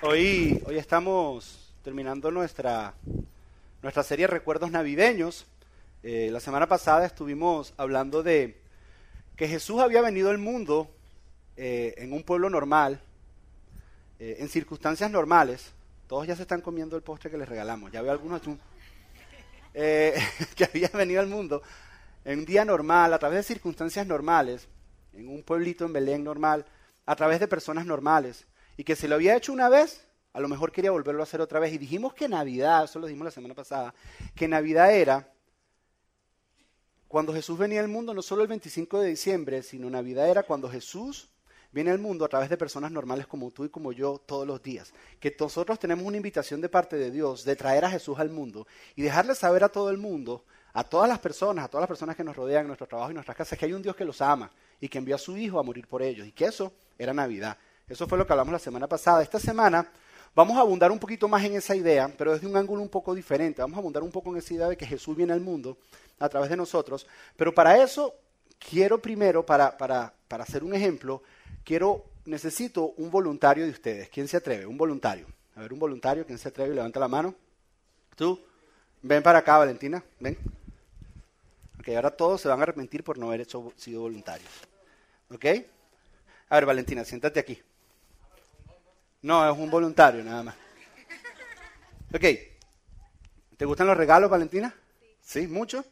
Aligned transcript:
Hoy, 0.00 0.62
estamos 0.70 1.74
terminando 1.82 2.30
nuestra, 2.30 2.94
serie 4.04 4.28
recuerdos 4.28 4.70
navideños. 4.70 5.44
Eh, 6.04 6.28
la 6.30 6.38
semana 6.38 6.68
pasada 6.68 7.04
estuvimos 7.04 7.74
hablando 7.76 8.22
de 8.22 8.60
que 9.34 9.48
Jesús 9.48 9.80
había 9.80 10.00
venido 10.00 10.30
al 10.30 10.38
mundo 10.38 10.88
eh, 11.56 11.94
en 11.98 12.12
un 12.12 12.22
pueblo 12.22 12.48
normal, 12.48 13.00
eh, 14.20 14.36
en 14.38 14.48
circunstancias 14.48 15.10
normales. 15.10 15.72
Todos 16.06 16.28
ya 16.28 16.36
se 16.36 16.42
están 16.42 16.60
comiendo 16.60 16.94
el 16.94 17.02
postre 17.02 17.28
que 17.28 17.36
les 17.36 17.48
regalamos. 17.48 17.90
Ya 17.90 18.00
veo 18.00 18.12
algunos 18.12 18.40
que 19.74 20.64
había 20.64 20.90
venido 20.90 21.20
al 21.20 21.26
mundo 21.26 21.60
en 22.24 22.38
un 22.38 22.44
día 22.44 22.64
normal, 22.64 23.12
a 23.14 23.18
través 23.18 23.38
de 23.38 23.54
circunstancias 23.54 24.06
normales, 24.06 24.68
en 25.12 25.28
un 25.28 25.42
pueblito 25.42 25.84
en 25.84 25.92
Belén 25.92 26.22
normal, 26.22 26.66
a 27.04 27.16
través 27.16 27.40
de 27.40 27.48
personas 27.48 27.84
normales 27.84 28.46
y 28.78 28.84
que 28.84 28.96
se 28.96 29.08
lo 29.08 29.16
había 29.16 29.36
hecho 29.36 29.52
una 29.52 29.68
vez, 29.68 30.06
a 30.32 30.40
lo 30.40 30.48
mejor 30.48 30.70
quería 30.70 30.92
volverlo 30.92 31.20
a 31.20 31.24
hacer 31.24 31.40
otra 31.40 31.58
vez. 31.58 31.74
Y 31.74 31.78
dijimos 31.78 32.14
que 32.14 32.28
Navidad, 32.28 32.84
eso 32.84 33.00
lo 33.00 33.08
dijimos 33.08 33.24
la 33.24 33.32
semana 33.32 33.54
pasada, 33.54 33.92
que 34.36 34.46
Navidad 34.46 34.94
era 34.94 35.28
cuando 37.08 37.34
Jesús 37.34 37.58
venía 37.58 37.80
al 37.80 37.88
mundo, 37.88 38.14
no 38.14 38.22
solo 38.22 38.42
el 38.42 38.48
25 38.48 39.00
de 39.00 39.08
diciembre, 39.08 39.62
sino 39.64 39.90
Navidad 39.90 40.28
era 40.30 40.44
cuando 40.44 40.70
Jesús 40.70 41.28
viene 41.72 41.90
al 41.90 41.98
mundo 41.98 42.24
a 42.24 42.28
través 42.28 42.48
de 42.48 42.56
personas 42.56 42.92
normales 42.92 43.26
como 43.26 43.50
tú 43.50 43.64
y 43.64 43.68
como 43.68 43.90
yo 43.90 44.22
todos 44.24 44.46
los 44.46 44.62
días. 44.62 44.92
Que 45.18 45.36
nosotros 45.40 45.80
tenemos 45.80 46.04
una 46.04 46.16
invitación 46.16 46.60
de 46.60 46.68
parte 46.68 46.96
de 46.96 47.10
Dios 47.10 47.44
de 47.44 47.56
traer 47.56 47.84
a 47.84 47.90
Jesús 47.90 48.16
al 48.20 48.30
mundo 48.30 48.68
y 48.94 49.02
dejarle 49.02 49.34
saber 49.34 49.64
a 49.64 49.68
todo 49.68 49.90
el 49.90 49.98
mundo, 49.98 50.44
a 50.72 50.84
todas 50.84 51.08
las 51.08 51.18
personas, 51.18 51.64
a 51.64 51.68
todas 51.68 51.82
las 51.82 51.88
personas 51.88 52.14
que 52.14 52.22
nos 52.22 52.36
rodean 52.36 52.60
en 52.60 52.68
nuestro 52.68 52.86
trabajo 52.86 53.10
y 53.10 53.14
nuestras 53.14 53.36
casas, 53.36 53.58
que 53.58 53.66
hay 53.66 53.72
un 53.72 53.82
Dios 53.82 53.96
que 53.96 54.04
los 54.04 54.20
ama 54.20 54.52
y 54.80 54.88
que 54.88 54.98
envió 54.98 55.16
a 55.16 55.18
su 55.18 55.36
Hijo 55.36 55.58
a 55.58 55.64
morir 55.64 55.88
por 55.88 56.00
ellos 56.00 56.28
y 56.28 56.30
que 56.30 56.44
eso 56.44 56.72
era 56.96 57.12
Navidad. 57.12 57.58
Eso 57.88 58.06
fue 58.06 58.18
lo 58.18 58.26
que 58.26 58.32
hablamos 58.32 58.52
la 58.52 58.58
semana 58.58 58.86
pasada. 58.86 59.22
Esta 59.22 59.38
semana 59.38 59.90
vamos 60.34 60.56
a 60.56 60.60
abundar 60.60 60.92
un 60.92 60.98
poquito 60.98 61.26
más 61.26 61.44
en 61.44 61.54
esa 61.54 61.74
idea, 61.74 62.12
pero 62.16 62.32
desde 62.32 62.46
un 62.46 62.56
ángulo 62.56 62.82
un 62.82 62.88
poco 62.88 63.14
diferente. 63.14 63.62
Vamos 63.62 63.76
a 63.76 63.80
abundar 63.80 64.02
un 64.02 64.10
poco 64.10 64.30
en 64.30 64.38
esa 64.38 64.54
idea 64.54 64.68
de 64.68 64.76
que 64.76 64.86
Jesús 64.86 65.16
viene 65.16 65.32
al 65.32 65.40
mundo 65.40 65.78
a 66.18 66.28
través 66.28 66.50
de 66.50 66.56
nosotros. 66.56 67.06
Pero 67.36 67.54
para 67.54 67.82
eso 67.82 68.14
quiero 68.58 69.00
primero, 69.00 69.44
para, 69.44 69.76
para, 69.76 70.12
para 70.26 70.44
hacer 70.44 70.64
un 70.64 70.74
ejemplo, 70.74 71.22
quiero, 71.64 72.04
necesito 72.26 72.94
un 72.98 73.10
voluntario 73.10 73.64
de 73.64 73.70
ustedes. 73.70 74.08
¿Quién 74.10 74.28
se 74.28 74.36
atreve? 74.36 74.66
Un 74.66 74.76
voluntario. 74.76 75.26
A 75.56 75.60
ver, 75.60 75.72
un 75.72 75.78
voluntario, 75.78 76.26
¿quién 76.26 76.38
se 76.38 76.48
atreve? 76.48 76.74
Levanta 76.74 77.00
la 77.00 77.08
mano. 77.08 77.34
Tú. 78.14 78.38
Ven 79.00 79.22
para 79.22 79.38
acá, 79.38 79.58
Valentina. 79.58 80.02
Ven. 80.20 80.36
Ok, 81.78 81.88
ahora 81.88 82.10
todos 82.10 82.40
se 82.40 82.48
van 82.48 82.60
a 82.60 82.64
arrepentir 82.64 83.02
por 83.02 83.16
no 83.16 83.28
haber 83.28 83.42
hecho, 83.42 83.72
sido 83.76 84.02
voluntarios. 84.02 84.50
¿Ok? 85.32 85.44
A 86.48 86.56
ver, 86.56 86.66
Valentina, 86.66 87.04
siéntate 87.04 87.40
aquí. 87.40 87.62
No, 89.22 89.50
es 89.50 89.58
un 89.58 89.70
voluntario 89.70 90.22
nada 90.22 90.42
más. 90.42 90.54
Ok. 92.14 92.24
¿Te 93.56 93.64
gustan 93.64 93.86
los 93.86 93.96
regalos, 93.96 94.30
Valentina? 94.30 94.74
Sí. 95.20 95.46
¿Mucho? 95.46 95.84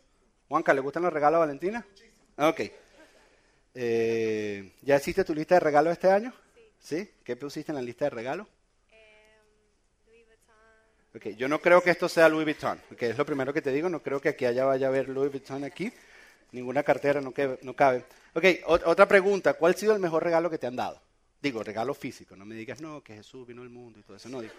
Juanca, 0.49 0.73
¿le 0.73 0.81
gustan 0.81 1.03
los 1.03 1.13
regalos 1.13 1.39
a 1.39 1.41
Valentina? 1.41 1.85
Ok. 2.37 2.61
Eh, 3.75 4.73
¿Ya 4.83 4.97
hiciste 4.97 5.25
tu 5.25 5.35
lista 5.35 5.57
de 5.57 5.61
regalos 5.61 5.93
este 5.93 6.11
año? 6.11 6.33
Sí. 6.55 6.63
¿Sí? 6.79 7.11
¿Qué 7.25 7.37
pusiste 7.37 7.73
en 7.73 7.77
la 7.77 7.83
lista 7.83 8.07
de 8.07 8.11
regalos? 8.11 8.47
Okay, 11.17 11.35
yo 11.35 11.49
no 11.49 11.63
creo 11.63 11.81
que 11.83 11.91
esto 11.91 12.11
sea 12.11 12.29
Louis 12.29 12.45
Vuitton, 12.45 12.79
que 12.95 13.09
es 13.09 13.17
lo 13.17 13.25
primero 13.25 13.51
que 13.51 13.63
te 13.63 13.73
digo, 13.73 13.89
no 13.89 14.03
creo 14.03 14.21
que 14.21 14.29
aquí 14.29 14.45
allá 14.45 14.67
vaya 14.67 14.87
a 14.87 14.91
haber 14.91 15.09
Louis 15.09 15.31
Vuitton 15.31 15.65
aquí, 15.65 15.91
ninguna 16.53 16.83
cartera 16.83 17.23
no, 17.23 17.33
que, 17.33 17.59
no 17.63 17.75
cabe. 17.75 18.05
Ok, 18.35 18.45
otra 18.67 19.09
pregunta, 19.09 19.55
¿cuál 19.55 19.73
ha 19.73 19.77
sido 19.79 19.95
el 19.95 19.99
mejor 19.99 20.23
regalo 20.23 20.51
que 20.51 20.59
te 20.59 20.67
han 20.67 20.77
dado? 20.77 21.01
Digo, 21.41 21.63
regalo 21.63 21.95
físico, 21.95 22.35
no 22.37 22.45
me 22.45 22.55
digas, 22.55 22.81
no, 22.81 23.03
que 23.03 23.15
Jesús 23.15 23.47
vino 23.47 23.63
al 23.63 23.69
mundo 23.69 23.99
y 23.99 24.03
todo 24.03 24.17
eso, 24.17 24.29
no 24.29 24.41
digo. 24.41 24.55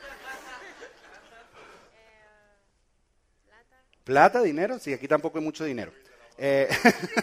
plata. 3.46 3.84
¿Plata, 4.04 4.42
dinero? 4.42 4.80
Sí, 4.80 4.94
aquí 4.94 5.08
tampoco 5.08 5.38
hay 5.38 5.44
mucho 5.44 5.64
dinero. 5.66 5.92
Eh, 6.38 6.70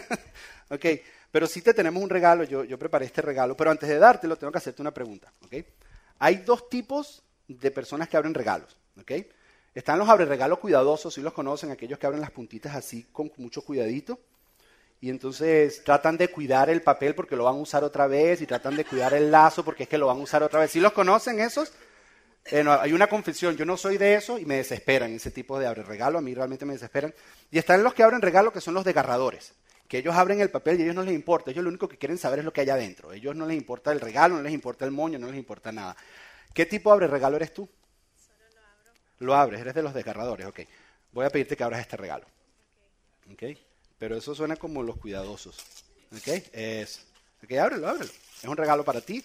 ok, 0.69 0.85
pero 1.31 1.47
sí 1.47 1.61
te 1.61 1.73
tenemos 1.73 2.03
un 2.03 2.09
regalo, 2.09 2.43
yo, 2.43 2.63
yo 2.63 2.77
preparé 2.77 3.05
este 3.05 3.21
regalo, 3.21 3.55
pero 3.55 3.71
antes 3.71 3.89
de 3.89 3.97
dártelo 3.97 4.37
tengo 4.37 4.51
que 4.51 4.57
hacerte 4.57 4.81
una 4.81 4.93
pregunta, 4.93 5.31
ok. 5.43 5.55
Hay 6.19 6.37
dos 6.37 6.69
tipos 6.69 7.23
de 7.47 7.71
personas 7.71 8.09
que 8.09 8.17
abren 8.17 8.33
regalos. 8.33 8.77
¿okay? 8.99 9.29
Están 9.73 9.99
los 9.99 10.09
abre 10.09 10.25
regalos 10.25 10.59
cuidadosos, 10.59 11.13
si 11.13 11.21
los 11.21 11.33
conocen, 11.33 11.71
aquellos 11.71 11.99
que 11.99 12.05
abren 12.05 12.21
las 12.21 12.31
puntitas 12.31 12.75
así 12.75 13.03
con 13.11 13.31
mucho 13.37 13.61
cuidadito. 13.61 14.19
Y 15.01 15.09
entonces 15.09 15.83
tratan 15.83 16.17
de 16.17 16.29
cuidar 16.29 16.69
el 16.69 16.81
papel 16.81 17.15
porque 17.15 17.35
lo 17.35 17.43
van 17.43 17.55
a 17.55 17.59
usar 17.59 17.83
otra 17.83 18.07
vez 18.07 18.41
y 18.41 18.47
tratan 18.47 18.75
de 18.75 18.85
cuidar 18.85 19.13
el 19.13 19.29
lazo 19.29 19.63
porque 19.63 19.83
es 19.83 19.89
que 19.89 19.97
lo 19.97 20.07
van 20.07 20.17
a 20.17 20.21
usar 20.21 20.41
otra 20.41 20.59
vez. 20.59 20.71
Si 20.71 20.79
los 20.79 20.93
conocen 20.93 21.39
esos, 21.39 21.73
eh, 22.45 22.63
hay 22.67 22.93
una 22.93 23.07
confesión, 23.07 23.57
yo 23.57 23.65
no 23.65 23.75
soy 23.75 23.97
de 23.97 24.15
eso 24.15 24.37
y 24.37 24.45
me 24.45 24.57
desesperan 24.57 25.11
ese 25.13 25.31
tipo 25.31 25.57
de 25.57 25.65
abre 25.65 25.83
regalo, 25.83 26.19
a 26.19 26.21
mí 26.21 26.33
realmente 26.33 26.65
me 26.65 26.73
desesperan. 26.73 27.13
Y 27.49 27.57
están 27.57 27.83
los 27.83 27.93
que 27.93 28.03
abren 28.03 28.21
regalo 28.21 28.53
que 28.53 28.61
son 28.61 28.75
los 28.75 28.85
desgarradores, 28.85 29.53
que 29.87 29.97
ellos 29.97 30.15
abren 30.15 30.39
el 30.41 30.51
papel 30.51 30.77
y 30.77 30.81
a 30.81 30.85
ellos 30.85 30.95
no 30.95 31.03
les 31.03 31.15
importa, 31.15 31.51
ellos 31.51 31.63
lo 31.63 31.69
único 31.69 31.89
que 31.89 31.97
quieren 31.97 32.17
saber 32.17 32.39
es 32.39 32.45
lo 32.45 32.53
que 32.53 32.61
hay 32.61 32.69
adentro. 32.69 33.09
A 33.09 33.15
ellos 33.15 33.35
no 33.35 33.47
les 33.47 33.57
importa 33.57 33.91
el 33.91 33.99
regalo, 33.99 34.35
no 34.35 34.43
les 34.43 34.53
importa 34.53 34.85
el 34.85 34.91
moño, 34.91 35.17
no 35.17 35.27
les 35.27 35.37
importa 35.37 35.71
nada. 35.71 35.95
¿Qué 36.53 36.67
tipo 36.67 36.89
de 36.89 36.93
abre 36.93 37.07
regalo 37.07 37.35
eres 37.35 37.51
tú? 37.51 37.67
Lo 39.19 39.33
abres, 39.33 39.61
eres 39.61 39.73
de 39.73 39.81
los 39.81 39.93
desgarradores, 39.93 40.45
ok. 40.45 40.59
Voy 41.13 41.25
a 41.25 41.29
pedirte 41.29 41.57
que 41.57 41.63
abras 41.63 41.81
este 41.81 41.97
regalo. 41.97 42.25
Ok. 43.31 43.43
Pero 43.97 44.17
eso 44.17 44.35
suena 44.35 44.55
como 44.55 44.83
los 44.83 44.97
cuidadosos. 44.97 45.57
Ok. 46.15 46.27
Es. 46.53 47.01
Ok, 47.43 47.51
ábrelo, 47.53 47.87
ábrelo. 47.87 48.11
Es 48.37 48.45
un 48.45 48.57
regalo 48.57 48.83
para 48.83 49.01
ti. 49.01 49.23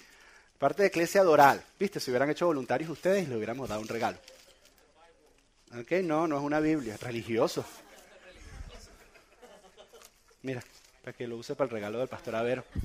Parte 0.59 0.83
de 0.83 0.89
Iglesia 0.89 1.23
Doral. 1.23 1.65
Viste, 1.79 2.01
si 2.01 2.11
hubieran 2.11 2.31
hecho 2.31 2.47
voluntarios 2.47 2.91
ustedes, 2.91 3.29
le 3.29 3.37
hubiéramos 3.37 3.69
dado 3.69 3.81
un 3.81 3.89
regalo. 3.89 4.19
Ok, 5.79 5.93
no, 6.03 6.27
no 6.27 6.37
es 6.37 6.43
una 6.43 6.61
Biblia, 6.61 6.95
es 6.95 7.01
religioso. 7.01 7.65
Mira, 10.43 10.63
para 11.03 11.17
que 11.17 11.27
lo 11.27 11.37
use 11.37 11.55
para 11.55 11.67
el 11.67 11.71
regalo 11.71 11.99
del 11.99 12.09
pastor 12.09 12.35
Avero. 12.35 12.65
Es 12.75 12.83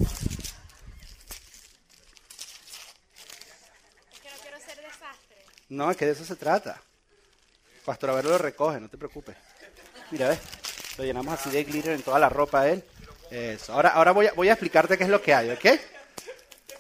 que 4.20 4.30
no 4.30 4.38
quiero 4.42 4.60
ser 4.60 4.82
desastre. 4.82 5.46
No, 5.70 5.90
es 5.90 5.98
que 5.98 6.06
de 6.06 6.12
eso 6.12 6.24
se 6.24 6.36
trata. 6.36 6.82
Pastor 7.84 8.12
Avero 8.12 8.30
lo 8.30 8.38
recoge, 8.38 8.80
no 8.80 8.88
te 8.90 8.98
preocupes. 8.98 9.36
Mira, 10.12 10.30
ves, 10.30 10.40
lo 10.98 11.04
llenamos 11.04 11.40
así 11.40 11.50
de 11.50 11.64
glitter 11.64 11.94
en 11.94 12.02
toda 12.02 12.20
la 12.20 12.30
ropa 12.30 12.64
de 12.64 12.74
él. 12.74 12.84
Eso. 13.32 13.74
Ahora, 13.74 13.90
ahora 13.90 14.12
voy, 14.12 14.28
a, 14.28 14.34
voy 14.34 14.50
a 14.50 14.54
explicarte 14.54 14.98
qué 14.98 15.04
es 15.04 15.10
lo 15.10 15.22
que 15.22 15.34
hay, 15.34 15.50
¿ok? 15.50 15.66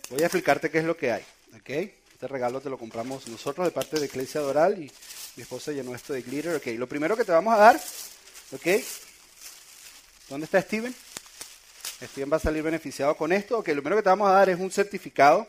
Voy 0.09 0.21
a 0.21 0.25
explicarte 0.25 0.69
qué 0.69 0.79
es 0.79 0.85
lo 0.85 0.95
que 0.95 1.11
hay, 1.11 1.23
¿ok? 1.55 1.69
Este 1.69 2.27
regalo 2.27 2.61
te 2.61 2.69
lo 2.69 2.77
compramos 2.77 3.27
nosotros 3.27 3.65
de 3.65 3.71
parte 3.71 3.99
de 3.99 4.05
Iglesia 4.05 4.41
Doral 4.41 4.81
y 4.81 4.91
mi 5.35 5.43
esposa 5.43 5.71
llenó 5.71 5.93
esto 5.95 6.13
de 6.13 6.21
glitter, 6.21 6.55
¿ok? 6.55 6.67
Lo 6.77 6.87
primero 6.87 7.17
que 7.17 7.25
te 7.25 7.31
vamos 7.31 7.53
a 7.53 7.57
dar, 7.57 7.75
¿ok? 8.51 8.67
¿Dónde 10.29 10.45
está 10.45 10.61
Steven? 10.61 10.93
Steven 12.03 12.31
va 12.31 12.37
a 12.37 12.39
salir 12.39 12.63
beneficiado 12.63 13.15
con 13.15 13.31
esto. 13.31 13.59
Ok, 13.59 13.69
lo 13.69 13.81
primero 13.81 13.97
que 13.97 14.03
te 14.03 14.09
vamos 14.09 14.29
a 14.29 14.33
dar 14.33 14.49
es 14.49 14.59
un 14.59 14.71
certificado 14.71 15.47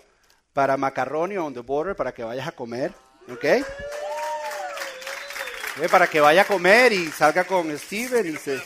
para 0.53 0.77
Macaroni 0.77 1.37
on 1.37 1.53
the 1.53 1.61
Border 1.61 1.95
para 1.95 2.13
que 2.13 2.25
vayas 2.25 2.49
a 2.49 2.53
comer, 2.53 2.93
¿ok? 3.29 3.45
Para 5.91 6.07
que 6.09 6.21
vaya 6.21 6.43
a 6.43 6.47
comer 6.47 6.93
y 6.93 7.11
salga 7.13 7.45
con 7.45 7.77
Steven 7.79 8.27
y 8.27 8.37
se... 8.37 8.61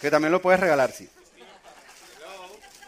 Que 0.00 0.10
también 0.10 0.32
lo 0.32 0.40
puedes 0.40 0.60
regalar, 0.60 0.92
sí. 0.92 1.08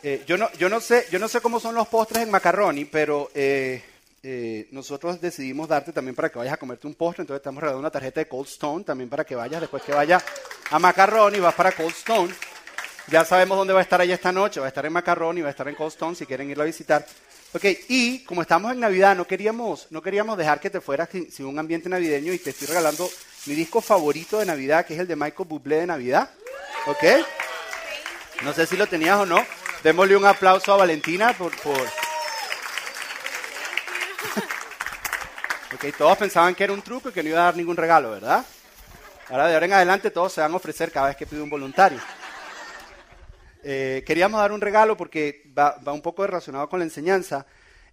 Eh, 0.03 0.25
yo, 0.27 0.39
no, 0.39 0.51
yo, 0.53 0.71
no 0.71 0.81
sé, 0.81 1.07
yo 1.11 1.19
no 1.19 1.29
sé 1.29 1.41
cómo 1.43 1.61
son 1.61 1.75
los 1.75 1.87
postres 1.89 2.23
en 2.23 2.31
macaroni, 2.31 2.87
pero 2.87 3.31
eh, 3.35 3.83
eh, 4.23 4.67
nosotros 4.71 5.21
decidimos 5.21 5.69
darte 5.69 5.93
también 5.93 6.15
para 6.15 6.31
que 6.31 6.39
vayas 6.39 6.55
a 6.55 6.57
comerte 6.57 6.87
un 6.87 6.95
postre, 6.95 7.23
entonces 7.23 7.41
estamos 7.41 7.61
regalando 7.61 7.81
una 7.81 7.91
tarjeta 7.91 8.21
de 8.21 8.29
Cold 8.29 8.49
Stone 8.49 8.85
también 8.85 9.11
para 9.11 9.25
que 9.25 9.35
vayas, 9.35 9.61
después 9.61 9.83
que 9.83 9.93
vayas 9.93 10.25
a 10.71 10.79
macaroni 10.79 11.39
vas 11.39 11.55
para 11.55 11.73
Cold 11.73 11.95
Stone. 11.95 12.33
Ya 13.09 13.25
sabemos 13.25 13.59
dónde 13.59 13.75
va 13.75 13.81
a 13.81 13.83
estar 13.83 14.01
ella 14.01 14.15
esta 14.15 14.33
noche, 14.33 14.61
va 14.61 14.67
a 14.67 14.69
estar 14.69 14.87
en 14.87 14.93
macaroni, 14.93 15.43
va 15.43 15.49
a 15.49 15.51
estar 15.51 15.69
en 15.69 15.75
Cold 15.75 15.93
Stone 15.93 16.17
si 16.17 16.25
quieren 16.25 16.49
irlo 16.49 16.63
a 16.63 16.67
visitar. 16.67 17.05
Ok, 17.53 17.65
y 17.89 18.21
como 18.21 18.43
estamos 18.43 18.71
en 18.71 18.79
Navidad, 18.79 19.17
no 19.17 19.27
queríamos, 19.27 19.89
no 19.91 20.01
queríamos 20.01 20.39
dejar 20.39 20.61
que 20.61 20.71
te 20.71 20.81
fueras 20.81 21.09
sin, 21.11 21.47
un 21.47 21.59
ambiente 21.59 21.89
navideño 21.89 22.33
y 22.33 22.39
te 22.39 22.51
estoy 22.51 22.69
regalando 22.69 23.11
mi 23.47 23.55
disco 23.55 23.81
favorito 23.81 24.39
de 24.39 24.47
Navidad, 24.47 24.87
que 24.87 24.95
es 24.95 25.01
el 25.01 25.09
de 25.09 25.17
Michael 25.17 25.49
Bublé 25.49 25.81
de 25.81 25.87
Navidad. 25.87 26.31
Ok, 26.87 27.03
no 28.43 28.53
sé 28.53 28.67
si 28.67 28.77
lo 28.77 28.87
tenías 28.87 29.19
o 29.19 29.27
no. 29.27 29.45
Démosle 29.83 30.17
un 30.17 30.27
aplauso 30.27 30.73
a 30.73 30.77
Valentina 30.77 31.33
por... 31.33 31.51
por... 31.61 31.81
ok, 35.75 35.97
todos 35.99 36.19
pensaban 36.19 36.55
que 36.55 36.63
era 36.63 36.73
un 36.73 36.83
truco 36.83 37.09
y 37.09 37.13
que 37.13 37.25
no 37.25 37.31
iba 37.31 37.41
a 37.41 37.45
dar 37.47 37.57
ningún 37.57 37.77
regalo, 37.77 38.13
¿verdad? 38.13 38.45
Ahora 39.29 39.49
de 39.49 39.55
ahora 39.55 39.67
en 39.67 39.73
adelante 39.73 40.13
todos 40.13 40.33
se 40.33 40.41
van 40.41 40.53
a 40.53 40.57
ofrecer 40.57 40.93
cada 40.93 41.09
vez 41.09 41.17
que 41.17 41.27
pide 41.27 41.41
un 41.41 41.51
voluntario. 41.51 41.99
Eh, 43.63 44.03
queríamos 44.07 44.41
dar 44.41 44.53
un 44.53 44.61
regalo 44.61 44.97
porque 44.97 45.51
va, 45.57 45.81
un 45.87 46.03
poco 46.03 46.27
relacionado 46.27 46.69
con 46.69 46.79
la 46.79 46.85
enseñanza. 46.85 47.47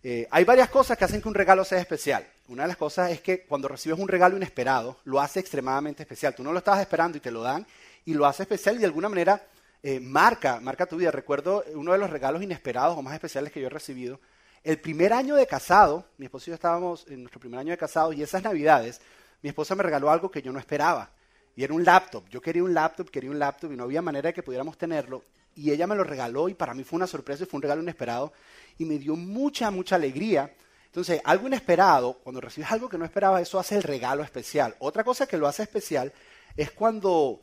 Eh, 0.04 0.28
hay 0.31 0.44
varias 0.44 0.69
cosas 0.69 0.98
que 0.98 1.06
hacen 1.06 1.22
que 1.22 1.28
un 1.28 1.34
regalo 1.34 1.66
sea 1.66 1.80
especial. 1.80 2.25
Una 2.48 2.64
de 2.64 2.69
las 2.69 2.78
cosas 2.78 3.12
es 3.12 3.22
que 3.22 3.42
cuando 3.42 3.68
recibes 3.68 4.00
un 4.00 4.08
regalo 4.08 4.38
inesperado, 4.38 4.98
lo 5.04 5.19
hace 5.19 5.40
extremadamente 5.40 6.04
especial. 6.04 6.34
Tú 6.36 6.44
no 6.44 6.52
lo 6.52 6.60
estabas 6.60 6.81
esperando 6.81 7.18
y 7.18 7.22
te 7.22 7.31
lo 7.31 7.42
dan 7.42 7.66
y 8.06 8.14
lo 8.14 8.25
hace 8.25 8.44
especial 8.44 8.75
y 8.75 8.80
de 8.80 8.86
alguna 8.86 9.10
manera 9.10 9.42
eh, 9.84 10.00
marca, 10.00 10.60
marca 10.60 10.86
tu 10.86 10.98
vida. 10.98 11.12
Recuerdo 11.12 11.64
uno 11.74 11.92
de 11.92 11.98
los 11.98 12.10
regalos 12.10 12.42
inesperados 12.42 12.98
o 12.98 13.02
más 13.02 13.14
especiales 13.14 13.52
que 13.52 13.60
yo 13.60 13.68
he 13.68 13.72
recibido 13.72 14.19
el 14.68 14.80
primer 14.80 15.14
año 15.14 15.36
de 15.36 15.48
casado, 15.48 16.06
mi 16.18 16.25
esposo 16.25 16.50
y 16.50 16.52
yo 16.52 16.56
estábamos 16.56 17.06
en 17.08 17.22
nuestro 17.22 17.40
primer 17.40 17.58
año 17.58 17.72
de 17.72 17.78
casado 17.78 18.12
y 18.12 18.22
esas 18.22 18.44
navidades, 18.44 19.00
mi 19.42 19.48
esposa 19.48 19.75
me 19.75 19.84
regaló 19.84 20.10
algo 20.12 20.30
que 20.30 20.42
yo 20.42 20.52
no 20.52 20.60
esperaba. 20.60 21.10
Y 21.56 21.64
era 21.64 21.74
un 21.74 21.86
laptop. 21.86 22.28
Yo 22.30 22.42
quería 22.42 22.64
un 22.64 22.74
laptop, 22.74 23.10
quería 23.10 23.31
un 23.31 23.40
laptop 23.40 23.72
y 23.72 23.78
no 23.78 23.86
había 23.86 24.02
manera 24.02 24.28
de 24.28 24.34
que 24.34 24.44
pudiéramos 24.44 24.78
tenerlo. 24.78 25.24
Y 25.57 25.71
ella 25.71 25.88
me 25.88 25.95
lo 25.95 26.04
regaló 26.04 26.48
y 26.50 26.54
para 26.54 26.75
mí 26.75 26.83
fue 26.83 26.98
una 26.98 27.07
sorpresa 27.07 27.44
y 27.44 27.48
fue 27.48 27.57
un 27.57 27.63
regalo 27.63 27.81
inesperado. 27.81 28.31
Y 28.77 28.86
me 28.86 29.00
dio 29.00 29.15
mucha, 29.15 29.71
mucha 29.71 29.95
alegría. 29.95 30.54
Entonces, 30.86 31.19
algo 31.24 31.48
inesperado, 31.48 32.13
cuando 32.24 32.39
recibes 32.39 32.71
algo 32.71 32.88
que 32.88 32.98
no 32.98 33.06
esperaba, 33.06 33.42
eso 33.42 33.59
hace 33.59 33.75
el 33.75 33.83
regalo 33.83 34.24
especial. 34.24 34.75
Otra 34.77 35.04
cosa 35.04 35.27
que 35.27 35.36
lo 35.36 35.48
hace 35.48 35.63
especial 35.63 36.13
es 36.56 36.71
cuando 36.71 37.42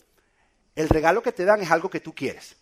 el 0.76 0.88
regalo 0.88 1.22
que 1.22 1.32
te 1.32 1.44
dan 1.44 1.60
es 1.60 1.70
algo 1.70 1.90
que 1.90 2.00
tú 2.00 2.14
quieres. 2.14 2.56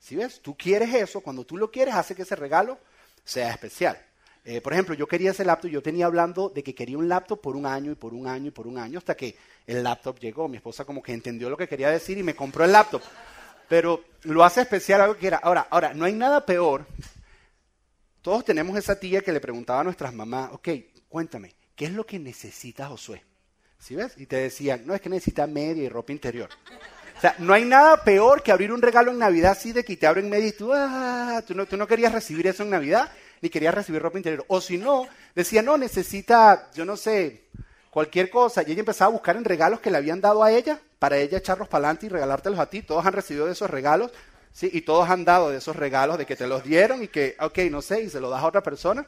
¿Sí 0.00 0.16
ves? 0.16 0.40
Tú 0.42 0.56
quieres 0.56 0.92
eso, 0.92 1.20
cuando 1.20 1.44
tú 1.44 1.56
lo 1.56 1.70
quieres, 1.70 1.94
hace 1.94 2.16
que 2.16 2.22
ese 2.22 2.34
regalo 2.34 2.76
sea 3.24 3.52
especial. 3.52 3.96
Eh, 4.44 4.60
por 4.60 4.72
ejemplo, 4.72 4.96
yo 4.96 5.06
quería 5.06 5.30
ese 5.30 5.44
laptop, 5.44 5.70
yo 5.70 5.80
tenía 5.80 6.06
hablando 6.06 6.48
de 6.48 6.64
que 6.64 6.74
quería 6.74 6.98
un 6.98 7.08
laptop 7.08 7.40
por 7.40 7.54
un 7.54 7.66
año 7.66 7.92
y 7.92 7.94
por 7.94 8.12
un 8.12 8.26
año 8.26 8.48
y 8.48 8.50
por 8.50 8.66
un 8.66 8.78
año, 8.78 8.98
hasta 8.98 9.16
que 9.16 9.36
el 9.64 9.84
laptop 9.84 10.18
llegó. 10.18 10.48
Mi 10.48 10.56
esposa 10.56 10.84
como 10.84 11.00
que 11.00 11.12
entendió 11.12 11.48
lo 11.48 11.56
que 11.56 11.68
quería 11.68 11.88
decir 11.88 12.18
y 12.18 12.24
me 12.24 12.34
compró 12.34 12.64
el 12.64 12.72
laptop. 12.72 13.02
Pero 13.68 14.04
lo 14.22 14.44
hace 14.44 14.62
especial 14.62 15.00
algo 15.00 15.16
que 15.16 15.26
era. 15.26 15.38
Ahora, 15.38 15.66
ahora, 15.70 15.94
no 15.94 16.04
hay 16.04 16.12
nada 16.12 16.44
peor. 16.44 16.86
Todos 18.20 18.44
tenemos 18.44 18.76
esa 18.76 18.98
tía 18.98 19.20
que 19.20 19.32
le 19.32 19.40
preguntaba 19.40 19.80
a 19.80 19.84
nuestras 19.84 20.14
mamás, 20.14 20.50
ok, 20.52 20.68
cuéntame, 21.08 21.54
¿qué 21.74 21.86
es 21.86 21.92
lo 21.92 22.06
que 22.06 22.20
necesita 22.20 22.86
Josué? 22.86 23.24
¿Sí 23.78 23.96
ves? 23.96 24.14
Y 24.16 24.26
te 24.26 24.36
decían, 24.36 24.82
no, 24.86 24.94
es 24.94 25.00
que 25.00 25.08
necesita 25.08 25.44
media 25.48 25.82
y 25.82 25.88
ropa 25.88 26.12
interior. 26.12 26.48
O 27.16 27.20
sea, 27.20 27.34
no 27.38 27.52
hay 27.52 27.64
nada 27.64 28.04
peor 28.04 28.42
que 28.42 28.52
abrir 28.52 28.72
un 28.72 28.80
regalo 28.80 29.10
en 29.10 29.18
Navidad 29.18 29.52
así 29.52 29.72
de 29.72 29.84
que 29.84 29.96
te 29.96 30.06
abren 30.06 30.30
media 30.30 30.48
y 30.48 30.52
tú, 30.52 30.72
ah, 30.72 31.42
tú 31.46 31.54
no, 31.54 31.66
tú 31.66 31.76
no 31.76 31.86
querías 31.88 32.12
recibir 32.12 32.46
eso 32.46 32.62
en 32.62 32.70
Navidad 32.70 33.10
ni 33.40 33.50
quería 33.50 33.72
recibir 33.72 34.00
ropa 34.00 34.18
interior. 34.18 34.44
O 34.48 34.60
si 34.60 34.78
no, 34.78 35.08
decía, 35.34 35.62
no, 35.62 35.76
necesita, 35.76 36.70
yo 36.72 36.84
no 36.84 36.96
sé, 36.96 37.48
cualquier 37.92 38.30
cosa. 38.30 38.62
Y 38.62 38.72
ella 38.72 38.80
empezaba 38.80 39.10
a 39.10 39.12
buscar 39.12 39.36
en 39.36 39.44
regalos 39.44 39.80
que 39.80 39.90
le 39.90 39.98
habían 39.98 40.22
dado 40.22 40.42
a 40.42 40.50
ella, 40.50 40.80
para 40.98 41.18
ella 41.18 41.36
echarlos 41.36 41.68
para 41.68 41.88
adelante 41.88 42.06
y 42.06 42.08
regalártelos 42.08 42.58
a 42.58 42.70
ti. 42.70 42.80
Todos 42.80 43.04
han 43.04 43.12
recibido 43.12 43.44
de 43.44 43.52
esos 43.52 43.70
regalos, 43.70 44.10
¿sí? 44.50 44.70
Y 44.72 44.80
todos 44.80 45.10
han 45.10 45.26
dado 45.26 45.50
de 45.50 45.58
esos 45.58 45.76
regalos 45.76 46.16
de 46.16 46.24
que 46.24 46.34
te 46.34 46.46
los 46.46 46.64
dieron 46.64 47.02
y 47.02 47.08
que, 47.08 47.36
ok, 47.38 47.58
no 47.70 47.82
sé, 47.82 48.02
y 48.02 48.08
se 48.08 48.18
lo 48.18 48.30
das 48.30 48.42
a 48.42 48.46
otra 48.46 48.62
persona. 48.62 49.06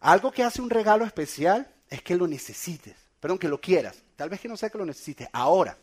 Algo 0.00 0.32
que 0.32 0.42
hace 0.42 0.62
un 0.62 0.70
regalo 0.70 1.04
especial 1.04 1.70
es 1.90 2.02
que 2.02 2.16
lo 2.16 2.26
necesites, 2.26 2.96
perdón, 3.20 3.38
que 3.38 3.48
lo 3.48 3.60
quieras. 3.60 3.98
Tal 4.16 4.30
vez 4.30 4.40
que 4.40 4.48
no 4.48 4.56
sea 4.56 4.70
que 4.70 4.78
lo 4.78 4.86
necesites. 4.86 5.28
Ahora, 5.32 5.76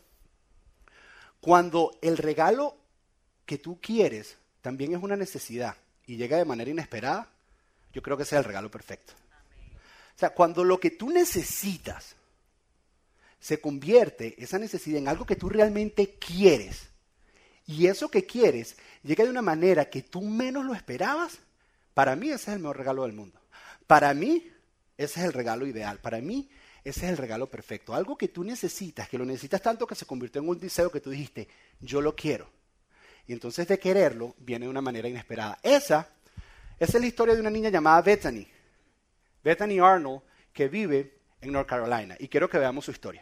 cuando 1.40 2.00
el 2.02 2.18
regalo 2.18 2.78
que 3.46 3.60
tú 3.60 3.80
quieres 3.80 4.38
también 4.62 4.96
es 4.96 5.04
una 5.04 5.16
necesidad 5.16 5.76
y 6.08 6.18
llega 6.18 6.38
de 6.38 6.46
manera 6.46 6.72
inesperada, 6.72 7.30
yo 7.94 8.02
creo 8.02 8.18
que 8.18 8.24
es 8.24 8.34
el 8.34 8.44
regalo 8.44 8.72
perfecto. 8.72 9.14
O 10.18 10.20
sea, 10.20 10.32
cuando 10.32 10.64
lo 10.64 10.80
que 10.80 10.90
tú 10.90 11.12
necesitas 11.12 12.16
se 13.40 13.62
convierte, 13.62 14.36
esa 14.42 14.58
necesidad, 14.58 14.98
en 14.98 15.08
algo 15.08 15.26
que 15.26 15.36
tú 15.36 15.48
realmente 15.48 16.16
quieres, 16.16 16.90
y 17.68 17.86
eso 17.86 18.10
que 18.10 18.26
quieres 18.26 18.78
llega 19.04 19.24
de 19.24 19.30
una 19.30 19.44
manera 19.44 19.90
que 19.90 20.02
tú 20.02 20.22
menos 20.22 20.66
lo 20.66 20.74
esperabas, 20.74 21.38
para 21.94 22.16
mí 22.16 22.30
ese 22.30 22.50
es 22.50 22.56
el 22.56 22.60
mejor 22.60 22.78
regalo 22.78 23.04
del 23.04 23.14
mundo. 23.14 23.40
Para 23.86 24.14
mí, 24.14 24.52
ese 24.98 25.20
es 25.20 25.26
el 25.26 25.34
regalo 25.34 25.68
ideal. 25.68 26.00
Para 26.00 26.20
mí, 26.20 26.50
ese 26.84 27.06
es 27.06 27.12
el 27.12 27.18
regalo 27.18 27.48
perfecto. 27.48 27.94
Algo 27.94 28.18
que 28.18 28.28
tú 28.28 28.44
necesitas, 28.44 29.08
que 29.08 29.18
lo 29.18 29.26
necesitas 29.26 29.62
tanto 29.62 29.88
que 29.88 29.96
se 29.96 30.06
convirtió 30.06 30.42
en 30.42 30.50
un 30.50 30.60
deseo 30.60 30.92
que 30.92 31.00
tú 31.00 31.10
dijiste, 31.12 31.48
yo 31.80 32.02
lo 32.02 32.16
quiero. 32.16 32.50
Y 33.28 33.34
entonces 33.34 33.68
de 33.68 33.80
quererlo 33.80 34.36
viene 34.40 34.66
de 34.66 34.70
una 34.70 34.82
manera 34.82 35.08
inesperada. 35.08 35.60
Esa 35.62 36.10
esa 36.80 36.98
es 36.98 37.02
la 37.02 37.08
historia 37.08 37.34
de 37.34 37.42
una 37.42 37.50
niña 37.50 37.70
llamada 37.70 38.02
Bethany. 38.02 38.46
Bethany 39.48 39.80
Arnold, 39.80 40.24
que 40.54 40.68
vive 40.68 41.06
en 41.42 41.54
North 41.54 41.70
Carolina. 41.70 42.18
Y 42.20 42.28
quiero 42.28 42.50
que 42.50 42.60
veamos 42.60 42.84
su 42.84 42.92
historia. 42.92 43.22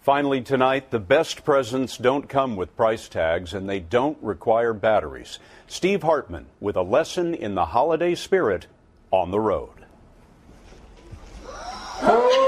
Finally, 0.00 0.40
tonight, 0.40 0.90
the 0.90 0.98
best 0.98 1.44
presents 1.44 1.98
don't 1.98 2.26
come 2.26 2.56
with 2.56 2.74
price 2.74 3.06
tags 3.06 3.52
and 3.52 3.68
they 3.68 3.78
don't 3.78 4.16
require 4.22 4.72
batteries. 4.72 5.40
Steve 5.66 6.02
Hartman 6.02 6.46
with 6.58 6.74
a 6.74 6.82
lesson 6.82 7.34
in 7.34 7.54
the 7.54 7.66
holiday 7.66 8.14
spirit 8.14 8.66
on 9.10 9.30
the 9.30 9.40
road. 9.40 9.84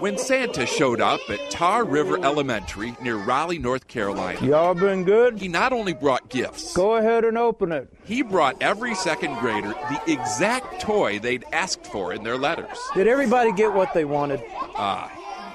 when 0.00 0.18
Santa 0.18 0.66
showed 0.66 1.00
up 1.00 1.20
at 1.30 1.50
Tar 1.50 1.84
River 1.84 2.18
Elementary 2.24 2.94
near 3.00 3.16
Raleigh, 3.16 3.58
North 3.58 3.86
Carolina. 3.86 4.44
Y'all 4.44 4.74
been 4.74 5.04
good? 5.04 5.38
He 5.40 5.46
not 5.48 5.72
only 5.72 5.92
brought 5.92 6.28
gifts, 6.28 6.74
Go 6.74 6.96
ahead 6.96 7.24
and 7.24 7.38
open 7.38 7.70
it. 7.70 7.88
he 8.04 8.22
brought 8.22 8.60
every 8.60 8.94
second 8.96 9.36
grader 9.38 9.68
the 9.68 10.00
exact 10.12 10.80
toy 10.80 11.18
they'd 11.20 11.44
asked 11.52 11.86
for 11.86 12.12
in 12.12 12.24
their 12.24 12.36
letters. 12.36 12.78
Did 12.94 13.06
everybody 13.06 13.52
get 13.52 13.72
what 13.74 13.94
they 13.94 14.04
wanted? 14.04 14.42
Uh, 14.74 15.08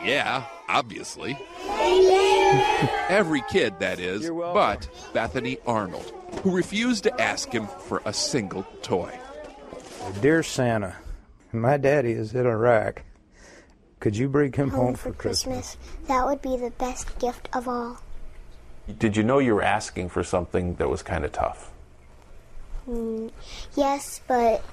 yeah, 0.03 0.45
obviously. 0.69 1.37
Every 3.09 3.41
kid, 3.49 3.77
that 3.79 3.99
is, 3.99 4.23
You're 4.23 4.53
but 4.53 4.87
Bethany 5.13 5.57
Arnold, 5.67 6.13
who 6.43 6.55
refused 6.55 7.03
to 7.03 7.21
ask 7.21 7.51
him 7.51 7.67
for 7.67 8.01
a 8.05 8.13
single 8.13 8.63
toy. 8.81 9.17
Dear 10.21 10.43
Santa, 10.43 10.95
my 11.61 11.77
daddy 11.77 12.11
is 12.11 12.33
in 12.33 12.45
Iraq. 12.45 13.03
Could 13.99 14.15
you 14.15 14.29
bring 14.29 14.53
him 14.53 14.69
home, 14.69 14.85
home 14.87 14.95
for 14.95 15.11
Christmas. 15.11 15.77
That 16.07 16.25
would 16.25 16.41
be 16.41 16.55
the 16.57 16.69
best 16.71 17.17
gift 17.19 17.49
of 17.53 17.67
all. 17.67 17.99
Did 18.99 19.17
you 19.17 19.23
know 19.23 19.39
you 19.39 19.55
were 19.55 19.63
asking 19.63 20.09
for 20.09 20.23
something 20.23 20.75
that 20.75 20.89
was 20.89 21.01
kind 21.01 21.25
of 21.25 21.31
tough? 21.31 21.71
Mm, 22.87 23.31
yes, 23.75 24.21
but 24.27 24.63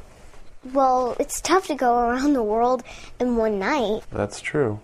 well, 0.73 1.17
it's 1.19 1.41
tough 1.41 1.67
to 1.67 1.75
go 1.75 1.99
around 1.99 2.33
the 2.35 2.43
world 2.43 2.83
in 3.19 3.37
one 3.37 3.59
night, 3.59 4.03
That's 4.13 4.41
true. 4.41 4.81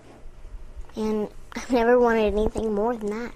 and 0.97 1.29
I've 1.55 1.71
never 1.71 1.99
wanted 1.99 2.33
anything 2.35 2.75
more 2.75 2.97
than 2.97 3.11
that. 3.11 3.33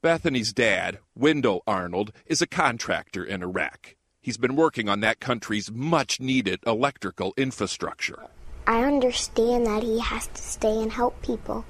Bethany's 0.00 0.52
dad, 0.52 0.98
Wendell 1.14 1.62
Arnold, 1.66 2.12
is 2.26 2.42
a 2.42 2.46
contractor 2.46 3.22
in 3.22 3.42
Iraq. 3.42 3.94
He's 4.22 4.36
been 4.36 4.54
working 4.54 4.88
on 4.88 5.00
that 5.00 5.18
country's 5.18 5.68
much 5.72 6.20
needed 6.20 6.60
electrical 6.64 7.34
infrastructure. 7.36 8.20
I 8.68 8.84
understand 8.84 9.66
that 9.66 9.82
he 9.82 9.98
has 9.98 10.28
to 10.28 10.40
stay 10.40 10.80
and 10.80 10.92
help 10.92 11.20
people, 11.22 11.64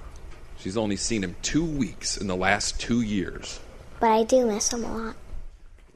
She's 0.59 0.77
only 0.77 0.97
seen 0.97 1.25
him 1.25 1.35
two 1.43 1.65
weeks 1.65 2.17
in 2.17 2.29
the 2.29 2.37
last 2.37 2.79
two 2.79 3.01
years. 3.01 3.59
but 3.99 4.11
I 4.11 4.23
do 4.23 4.47
miss 4.47 4.73
him 4.73 4.85
a 4.85 4.97
lot. 4.97 5.17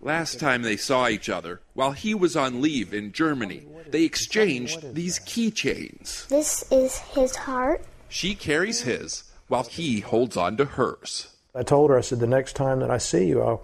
Last 0.01 0.41
time 0.41 0.63
they 0.63 0.77
saw 0.77 1.09
each 1.09 1.29
other, 1.29 1.61
while 1.75 1.93
he 1.93 2.15
was 2.15 2.35
on 2.37 2.61
leave 2.63 2.93
in 2.93 3.13
Germany, 3.13 3.65
they 3.89 4.03
exchanged 4.03 4.95
these 4.95 5.21
keychains. 5.21 6.27
This 6.29 6.65
is 6.73 6.99
his 6.99 7.37
heart. 7.37 7.85
She 8.09 8.35
carries 8.35 8.81
his, 8.81 9.25
while 9.47 9.65
he 9.65 10.01
holds 10.01 10.37
on 10.37 10.57
to 10.57 10.65
hers. 10.65 11.29
I 11.55 11.63
told 11.63 11.91
her, 11.91 11.99
I 11.99 12.01
said, 12.01 12.19
the 12.21 12.27
next 12.27 12.55
time 12.57 12.81
that 12.81 12.91
I 12.91 12.99
see 12.99 13.27
you, 13.27 13.43
I'll, 13.43 13.63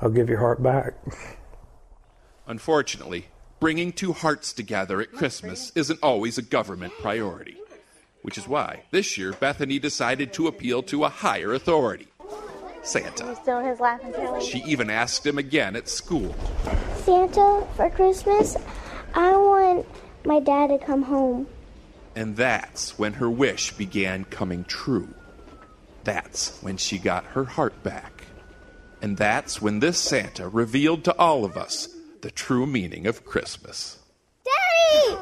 I'll 0.00 0.10
give 0.10 0.28
your 0.28 0.38
heart 0.38 0.62
back. 0.62 0.94
Unfortunately, 2.50 3.26
bringing 3.60 3.92
two 3.92 4.12
hearts 4.12 4.52
together 4.52 5.00
at 5.00 5.12
Christmas 5.12 5.70
isn't 5.76 6.00
always 6.02 6.36
a 6.36 6.42
government 6.42 6.92
priority. 7.00 7.56
Which 8.22 8.36
is 8.36 8.48
why, 8.48 8.82
this 8.90 9.16
year, 9.16 9.32
Bethany 9.32 9.78
decided 9.78 10.32
to 10.32 10.48
appeal 10.48 10.82
to 10.82 11.04
a 11.04 11.08
higher 11.08 11.54
authority 11.54 12.08
Santa. 12.82 13.36
Still 13.36 13.60
his 13.60 13.78
laughing 13.78 14.12
tail. 14.12 14.40
She 14.40 14.64
even 14.64 14.90
asked 14.90 15.24
him 15.24 15.38
again 15.38 15.76
at 15.76 15.88
school. 15.88 16.34
Santa, 17.04 17.64
for 17.76 17.88
Christmas, 17.88 18.56
I 19.14 19.30
want 19.36 19.86
my 20.24 20.40
dad 20.40 20.70
to 20.70 20.78
come 20.84 21.04
home. 21.04 21.46
And 22.16 22.36
that's 22.36 22.98
when 22.98 23.12
her 23.12 23.30
wish 23.30 23.76
began 23.76 24.24
coming 24.24 24.64
true. 24.64 25.14
That's 26.02 26.60
when 26.62 26.78
she 26.78 26.98
got 26.98 27.26
her 27.26 27.44
heart 27.44 27.80
back. 27.84 28.24
And 29.00 29.16
that's 29.16 29.62
when 29.62 29.78
this 29.78 29.98
Santa 29.98 30.48
revealed 30.48 31.04
to 31.04 31.16
all 31.16 31.44
of 31.44 31.56
us 31.56 31.88
the 32.22 32.30
true 32.30 32.66
meaning 32.66 33.06
of 33.06 33.24
Christmas. 33.24 33.98
Daddy! 34.44 35.18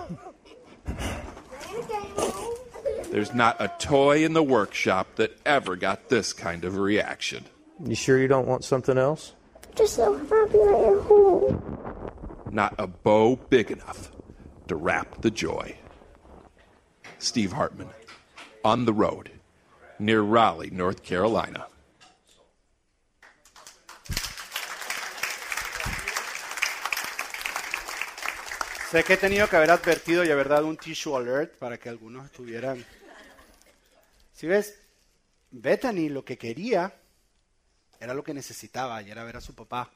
There's 3.10 3.32
not 3.32 3.56
a 3.60 3.72
toy 3.78 4.24
in 4.24 4.34
the 4.34 4.42
workshop 4.42 5.16
that 5.16 5.36
ever 5.46 5.76
got 5.76 6.08
this 6.08 6.32
kind 6.32 6.64
of 6.64 6.76
reaction. 6.76 7.44
You 7.84 7.94
sure 7.94 8.18
you 8.18 8.28
don't 8.28 8.46
want 8.46 8.64
something 8.64 8.98
else? 8.98 9.32
I'm 9.54 9.74
Just 9.76 9.94
so 9.94 10.16
happy 10.16 10.58
that 10.58 10.82
you're 10.86 11.02
home. 11.02 12.12
Not 12.50 12.74
a 12.78 12.86
bow 12.86 13.36
big 13.36 13.70
enough 13.70 14.10
to 14.68 14.76
wrap 14.76 15.20
the 15.22 15.30
joy. 15.30 15.76
Steve 17.18 17.52
Hartman, 17.52 17.88
on 18.64 18.84
the 18.84 18.92
road, 18.92 19.30
near 19.98 20.20
Raleigh, 20.20 20.70
North 20.70 21.02
Carolina. 21.02 21.66
Sé 28.90 29.04
que 29.04 29.12
he 29.12 29.16
tenido 29.18 29.46
que 29.50 29.56
haber 29.56 29.70
advertido 29.70 30.24
y 30.24 30.30
haber 30.30 30.48
dado 30.48 30.66
un 30.66 30.78
tissue 30.78 31.14
alert 31.14 31.58
para 31.58 31.76
que 31.76 31.90
algunos 31.90 32.24
estuvieran. 32.24 32.82
Si 34.32 34.46
ves, 34.46 34.78
Bethany 35.50 36.08
lo 36.08 36.24
que 36.24 36.38
quería 36.38 36.94
era 38.00 38.14
lo 38.14 38.24
que 38.24 38.32
necesitaba 38.32 39.02
y 39.02 39.10
era 39.10 39.24
ver 39.24 39.36
a 39.36 39.42
su 39.42 39.54
papá. 39.54 39.90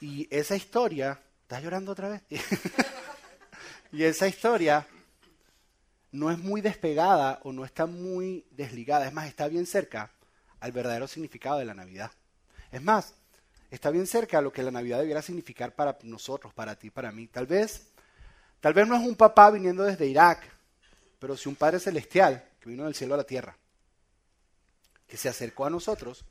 Y 0.00 0.26
esa 0.34 0.56
historia, 0.56 1.20
¿estás 1.42 1.62
llorando 1.62 1.92
otra 1.92 2.08
vez? 2.08 2.22
y 3.92 4.04
esa 4.04 4.26
historia 4.26 4.86
no 6.12 6.30
es 6.30 6.38
muy 6.38 6.62
despegada 6.62 7.40
o 7.42 7.52
no 7.52 7.66
está 7.66 7.84
muy 7.84 8.46
desligada, 8.52 9.06
es 9.06 9.12
más, 9.12 9.26
está 9.26 9.48
bien 9.48 9.66
cerca 9.66 10.12
al 10.60 10.72
verdadero 10.72 11.06
significado 11.06 11.58
de 11.58 11.66
la 11.66 11.74
Navidad. 11.74 12.10
Es 12.72 12.80
más, 12.80 13.12
está 13.76 13.90
bien 13.90 14.06
cerca 14.06 14.38
a 14.38 14.42
lo 14.42 14.52
que 14.52 14.62
la 14.62 14.70
Navidad 14.70 14.98
debiera 14.98 15.20
significar 15.20 15.74
para 15.74 15.98
nosotros, 16.02 16.52
para 16.54 16.74
ti, 16.76 16.90
para 16.90 17.12
mí. 17.12 17.26
Tal 17.26 17.46
vez, 17.46 17.88
tal 18.60 18.72
vez 18.72 18.88
no 18.88 18.96
es 18.96 19.06
un 19.06 19.14
papá 19.14 19.50
viniendo 19.50 19.84
desde 19.84 20.06
Irak, 20.06 20.42
pero 21.18 21.36
sí 21.36 21.48
un 21.48 21.56
Padre 21.56 21.78
celestial 21.78 22.42
que 22.58 22.70
vino 22.70 22.84
del 22.84 22.94
cielo 22.94 23.14
a 23.14 23.18
la 23.18 23.24
tierra, 23.24 23.56
que 25.06 25.18
se 25.18 25.28
acercó 25.28 25.66
a 25.66 25.70
nosotros 25.70 26.24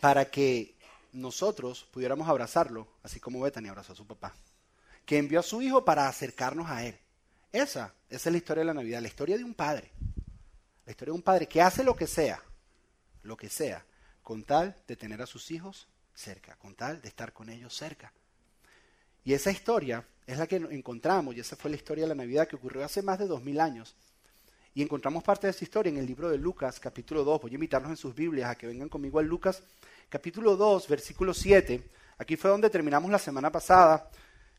para 0.00 0.26
que 0.26 0.76
nosotros 1.12 1.88
pudiéramos 1.90 2.28
abrazarlo, 2.28 2.86
así 3.02 3.20
como 3.20 3.40
Bethany 3.40 3.68
abrazó 3.68 3.94
a 3.94 3.96
su 3.96 4.06
papá, 4.06 4.34
que 5.06 5.16
envió 5.16 5.40
a 5.40 5.44
su 5.44 5.62
hijo 5.62 5.82
para 5.84 6.08
acercarnos 6.08 6.68
a 6.68 6.84
él. 6.84 6.98
Esa, 7.52 7.94
esa 8.10 8.28
es 8.28 8.32
la 8.32 8.36
historia 8.38 8.60
de 8.60 8.66
la 8.66 8.74
Navidad, 8.74 9.00
la 9.00 9.08
historia 9.08 9.38
de 9.38 9.44
un 9.44 9.54
padre, 9.54 9.90
la 10.84 10.92
historia 10.92 11.12
de 11.12 11.16
un 11.16 11.22
padre 11.22 11.48
que 11.48 11.62
hace 11.62 11.82
lo 11.82 11.96
que 11.96 12.06
sea, 12.06 12.42
lo 13.22 13.34
que 13.34 13.48
sea, 13.48 13.82
con 14.22 14.44
tal 14.44 14.76
de 14.86 14.96
tener 14.96 15.22
a 15.22 15.26
sus 15.26 15.50
hijos 15.50 15.88
cerca, 16.16 16.56
con 16.56 16.74
tal 16.74 17.00
de 17.00 17.08
estar 17.08 17.32
con 17.32 17.48
ellos 17.48 17.76
cerca. 17.76 18.12
Y 19.24 19.34
esa 19.34 19.50
historia 19.50 20.04
es 20.26 20.38
la 20.38 20.46
que 20.46 20.56
encontramos, 20.56 21.36
y 21.36 21.40
esa 21.40 21.54
fue 21.54 21.70
la 21.70 21.76
historia 21.76 22.04
de 22.04 22.08
la 22.08 22.14
Navidad 22.14 22.48
que 22.48 22.56
ocurrió 22.56 22.84
hace 22.84 23.02
más 23.02 23.18
de 23.18 23.26
dos 23.26 23.42
mil 23.42 23.60
años. 23.60 23.94
Y 24.74 24.82
encontramos 24.82 25.22
parte 25.22 25.46
de 25.46 25.52
esa 25.52 25.64
historia 25.64 25.90
en 25.90 25.98
el 25.98 26.06
libro 26.06 26.28
de 26.28 26.38
Lucas, 26.38 26.80
capítulo 26.80 27.24
2. 27.24 27.42
Voy 27.42 27.50
a 27.50 27.54
invitarlos 27.54 27.90
en 27.90 27.96
sus 27.96 28.14
Biblias 28.14 28.50
a 28.50 28.54
que 28.56 28.66
vengan 28.66 28.88
conmigo 28.88 29.18
al 29.18 29.26
Lucas, 29.26 29.62
capítulo 30.08 30.56
2, 30.56 30.88
versículo 30.88 31.32
7. 31.32 31.82
Aquí 32.18 32.36
fue 32.36 32.50
donde 32.50 32.70
terminamos 32.70 33.10
la 33.10 33.18
semana 33.18 33.50
pasada, 33.50 34.10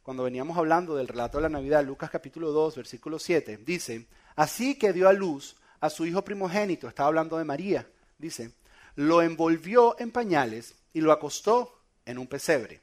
cuando 0.02 0.24
veníamos 0.24 0.58
hablando 0.58 0.96
del 0.96 1.08
relato 1.08 1.38
de 1.38 1.44
la 1.44 1.50
Navidad. 1.50 1.86
Lucas, 1.86 2.10
capítulo 2.10 2.52
2, 2.52 2.78
versículo 2.78 3.20
7. 3.20 3.58
Dice, 3.58 4.08
así 4.36 4.76
que 4.76 4.94
dio 4.94 5.08
a 5.08 5.14
luz 5.14 5.56
a 5.80 5.90
su 5.90 6.06
hijo 6.06 6.24
primogénito, 6.24 6.88
estaba 6.88 7.08
hablando 7.08 7.38
de 7.38 7.44
María, 7.44 7.88
dice, 8.18 8.52
lo 8.96 9.22
envolvió 9.22 9.96
en 10.00 10.12
pañales 10.12 10.76
y 10.98 11.02
lo 11.02 11.12
acostó 11.12 11.80
en 12.08 12.18
un 12.18 12.26
pesebre, 12.26 12.82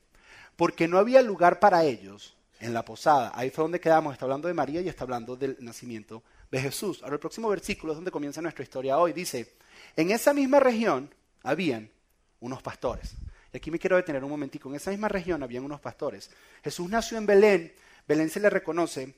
porque 0.54 0.87
no 0.87 0.99
había 0.99 1.21
lugar 1.21 1.59
para 1.59 1.83
ellos 1.83 2.37
en 2.61 2.73
la 2.73 2.85
posada. 2.85 3.33
Ahí 3.35 3.50
fue 3.50 3.62
donde 3.62 3.80
quedamos, 3.80 4.12
está 4.12 4.25
hablando 4.25 4.47
de 4.47 4.54
María 4.54 4.80
y 4.80 4.88
está 4.88 5.02
hablando 5.02 5.35
del 5.35 5.56
nacimiento 5.59 6.23
de 6.49 6.61
Jesús. 6.61 7.02
Ahora 7.02 7.14
el 7.14 7.21
próximo 7.21 7.49
versículo 7.49 7.92
es 7.92 7.97
donde 7.97 8.12
comienza 8.12 8.40
nuestra 8.40 8.62
historia 8.62 8.99
hoy. 8.99 9.12
Dice, 9.12 9.56
en 9.97 10.12
esa 10.12 10.33
misma 10.33 10.61
región 10.61 11.12
habían 11.42 11.90
unos 12.38 12.62
pastores. 12.62 13.16
Y 13.52 13.56
aquí 13.56 13.73
me 13.73 13.80
quiero 13.80 13.97
detener 13.97 14.23
un 14.23 14.30
momentico. 14.30 14.68
En 14.68 14.76
esa 14.76 14.92
misma 14.92 15.09
región 15.09 15.42
habían 15.42 15.64
unos 15.64 15.80
pastores. 15.80 16.30
Jesús 16.62 16.88
nació 16.88 17.18
en 17.18 17.26
Belén. 17.26 17.75
Belén 18.06 18.30
se 18.30 18.38
le 18.38 18.49
reconoce 18.49 19.12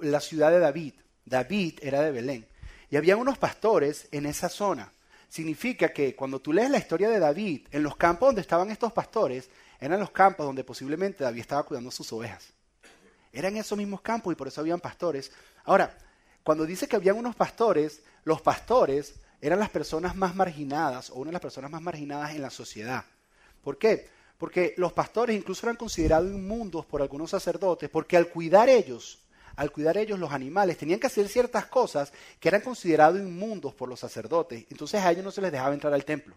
la 0.00 0.20
ciudad 0.20 0.50
de 0.50 0.58
David. 0.58 0.94
David 1.26 1.80
era 1.82 2.00
de 2.00 2.12
Belén. 2.12 2.46
Y 2.88 2.96
había 2.96 3.18
unos 3.18 3.36
pastores 3.36 4.08
en 4.10 4.24
esa 4.24 4.48
zona. 4.48 4.90
Significa 5.28 5.92
que 5.92 6.14
cuando 6.14 6.40
tú 6.40 6.52
lees 6.52 6.70
la 6.70 6.78
historia 6.78 7.08
de 7.08 7.18
David, 7.18 7.68
en 7.70 7.82
los 7.82 7.96
campos 7.96 8.28
donde 8.28 8.40
estaban 8.40 8.70
estos 8.70 8.92
pastores, 8.92 9.50
eran 9.80 10.00
los 10.00 10.10
campos 10.10 10.46
donde 10.46 10.64
posiblemente 10.64 11.24
David 11.24 11.40
estaba 11.40 11.64
cuidando 11.64 11.90
sus 11.90 12.12
ovejas. 12.12 12.48
Eran 13.32 13.56
esos 13.56 13.76
mismos 13.76 14.00
campos 14.00 14.32
y 14.32 14.36
por 14.36 14.48
eso 14.48 14.60
habían 14.60 14.80
pastores. 14.80 15.30
Ahora, 15.64 15.96
cuando 16.42 16.64
dice 16.64 16.88
que 16.88 16.96
habían 16.96 17.18
unos 17.18 17.36
pastores, 17.36 18.02
los 18.24 18.40
pastores 18.40 19.14
eran 19.40 19.58
las 19.58 19.70
personas 19.70 20.16
más 20.16 20.34
marginadas 20.34 21.10
o 21.10 21.16
una 21.16 21.28
de 21.28 21.34
las 21.34 21.42
personas 21.42 21.70
más 21.70 21.82
marginadas 21.82 22.34
en 22.34 22.42
la 22.42 22.50
sociedad. 22.50 23.04
¿Por 23.62 23.78
qué? 23.78 24.08
Porque 24.38 24.74
los 24.76 24.92
pastores 24.92 25.36
incluso 25.36 25.66
eran 25.66 25.76
considerados 25.76 26.30
inmundos 26.30 26.86
por 26.86 27.02
algunos 27.02 27.30
sacerdotes, 27.30 27.90
porque 27.90 28.16
al 28.16 28.28
cuidar 28.28 28.68
ellos, 28.68 29.18
al 29.56 29.72
cuidar 29.72 29.96
ellos 29.96 30.18
los 30.18 30.32
animales, 30.32 30.78
tenían 30.78 31.00
que 31.00 31.06
hacer 31.06 31.28
ciertas 31.28 31.66
cosas 31.66 32.12
que 32.38 32.48
eran 32.48 32.60
considerados 32.60 33.18
inmundos 33.18 33.74
por 33.74 33.88
los 33.88 33.98
sacerdotes. 33.98 34.66
Entonces 34.70 35.02
a 35.02 35.10
ellos 35.10 35.24
no 35.24 35.30
se 35.30 35.40
les 35.40 35.50
dejaba 35.50 35.74
entrar 35.74 35.92
al 35.92 36.04
templo. 36.04 36.36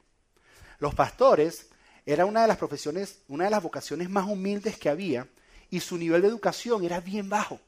Los 0.80 0.96
pastores 0.96 1.68
era 2.06 2.26
una 2.26 2.42
de 2.42 2.48
las 2.48 2.58
profesiones, 2.58 3.20
una 3.28 3.46
de 3.46 3.52
las 3.52 3.62
vocaciones 3.62 4.10
más 4.10 4.26
humildes 4.28 4.78
que 4.78 4.90
había, 4.90 5.28
y 5.70 5.82
su 5.82 5.98
nivel 5.98 6.22
de 6.22 6.30
educación 6.30 6.84
era 6.84 7.00
bien 7.00 7.30
bajo. 7.30 7.60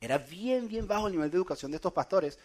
Era 0.00 0.16
bien, 0.16 0.68
bien 0.68 0.86
bajo 0.86 1.08
el 1.08 1.12
nivel 1.12 1.30
de 1.30 1.36
educación 1.36 1.70
de 1.72 1.76
estos 1.76 1.92
pastores. 1.92 2.38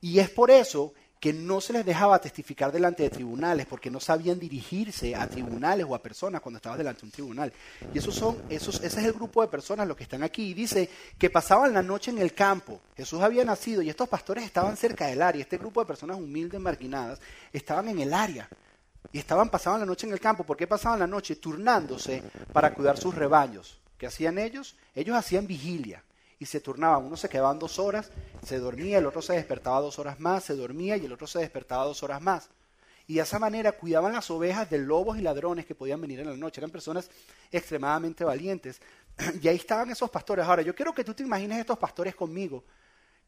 Y 0.00 0.20
es 0.20 0.30
por 0.30 0.50
eso 0.50 0.92
que 1.20 1.34
no 1.34 1.60
se 1.60 1.74
les 1.74 1.84
dejaba 1.84 2.18
testificar 2.18 2.72
delante 2.72 3.02
de 3.02 3.10
tribunales, 3.10 3.66
porque 3.66 3.90
no 3.90 4.00
sabían 4.00 4.40
dirigirse 4.40 5.14
a 5.14 5.28
tribunales 5.28 5.84
o 5.86 5.94
a 5.94 6.02
personas 6.02 6.40
cuando 6.40 6.56
estaban 6.56 6.78
delante 6.78 7.02
de 7.02 7.06
un 7.06 7.12
tribunal. 7.12 7.52
Y 7.92 7.98
esos 7.98 8.14
son, 8.14 8.38
esos, 8.48 8.76
ese 8.76 9.00
es 9.00 9.06
el 9.06 9.12
grupo 9.12 9.42
de 9.42 9.48
personas 9.48 9.86
los 9.86 9.98
que 9.98 10.04
están 10.04 10.22
aquí. 10.22 10.50
Y 10.50 10.54
dice 10.54 10.88
que 11.18 11.28
pasaban 11.28 11.74
la 11.74 11.82
noche 11.82 12.10
en 12.10 12.18
el 12.18 12.32
campo. 12.32 12.80
Jesús 12.96 13.20
había 13.20 13.44
nacido 13.44 13.82
y 13.82 13.90
estos 13.90 14.08
pastores 14.08 14.44
estaban 14.44 14.78
cerca 14.78 15.08
del 15.08 15.20
área. 15.20 15.42
Este 15.42 15.58
grupo 15.58 15.80
de 15.80 15.86
personas 15.86 16.16
humildes, 16.16 16.58
marginadas, 16.58 17.20
estaban 17.52 17.88
en 17.88 17.98
el 17.98 18.14
área. 18.14 18.48
Y 19.12 19.18
estaban, 19.18 19.50
pasaban 19.50 19.80
la 19.80 19.86
noche 19.86 20.06
en 20.06 20.14
el 20.14 20.20
campo. 20.20 20.44
¿Por 20.44 20.56
qué 20.56 20.66
pasaban 20.66 21.00
la 21.00 21.06
noche? 21.06 21.36
Turnándose 21.36 22.22
para 22.50 22.72
cuidar 22.72 22.96
sus 22.96 23.14
rebaños. 23.14 23.78
¿Qué 23.98 24.06
hacían 24.06 24.38
ellos? 24.38 24.74
Ellos 24.94 25.14
hacían 25.14 25.46
vigilia 25.46 26.02
y 26.40 26.46
se 26.46 26.58
turnaban. 26.58 27.04
Uno 27.04 27.16
se 27.16 27.28
quedaban 27.28 27.58
dos 27.58 27.78
horas, 27.78 28.10
se 28.42 28.58
dormía, 28.58 28.98
el 28.98 29.06
otro 29.06 29.22
se 29.22 29.34
despertaba 29.34 29.80
dos 29.80 29.98
horas 30.00 30.18
más, 30.18 30.42
se 30.42 30.56
dormía 30.56 30.96
y 30.96 31.04
el 31.04 31.12
otro 31.12 31.28
se 31.28 31.38
despertaba 31.38 31.84
dos 31.84 32.02
horas 32.02 32.20
más. 32.20 32.48
Y 33.06 33.16
de 33.16 33.20
esa 33.20 33.38
manera 33.38 33.72
cuidaban 33.72 34.14
las 34.14 34.30
ovejas 34.30 34.70
de 34.70 34.78
lobos 34.78 35.18
y 35.18 35.20
ladrones 35.20 35.66
que 35.66 35.74
podían 35.74 36.00
venir 36.00 36.20
en 36.20 36.30
la 36.30 36.36
noche. 36.36 36.60
Eran 36.60 36.70
personas 36.70 37.10
extremadamente 37.52 38.24
valientes. 38.24 38.80
Y 39.42 39.48
ahí 39.48 39.56
estaban 39.56 39.90
esos 39.90 40.08
pastores. 40.08 40.46
Ahora, 40.46 40.62
yo 40.62 40.74
quiero 40.74 40.94
que 40.94 41.04
tú 41.04 41.12
te 41.12 41.22
imagines 41.22 41.58
estos 41.58 41.78
pastores 41.78 42.14
conmigo, 42.14 42.64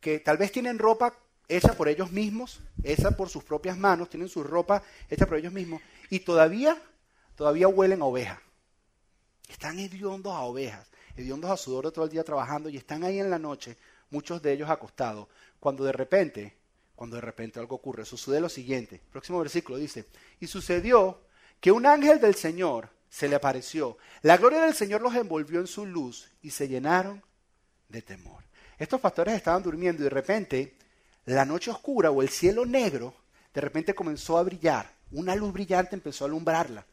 que 0.01 0.21
tal 0.21 0.39
vez 0.39 0.51
tienen 0.51 0.79
ropa 0.79 1.13
hecha 1.49 1.75
por 1.75 1.89
ellos 1.89 2.11
mismos, 2.11 2.61
hecha 2.83 3.11
por 3.11 3.29
sus 3.29 3.45
propias 3.45 3.77
manos, 3.77 4.09
tienen 4.09 4.31
su 4.31 4.43
ropa 4.43 4.83
hecha 5.11 5.27
por 5.27 5.37
ellos 5.37 5.53
mismos, 5.53 5.83
y 6.09 6.21
todavía, 6.21 6.81
todavía 7.37 7.69
huelen 7.69 8.01
a 8.01 8.07
oveja. 8.07 8.41
Están 9.49 9.79
hediondos 9.79 10.33
a 10.33 10.41
ovejas 10.41 10.93
hediondos 11.17 11.51
a 11.51 11.57
sudor 11.57 11.87
de 11.87 11.93
todo 11.93 12.05
el 12.05 12.11
día 12.11 12.25
trabajando 12.25 12.69
y 12.69 12.77
están 12.77 13.05
ahí 13.05 13.19
en 13.19 13.31
la 13.31 13.39
noche, 13.39 13.77
muchos 14.11 14.43
de 14.43 14.53
ellos 14.53 14.71
acostados, 14.71 15.29
cuando 15.61 15.85
de 15.85 15.93
repente, 15.93 16.57
cuando 16.95 17.17
de 17.17 17.23
repente 17.23 17.61
algo 17.61 17.77
ocurre, 17.77 18.05
sucede 18.05 18.41
lo 18.41 18.49
siguiente. 18.49 19.01
próximo 19.11 19.39
versículo 19.39 19.79
dice, 19.79 20.07
y 20.41 20.47
sucedió 20.47 21.21
que 21.61 21.73
un 21.73 21.87
ángel 21.87 22.21
del 22.21 22.35
Señor 22.35 22.91
se 23.09 23.29
le 23.29 23.37
apareció. 23.37 23.99
La 24.23 24.37
gloria 24.37 24.63
del 24.63 24.75
Señor 24.75 25.03
los 25.03 25.15
envolvió 25.15 25.61
en 25.61 25.67
su 25.67 25.87
luz 25.87 26.31
y 26.41 26.51
se 26.51 26.67
llenaron 26.67 27.23
de 27.89 28.03
temor. 28.03 28.43
Estos 28.79 29.01
pastores 29.01 29.35
estaban 29.35 29.63
durmiendo 29.63 30.03
y 30.03 30.05
de 30.05 30.11
repente 30.11 30.77
la 31.27 31.45
noche 31.45 31.71
oscura 31.71 32.11
o 32.11 32.23
el 32.23 32.31
cielo 32.31 32.67
negro 32.67 33.15
de 33.55 33.61
repente 33.61 33.95
comenzó 33.95 34.39
a 34.39 34.43
brillar. 34.43 34.91
Una 35.11 35.37
luz 35.37 35.53
brillante 35.53 35.95
empezó 35.95 36.25
a 36.25 36.29
alumbrarla. 36.29 36.87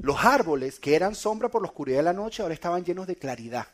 Los 0.00 0.24
árboles, 0.24 0.78
que 0.78 0.94
eran 0.94 1.16
sombra 1.16 1.48
por 1.48 1.60
la 1.60 1.68
oscuridad 1.68 1.98
de 1.98 2.04
la 2.04 2.12
noche, 2.12 2.42
ahora 2.42 2.54
estaban 2.54 2.84
llenos 2.84 3.08
de 3.08 3.16
claridad, 3.16 3.66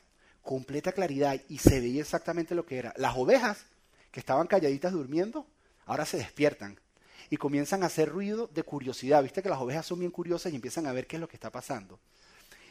completa 0.43 0.93
claridad, 0.93 1.39
y 1.51 1.59
se 1.59 1.81
veía 1.81 2.01
exactamente 2.01 2.55
lo 2.55 2.65
que 2.65 2.79
era. 2.79 2.95
Las 2.97 3.15
ovejas, 3.15 3.67
que 4.11 4.21
estaban 4.21 4.47
calladitas 4.47 4.93
durmiendo, 4.93 5.47
ahora 5.85 6.07
se 6.07 6.17
despiertan 6.17 6.81
y 7.29 7.37
comienzan 7.37 7.83
a 7.83 7.87
hacer 7.87 8.09
ruido 8.09 8.49
de 8.55 8.63
curiosidad. 8.63 9.23
Viste 9.23 9.43
que 9.43 9.51
las 9.51 9.61
ovejas 9.61 9.85
son 9.85 9.99
bien 9.99 10.11
curiosas 10.11 10.51
y 10.51 10.57
empiezan 10.57 10.87
a 10.87 10.93
ver 10.93 11.07
qué 11.07 11.17
es 11.17 11.21
lo 11.21 11.29
que 11.29 11.37
está 11.37 11.51
pasando. 11.51 12.01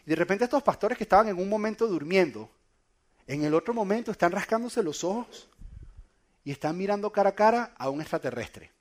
Y 0.04 0.10
de 0.10 0.16
repente 0.16 0.46
estos 0.46 0.64
pastores 0.64 0.98
que 0.98 1.04
estaban 1.04 1.28
en 1.28 1.38
un 1.38 1.48
momento 1.48 1.86
durmiendo, 1.86 2.50
en 3.28 3.44
el 3.44 3.54
otro 3.54 3.74
momento 3.76 4.12
están 4.12 4.32
rascándose 4.32 4.82
los 4.82 5.04
ojos 5.04 5.48
y 6.44 6.52
están 6.52 6.76
mirando 6.76 7.12
cara 7.12 7.30
a 7.30 7.36
cara 7.36 7.74
a 7.78 7.90
un 7.92 8.02
extraterrestre, 8.02 8.72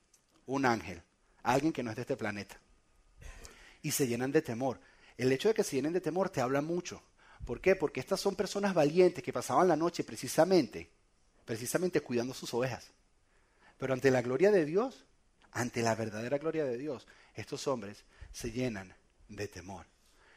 un 0.47 0.65
ángel, 0.65 1.03
alguien 1.43 1.71
que 1.71 1.83
no 1.83 1.91
es 1.91 1.95
de 1.95 2.01
este 2.01 2.17
planeta 2.17 2.57
y 3.83 3.91
se 3.91 4.07
llenan 4.07 4.31
de 4.31 4.41
temor. 4.41 4.79
El 5.17 5.31
hecho 5.31 5.49
de 5.49 5.53
que 5.53 5.63
se 5.63 5.75
llenen 5.75 5.93
de 5.93 6.01
temor 6.01 6.31
te 6.31 6.41
habla 6.41 6.61
mucho. 6.61 7.03
¿Por 7.45 7.61
qué? 7.61 7.75
Porque 7.75 7.99
estas 7.99 8.19
son 8.19 8.35
personas 8.35 8.73
valientes 8.73 9.23
que 9.23 9.33
pasaban 9.33 9.67
la 9.67 9.75
noche 9.75 10.03
precisamente, 10.03 10.89
precisamente 11.45 12.01
cuidando 12.01 12.33
sus 12.33 12.51
ovejas. 12.53 12.87
Pero 13.77 13.93
ante 13.93 14.09
la 14.09 14.21
gloria 14.21 14.49
de 14.49 14.65
Dios, 14.65 15.05
ante 15.51 15.83
la 15.83 15.93
verdadera 15.93 16.39
gloria 16.39 16.63
de 16.63 16.77
Dios, 16.77 17.05
estos 17.35 17.67
hombres 17.67 18.05
se 18.31 18.51
llenan 18.51 18.95
de 19.27 19.47
temor. 19.47 19.85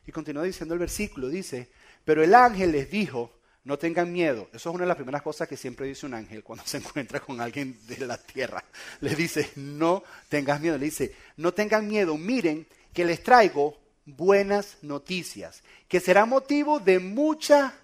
Y 0.06 0.12
continúa 0.12 0.42
diciendo 0.42 0.74
el 0.74 0.80
versículo, 0.80 1.28
dice, 1.28 1.70
pero 2.04 2.22
el 2.22 2.34
ángel 2.34 2.72
les 2.72 2.90
dijo, 2.90 3.32
no 3.64 3.78
tengan 3.78 4.12
miedo. 4.12 4.48
Eso 4.52 4.70
es 4.70 4.74
una 4.74 4.84
de 4.84 4.88
las 4.88 4.96
primeras 4.96 5.22
cosas 5.22 5.48
que 5.48 5.56
siempre 5.56 5.86
dice 5.86 6.06
un 6.06 6.14
ángel 6.14 6.44
cuando 6.44 6.64
se 6.64 6.76
encuentra 6.78 7.20
con 7.20 7.40
alguien 7.40 7.78
de 7.86 8.06
la 8.06 8.16
tierra. 8.16 8.64
Le 9.00 9.14
dice, 9.14 9.50
no 9.56 10.04
tengas 10.28 10.60
miedo. 10.60 10.78
Le 10.78 10.84
dice, 10.84 11.14
no 11.36 11.52
tengan 11.52 11.86
miedo. 11.86 12.16
Miren 12.16 12.66
que 12.96 13.04
les 13.04 13.22
traigo 13.22 13.76
buenas 14.06 14.78
noticias, 14.80 15.62
que 15.86 16.00
será 16.00 16.24
motivo 16.24 16.80
de 16.80 16.98
mucha 16.98 17.74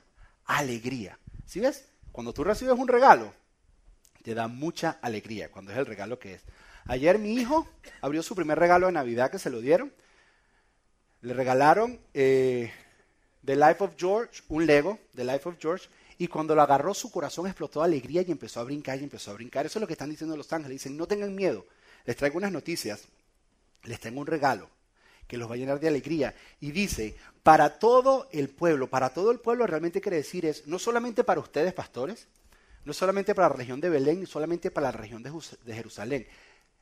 alegría. 0.47 1.19
¿Sí 1.45 1.61
ves? 1.61 1.85
Cuando 2.13 2.33
tú 2.33 2.43
recibes 2.43 2.79
un 2.79 2.89
regalo, 2.89 3.35
te 4.23 4.35
da 4.35 4.49
mucha 4.49 4.99
alegría 5.03 5.51
cuando 5.51 5.71
es 5.71 5.77
el 5.77 5.85
regalo 5.85 6.19
que 6.19 6.37
es. 6.37 6.43
Ayer 6.87 7.19
mi 7.19 7.35
hijo 7.35 7.69
abrió 8.01 8.23
su 8.23 8.35
primer 8.35 8.59
regalo 8.59 8.87
de 8.87 8.93
Navidad 8.93 9.31
que 9.31 9.39
se 9.39 9.51
lo 9.51 9.61
dieron. 9.61 9.93
Le 11.21 11.35
regalaron 11.35 12.01
eh, 12.15 12.73
The 13.45 13.57
Life 13.57 13.85
of 13.85 13.93
George, 13.99 14.45
un 14.49 14.65
Lego, 14.65 14.99
The 15.15 15.25
Life 15.25 15.47
of 15.47 15.57
George, 15.61 15.91
y 16.17 16.27
cuando 16.29 16.55
lo 16.55 16.63
agarró 16.63 16.95
su 16.95 17.13
corazón 17.13 17.49
explotó 17.49 17.81
de 17.81 17.85
alegría 17.85 18.23
y 18.23 18.31
empezó 18.31 18.61
a 18.61 18.65
brincar 18.65 18.99
y 18.99 19.05
empezó 19.05 19.33
a 19.33 19.35
brincar. 19.35 19.67
Eso 19.67 19.79
es 19.79 19.83
lo 19.83 19.87
que 19.87 19.93
están 19.93 20.09
diciendo 20.09 20.39
los 20.39 20.51
ángeles. 20.55 20.77
Dicen, 20.77 20.97
no 20.97 21.07
tengan 21.07 21.35
miedo, 21.35 21.67
les 22.07 22.17
traigo 22.17 22.39
unas 22.39 22.51
noticias, 22.51 23.05
les 23.83 24.01
tengo 24.01 24.19
un 24.19 24.27
regalo 24.27 24.71
que 25.33 25.39
los 25.39 25.51
va 25.51 25.55
a 25.55 25.57
llenar 25.57 25.81
de 25.81 25.89
alegría. 25.89 26.35
Y 26.61 26.73
dice, 26.73 27.17
para 27.43 27.79
todo 27.79 28.29
el 28.33 28.51
pueblo, 28.51 28.91
para 28.91 29.15
todo 29.15 29.31
el 29.31 29.41
pueblo 29.41 29.67
realmente 29.67 30.03
quiere 30.03 30.19
decir 30.19 30.45
es, 30.45 30.67
no 30.67 30.79
solamente 30.79 31.25
para 31.25 31.41
ustedes, 31.41 31.73
pastores, 31.73 32.29
no 32.85 32.93
solamente 32.93 33.35
para 33.35 33.49
la 33.49 33.55
región 33.55 33.81
de 33.81 33.89
Belén, 33.89 34.27
solamente 34.27 34.71
para 34.71 34.89
la 34.89 34.93
región 34.93 35.23
de 35.23 35.75
Jerusalén, 35.75 36.27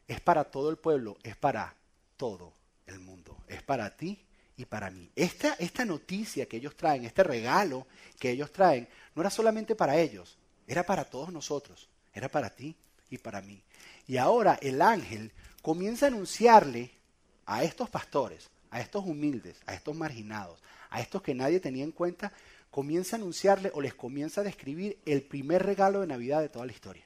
es 0.08 0.20
para 0.20 0.42
todo 0.42 0.68
el 0.68 0.78
pueblo, 0.78 1.16
es 1.22 1.36
para 1.36 1.76
todo 2.16 2.52
el 2.88 2.98
mundo, 2.98 3.36
es 3.46 3.62
para 3.62 3.96
ti 3.96 4.20
y 4.56 4.64
para 4.64 4.90
mí. 4.90 5.08
Esta, 5.14 5.54
esta 5.60 5.84
noticia 5.84 6.46
que 6.46 6.56
ellos 6.56 6.74
traen, 6.74 7.04
este 7.04 7.22
regalo 7.22 7.86
que 8.18 8.30
ellos 8.30 8.50
traen, 8.50 8.88
no 9.14 9.22
era 9.22 9.30
solamente 9.30 9.76
para 9.76 9.96
ellos, 9.96 10.38
era 10.66 10.84
para 10.84 11.04
todos 11.04 11.32
nosotros, 11.32 11.88
era 12.12 12.28
para 12.28 12.50
ti 12.50 12.74
y 13.10 13.18
para 13.18 13.42
mí. 13.42 13.62
Y 14.08 14.16
ahora 14.16 14.58
el 14.60 14.82
ángel 14.82 15.30
comienza 15.62 16.06
a 16.06 16.08
anunciarle 16.08 16.98
a 17.50 17.64
estos 17.64 17.90
pastores, 17.90 18.48
a 18.70 18.80
estos 18.80 19.04
humildes, 19.04 19.60
a 19.66 19.74
estos 19.74 19.96
marginados, 19.96 20.62
a 20.88 21.00
estos 21.00 21.20
que 21.20 21.34
nadie 21.34 21.58
tenía 21.58 21.82
en 21.82 21.90
cuenta, 21.90 22.32
comienza 22.70 23.16
a 23.16 23.18
anunciarle 23.18 23.72
o 23.74 23.80
les 23.80 23.92
comienza 23.92 24.40
a 24.40 24.44
describir 24.44 25.00
el 25.04 25.22
primer 25.22 25.66
regalo 25.66 26.00
de 26.00 26.06
Navidad 26.06 26.42
de 26.42 26.48
toda 26.48 26.64
la 26.64 26.70
historia. 26.70 27.04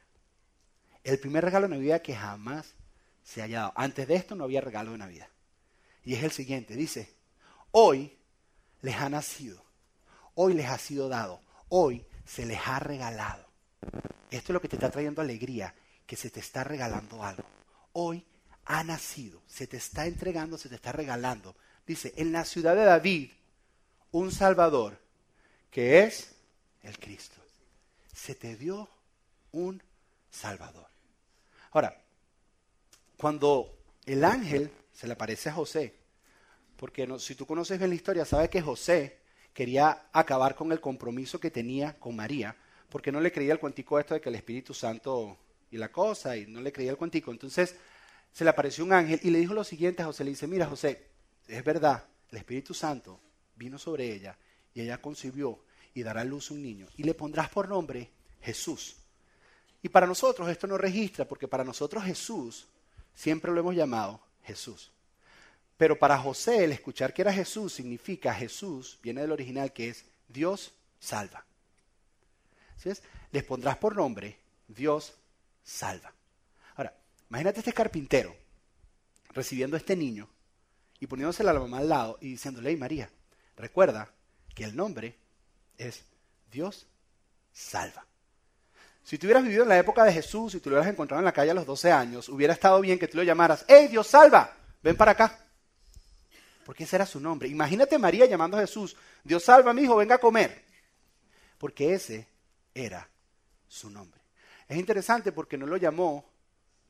El 1.03 1.19
primer 1.19 1.47
regalo 1.47 1.67
de 1.67 1.77
Navidad 1.77 2.03
que 2.03 2.15
jamás 2.15 2.75
se 3.23 3.41
haya 3.41 3.61
dado. 3.61 3.73
Antes 3.75 4.07
de 4.07 4.17
esto 4.17 4.35
no 4.35 4.45
había 4.45 4.61
regalo 4.61 4.93
de 4.93 4.99
Navidad. 4.99 5.29
Y 6.05 6.13
es 6.13 6.23
el 6.23 6.31
siguiente, 6.31 6.77
dice, 6.77 7.11
hoy 7.71 8.15
les 8.83 8.97
ha 8.97 9.09
nacido, 9.09 9.65
hoy 10.35 10.53
les 10.53 10.67
ha 10.67 10.77
sido 10.77 11.09
dado, 11.09 11.41
hoy 11.71 12.05
se 12.27 12.45
les 12.45 12.61
ha 12.67 12.81
regalado. 12.81 13.47
Esto 14.31 14.53
es 14.53 14.55
lo 14.55 14.61
que 14.61 14.69
te 14.69 14.77
está 14.77 14.91
trayendo 14.91 15.23
alegría, 15.23 15.75
que 16.07 16.17
se 16.17 16.29
te 16.29 16.41
está 16.41 16.65
regalando 16.65 17.25
algo. 17.25 17.45
Hoy 17.95 18.27
ha 18.67 18.85
nacido, 18.85 19.43
se 19.47 19.67
te 19.67 19.77
está 19.77 20.07
entregando, 20.07 20.59
se 20.59 20.69
te 20.69 20.75
está 20.77 20.93
regalando. 20.93 21.55
Dice, 21.87 22.13
en 22.17 22.33
la 22.33 22.45
ciudad 22.45 22.75
de 22.75 22.85
David, 22.85 23.31
un 24.13 24.33
Salvador, 24.33 24.99
que 25.71 26.05
es 26.05 26.35
el 26.83 26.99
Cristo. 26.99 27.37
Se 28.13 28.35
te 28.35 28.57
dio 28.57 28.89
un 29.53 29.83
Salvador. 30.31 30.87
Ahora, 31.73 32.01
cuando 33.17 33.77
el 34.07 34.25
ángel 34.25 34.71
se 34.93 35.07
le 35.07 35.15
aparece 35.15 35.49
a 35.49 35.55
José, 35.55 35.95
porque 36.77 37.09
si 37.19 37.35
tú 37.35 37.47
conoces 37.47 37.79
bien 37.79 37.91
la 37.91 37.97
historia, 37.97 38.25
sabes 38.25 38.49
que 38.49 38.63
José 38.63 39.19
quería 39.53 40.09
acabar 40.13 40.55
con 40.55 40.73
el 40.73 40.81
compromiso 40.81 41.39
que 41.39 41.51
tenía 41.51 41.99
con 41.99 42.17
María, 42.17 42.57
porque 42.89 43.13
no 43.13 43.21
le 43.21 43.33
creía 43.33 43.53
el 43.53 43.59
cuentico 43.59 43.99
esto 43.99 44.15
de 44.15 44.21
que 44.21 44.29
el 44.29 44.35
Espíritu 44.35 44.75
Santo 44.75 45.39
y 45.71 45.77
la 45.77 45.91
cosa, 45.91 46.37
y 46.37 46.47
no 46.47 46.61
le 46.61 46.73
creía 46.73 46.93
el 46.93 46.97
cuentico. 46.97 47.31
Entonces 47.31 47.77
se 48.35 48.43
le 48.43 48.51
apareció 48.51 48.85
un 48.85 48.93
ángel 48.93 49.21
y 49.23 49.31
le 49.31 49.39
dijo 49.39 49.55
lo 49.55 49.63
siguiente 49.63 50.03
a 50.03 50.07
José, 50.07 50.25
le 50.25 50.31
dice, 50.31 50.49
mira 50.49 50.67
José, 50.67 51.07
es 51.47 51.65
verdad, 51.65 52.05
el 52.31 52.39
Espíritu 52.39 52.75
Santo 52.75 53.21
vino 53.55 53.79
sobre 53.79 54.13
ella 54.13 54.37
y 54.75 54.81
ella 54.81 55.01
concibió 55.01 55.61
y 55.95 56.03
dará 56.03 56.23
a 56.23 56.25
luz 56.25 56.51
un 56.51 56.61
niño 56.61 56.89
y 56.97 57.05
le 57.05 57.15
pondrás 57.15 57.49
por 57.49 57.69
nombre 57.69 58.11
Jesús. 58.43 58.97
Y 59.83 59.89
para 59.89 60.09
nosotros 60.09 60.49
esto 60.49 60.67
no 60.67 60.77
registra, 60.77 61.27
porque 61.27 61.47
para 61.47 61.63
nosotros 61.63 62.03
Jesús 62.03 62.67
siempre 63.15 63.53
lo 63.53 63.61
hemos 63.61 63.77
llamado 63.77 64.21
Jesús. 64.43 64.91
Pero 65.77 65.97
para 65.97 66.19
José 66.19 66.65
el 66.65 66.73
escuchar 66.73 67.15
que 67.15 67.23
era 67.23 67.33
Jesús 67.33 67.73
significa 67.73 68.35
Jesús, 68.35 68.99
viene 69.01 69.21
del 69.21 69.33
original 69.33 69.73
que 69.73 69.91
es 69.91 70.07
Dios 70.29 70.73
salva. 70.99 71.45
¿Sí 72.79 72.89
es? 72.89 73.01
Les 73.31 73.45
pondrás 73.45 73.77
por 73.77 73.95
nombre 73.95 74.39
Dios 74.67 75.15
salva. 75.63 76.13
Imagínate 77.35 77.59
este 77.59 77.73
carpintero 77.73 78.33
recibiendo 79.31 79.75
a 79.75 79.81
este 79.81 79.97
niño 79.97 80.29
y 81.01 81.09
poniéndosela 81.09 81.51
a 81.51 81.55
la 81.55 81.59
mamá 81.59 81.79
al 81.79 81.89
lado 81.89 82.17
y 82.21 82.29
diciéndole, 82.29 82.71
hey 82.71 82.77
María, 82.77 83.11
recuerda 83.57 84.09
que 84.55 84.63
el 84.63 84.77
nombre 84.77 85.19
es 85.77 86.05
Dios 86.53 86.87
salva. 87.53 88.07
Si 89.03 89.19
tú 89.19 89.27
hubieras 89.27 89.43
vivido 89.43 89.65
en 89.65 89.69
la 89.69 89.79
época 89.81 90.05
de 90.05 90.13
Jesús 90.13 90.55
y 90.55 90.61
tú 90.61 90.71
lo 90.71 90.77
hubieras 90.77 90.93
encontrado 90.93 91.19
en 91.19 91.25
la 91.25 91.33
calle 91.33 91.51
a 91.51 91.55
los 91.55 91.67
12 91.67 91.91
años, 91.91 92.29
hubiera 92.29 92.53
estado 92.53 92.81
bien 92.81 93.01
que 93.01 93.09
tú 93.09 93.17
lo 93.17 93.25
llamaras, 93.25 93.65
¡Hey, 93.67 93.89
Dios 93.89 94.07
salva! 94.07 94.57
Ven 94.81 94.97
para 94.97 95.11
acá. 95.11 95.45
Porque 96.65 96.85
ese 96.85 96.95
era 96.95 97.05
su 97.05 97.19
nombre. 97.19 97.49
Imagínate 97.49 97.99
María 97.99 98.27
llamando 98.27 98.59
a 98.59 98.61
Jesús, 98.61 98.95
Dios 99.25 99.43
salva, 99.43 99.73
mi 99.73 99.83
hijo, 99.83 99.97
venga 99.97 100.15
a 100.15 100.19
comer. 100.19 100.65
Porque 101.59 101.95
ese 101.95 102.29
era 102.73 103.11
su 103.67 103.91
nombre. 103.91 104.21
Es 104.69 104.79
interesante 104.79 105.33
porque 105.33 105.59
no 105.59 105.67
lo 105.67 105.77
llamó 105.77 106.33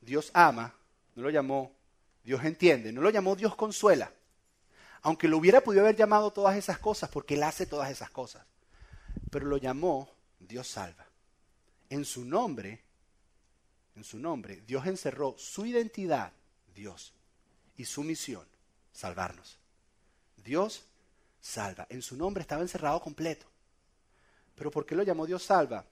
Dios 0.05 0.29
ama, 0.33 0.73
no 1.15 1.23
lo 1.23 1.29
llamó 1.29 1.75
Dios 2.23 2.43
entiende, 2.43 2.91
no 2.91 3.01
lo 3.01 3.09
llamó 3.09 3.35
Dios 3.35 3.55
consuela. 3.55 4.11
Aunque 5.01 5.27
lo 5.27 5.37
hubiera 5.37 5.61
podido 5.61 5.83
haber 5.83 5.95
llamado 5.95 6.31
todas 6.31 6.57
esas 6.57 6.79
cosas, 6.79 7.09
porque 7.09 7.35
Él 7.35 7.43
hace 7.43 7.65
todas 7.67 7.91
esas 7.91 8.09
cosas. 8.09 8.43
Pero 9.29 9.45
lo 9.45 9.57
llamó 9.57 10.09
Dios 10.39 10.67
salva. 10.67 11.05
En 11.89 12.03
su 12.03 12.25
nombre, 12.25 12.81
en 13.95 14.03
su 14.03 14.17
nombre, 14.17 14.61
Dios 14.65 14.87
encerró 14.87 15.35
su 15.37 15.65
identidad, 15.65 16.31
Dios, 16.73 17.13
y 17.77 17.85
su 17.85 18.03
misión, 18.03 18.45
salvarnos. 18.91 19.59
Dios 20.37 20.85
salva. 21.39 21.85
En 21.89 22.01
su 22.01 22.15
nombre 22.15 22.41
estaba 22.41 22.63
encerrado 22.63 22.99
completo. 23.01 23.45
Pero 24.55 24.71
¿por 24.71 24.85
qué 24.85 24.95
lo 24.95 25.03
llamó 25.03 25.27
Dios 25.27 25.43
salva? 25.43 25.85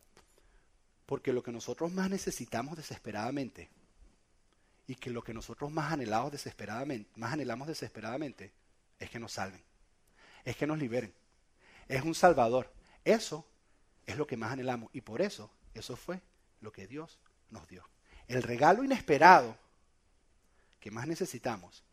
Porque 1.06 1.34
lo 1.34 1.44
que 1.44 1.52
nosotros 1.52 1.92
más 1.92 2.10
necesitamos 2.10 2.76
desesperadamente 2.76 3.70
y 4.88 4.96
que 4.96 5.10
lo 5.10 5.24
que 5.24 5.34
nosotros 5.34 5.72
más 5.72 5.92
anhelamos 5.92 6.32
desesperadamente, 6.32 7.10
más 7.16 7.34
anhelamos 7.34 7.68
desesperadamente 7.68 8.52
es 9.00 9.10
que 9.10 9.20
nos 9.20 9.34
salven, 9.34 9.62
es 10.44 10.56
que 10.56 10.68
nos 10.68 10.78
liberen, 10.78 11.14
es 11.88 12.04
un 12.04 12.16
salvador. 12.16 12.72
Eso 13.06 13.46
es 14.06 14.18
lo 14.18 14.28
que 14.28 14.38
más 14.38 14.52
anhelamos 14.52 14.90
y 14.94 15.02
por 15.02 15.22
eso 15.22 15.50
eso 15.74 15.96
fue 15.96 16.22
lo 16.62 16.72
que 16.72 16.88
Dios 16.88 17.20
nos 17.50 17.68
dio. 17.68 17.88
El 18.28 18.44
regalo 18.44 18.84
inesperado 18.84 19.58
que 20.80 20.92
más 20.92 21.08
necesitamos 21.08 21.84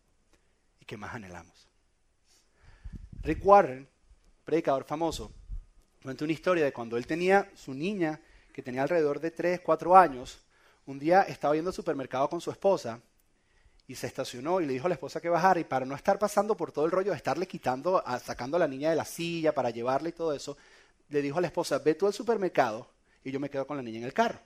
y 0.81 0.85
que 0.85 0.97
más 0.97 1.15
anhelamos. 1.15 1.69
Rick 3.23 3.45
Warren, 3.45 3.89
predicador 4.45 4.85
famoso, 4.85 5.33
cuenta 6.03 6.25
una 6.25 6.33
historia 6.33 6.65
de 6.65 6.73
cuando 6.73 6.97
él 6.97 7.07
tenía 7.07 7.51
su 7.55 7.75
niña, 7.75 8.21
que 8.53 8.63
tenía 8.63 8.83
alrededor 8.83 9.21
de 9.21 9.31
3, 9.31 9.61
4 9.61 9.97
años, 9.97 10.41
un 10.87 10.99
día 10.99 11.23
estaba 11.23 11.55
yendo 11.55 11.71
al 11.71 11.75
supermercado 11.75 12.29
con 12.29 12.41
su 12.41 12.51
esposa 12.51 13.01
y 13.87 13.95
se 13.97 14.07
estacionó 14.07 14.61
y 14.61 14.67
le 14.67 14.73
dijo 14.75 14.87
a 14.87 14.91
la 14.91 14.95
esposa 14.95 15.21
que 15.21 15.29
bajara 15.29 15.61
y 15.61 15.65
para 15.65 15.87
no 15.87 15.95
estar 15.97 16.19
pasando 16.19 16.57
por 16.57 16.73
todo 16.73 16.85
el 16.87 16.93
rollo 16.93 17.11
de 17.13 17.17
estarle 17.17 17.47
quitando, 17.49 18.07
a- 18.07 18.19
sacando 18.21 18.57
a 18.57 18.61
la 18.61 18.69
niña 18.69 18.91
de 18.91 18.97
la 18.97 19.05
silla 19.05 19.55
para 19.55 19.71
llevarla 19.71 20.09
y 20.11 20.13
todo 20.13 20.33
eso, 20.35 20.57
le 21.09 21.23
dijo 21.23 21.39
a 21.39 21.41
la 21.41 21.49
esposa, 21.49 21.79
ve 21.81 21.95
tú 21.95 22.07
al 22.07 22.13
supermercado 22.15 22.89
y 23.25 23.33
yo 23.33 23.41
me 23.41 23.51
quedo 23.51 23.67
con 23.67 23.77
la 23.77 23.83
niña 23.83 23.99
en 23.99 24.05
el 24.05 24.15
carro. 24.15 24.41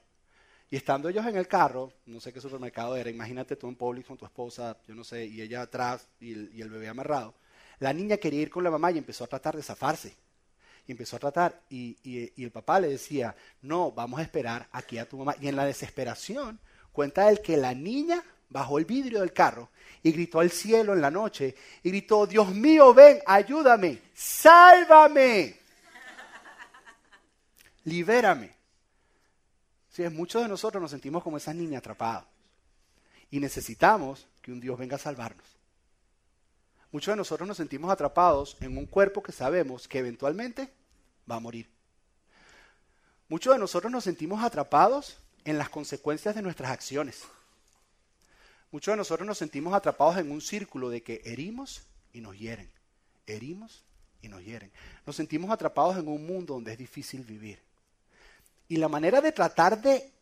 Y 0.71 0.77
estando 0.77 1.09
ellos 1.09 1.27
en 1.27 1.37
el 1.37 1.49
carro, 1.49 1.93
no 2.07 2.21
sé 2.21 2.33
qué 2.33 2.41
supermercado 2.41 2.97
era, 2.97 3.11
imagínate 3.11 3.57
tú 3.57 3.69
en 3.69 3.77
Publix 3.77 4.07
con 4.09 4.17
tu 4.19 4.25
esposa, 4.25 4.77
yo 4.89 4.95
no 4.95 5.05
sé, 5.05 5.27
y 5.27 5.41
ella 5.43 5.63
atrás 5.63 6.09
y 6.21 6.33
el, 6.33 6.51
y 6.55 6.63
el 6.63 6.71
bebé 6.71 6.89
amarrado, 6.89 7.35
la 7.81 7.93
niña 7.93 8.17
quería 8.17 8.43
ir 8.43 8.51
con 8.51 8.65
la 8.65 8.71
mamá 8.71 8.91
y 8.93 8.99
empezó 8.99 9.25
a 9.25 9.29
tratar 9.29 9.57
de 9.57 9.63
zafarse. 9.63 10.17
Y 10.87 10.93
empezó 10.93 11.17
a 11.17 11.21
tratar, 11.21 11.61
y, 11.71 11.97
y- 12.03 12.45
el 12.45 12.51
papá 12.51 12.79
le 12.81 12.89
decía, 12.89 13.35
no, 13.63 13.91
vamos 13.93 14.21
a 14.21 14.23
esperar 14.23 14.69
aquí 14.73 14.99
a 14.99 15.09
tu 15.09 15.17
mamá. 15.19 15.35
Y 15.41 15.49
en 15.49 15.57
la 15.57 15.65
desesperación, 15.65 16.59
cuenta 16.93 17.29
él 17.31 17.41
que 17.41 17.57
la 17.57 17.75
niña 17.75 18.23
bajó 18.51 18.79
el 18.79 18.85
vidrio 18.85 19.21
del 19.21 19.33
carro 19.33 19.71
y 20.03 20.13
gritó 20.13 20.41
al 20.41 20.51
cielo 20.51 20.93
en 20.93 21.01
la 21.01 21.11
noche, 21.11 21.55
y 21.83 21.89
gritó, 21.89 22.27
Dios 22.27 22.55
mío, 22.55 22.93
ven, 22.93 23.21
ayúdame, 23.27 24.01
sálvame, 24.15 25.57
libérame. 27.85 28.51
Sí, 29.91 30.03
muchos 30.11 30.43
de 30.43 30.49
nosotros 30.49 30.83
nos 30.83 30.91
sentimos 30.91 31.23
como 31.23 31.37
esas 31.37 31.55
niñas 31.55 31.79
atrapadas. 31.79 32.25
Y 33.31 33.41
necesitamos 33.41 34.27
que 34.43 34.53
un 34.53 34.61
Dios 34.61 34.79
venga 34.79 34.97
a 34.97 34.99
salvarnos. 34.99 35.54
Muchos 36.95 37.11
de 37.11 37.17
nosotros 37.17 37.49
nos 37.49 37.57
sentimos 37.57 37.91
atrapados 37.91 38.57
en 38.61 38.79
un 38.79 38.87
cuerpo 38.87 39.21
que 39.21 39.33
sabemos 39.33 39.89
que 39.89 39.99
eventualmente 39.99 40.73
va 41.29 41.35
a 41.35 41.41
morir. 41.41 41.69
Muchos 43.29 43.53
de 43.53 43.59
nosotros 43.59 43.91
nos 43.91 44.05
sentimos 44.05 44.45
atrapados 44.45 45.19
en 45.45 45.59
las 45.59 45.71
consecuencias 45.71 46.37
de 46.37 46.43
nuestras 46.43 46.71
acciones. 46.71 47.25
Muchos 48.71 48.93
de 48.93 48.97
nosotros 48.97 49.27
nos 49.27 49.39
sentimos 49.39 49.75
atrapados 49.75 50.19
en 50.19 50.31
un 50.31 50.41
círculo 50.41 50.89
de 50.89 51.03
que 51.03 51.21
herimos 51.25 51.83
y 52.13 52.21
nos 52.21 52.39
hieren. 52.39 52.71
Herimos 53.27 53.83
y 54.23 54.29
nos 54.29 54.45
hieren. 54.45 54.71
Nos 55.05 55.17
sentimos 55.17 55.51
atrapados 55.51 55.97
en 55.97 56.07
un 56.07 56.25
mundo 56.25 56.55
donde 56.55 56.71
es 56.71 56.79
difícil 56.79 57.25
vivir. 57.25 57.59
Y 58.69 58.77
la 58.77 58.89
manera 58.89 59.21
de 59.21 59.33
tratar 59.33 59.83
de, 59.83 60.13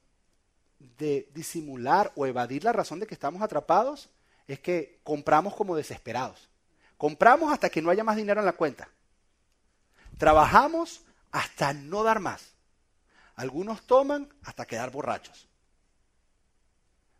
de 0.96 1.28
disimular 1.34 2.12
o 2.16 2.24
evadir 2.24 2.64
la 2.64 2.72
razón 2.72 2.98
de 2.98 3.06
que 3.06 3.12
estamos 3.12 3.42
atrapados 3.42 4.08
es 4.48 4.58
que 4.58 5.00
compramos 5.04 5.54
como 5.54 5.76
desesperados. 5.76 6.48
Compramos 7.02 7.52
hasta 7.52 7.68
que 7.68 7.82
no 7.82 7.90
haya 7.90 8.04
más 8.04 8.14
dinero 8.14 8.38
en 8.38 8.46
la 8.46 8.52
cuenta. 8.52 8.88
Trabajamos 10.18 11.02
hasta 11.32 11.72
no 11.72 12.04
dar 12.04 12.20
más. 12.20 12.54
Algunos 13.34 13.84
toman 13.88 14.32
hasta 14.44 14.66
quedar 14.66 14.92
borrachos. 14.92 15.48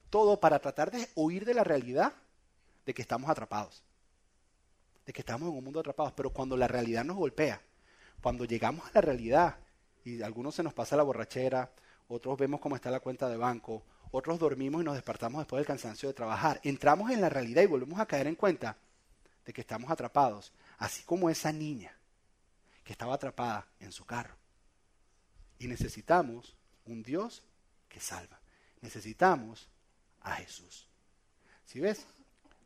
Todo 0.09 0.39
para 0.39 0.61
tratar 0.61 0.93
de 0.93 1.09
huir 1.17 1.45
de 1.45 1.55
la 1.55 1.65
realidad 1.65 2.13
de 2.87 2.95
que 2.95 3.03
estamos 3.03 3.29
atrapados. 3.29 3.83
De 5.05 5.13
que 5.13 5.23
estamos 5.23 5.49
en 5.49 5.57
un 5.57 5.65
mundo 5.65 5.81
atrapados. 5.81 6.13
Pero 6.13 6.31
cuando 6.31 6.57
la 6.57 6.69
realidad 6.69 7.05
nos 7.05 7.17
golpea, 7.17 7.61
cuando 8.23 8.45
llegamos 8.45 8.87
a 8.87 8.91
la 8.95 9.01
realidad 9.01 9.57
y 10.05 10.23
algunos 10.23 10.55
se 10.55 10.63
nos 10.63 10.75
pasa 10.75 10.97
la 10.97 11.03
borrachera, 11.03 11.73
otros 12.07 12.39
vemos 12.39 12.61
cómo 12.61 12.77
está 12.77 12.89
la 12.89 13.01
cuenta 13.01 13.29
de 13.29 13.37
banco, 13.37 13.83
otros 14.13 14.39
dormimos 14.39 14.81
y 14.81 14.85
nos 14.85 14.95
despertamos 14.95 15.41
después 15.41 15.59
del 15.59 15.67
cansancio 15.67 16.09
de 16.09 16.15
trabajar. 16.15 16.61
Entramos 16.63 17.11
en 17.11 17.21
la 17.21 17.29
realidad 17.29 17.63
y 17.63 17.67
volvemos 17.67 17.99
a 17.99 18.07
caer 18.07 18.29
en 18.29 18.37
cuenta 18.37 18.77
de 19.45 19.53
que 19.53 19.61
estamos 19.63 19.91
atrapados, 19.91 20.53
así 20.79 21.03
como 21.05 21.31
esa 21.31 21.53
niña 21.53 21.97
que 22.85 22.93
estaba 22.93 23.15
atrapada 23.15 23.67
en 23.81 23.93
su 23.93 24.05
carro. 24.05 24.37
Y 25.59 25.69
necesitamos 25.69 26.57
un 26.85 27.03
Dios 27.03 27.43
que 27.89 28.01
salva. 28.01 28.41
Necesitamos 28.81 29.69
a 30.21 30.35
Jesús. 30.37 30.89
Si 31.65 31.81
ves, 31.81 32.07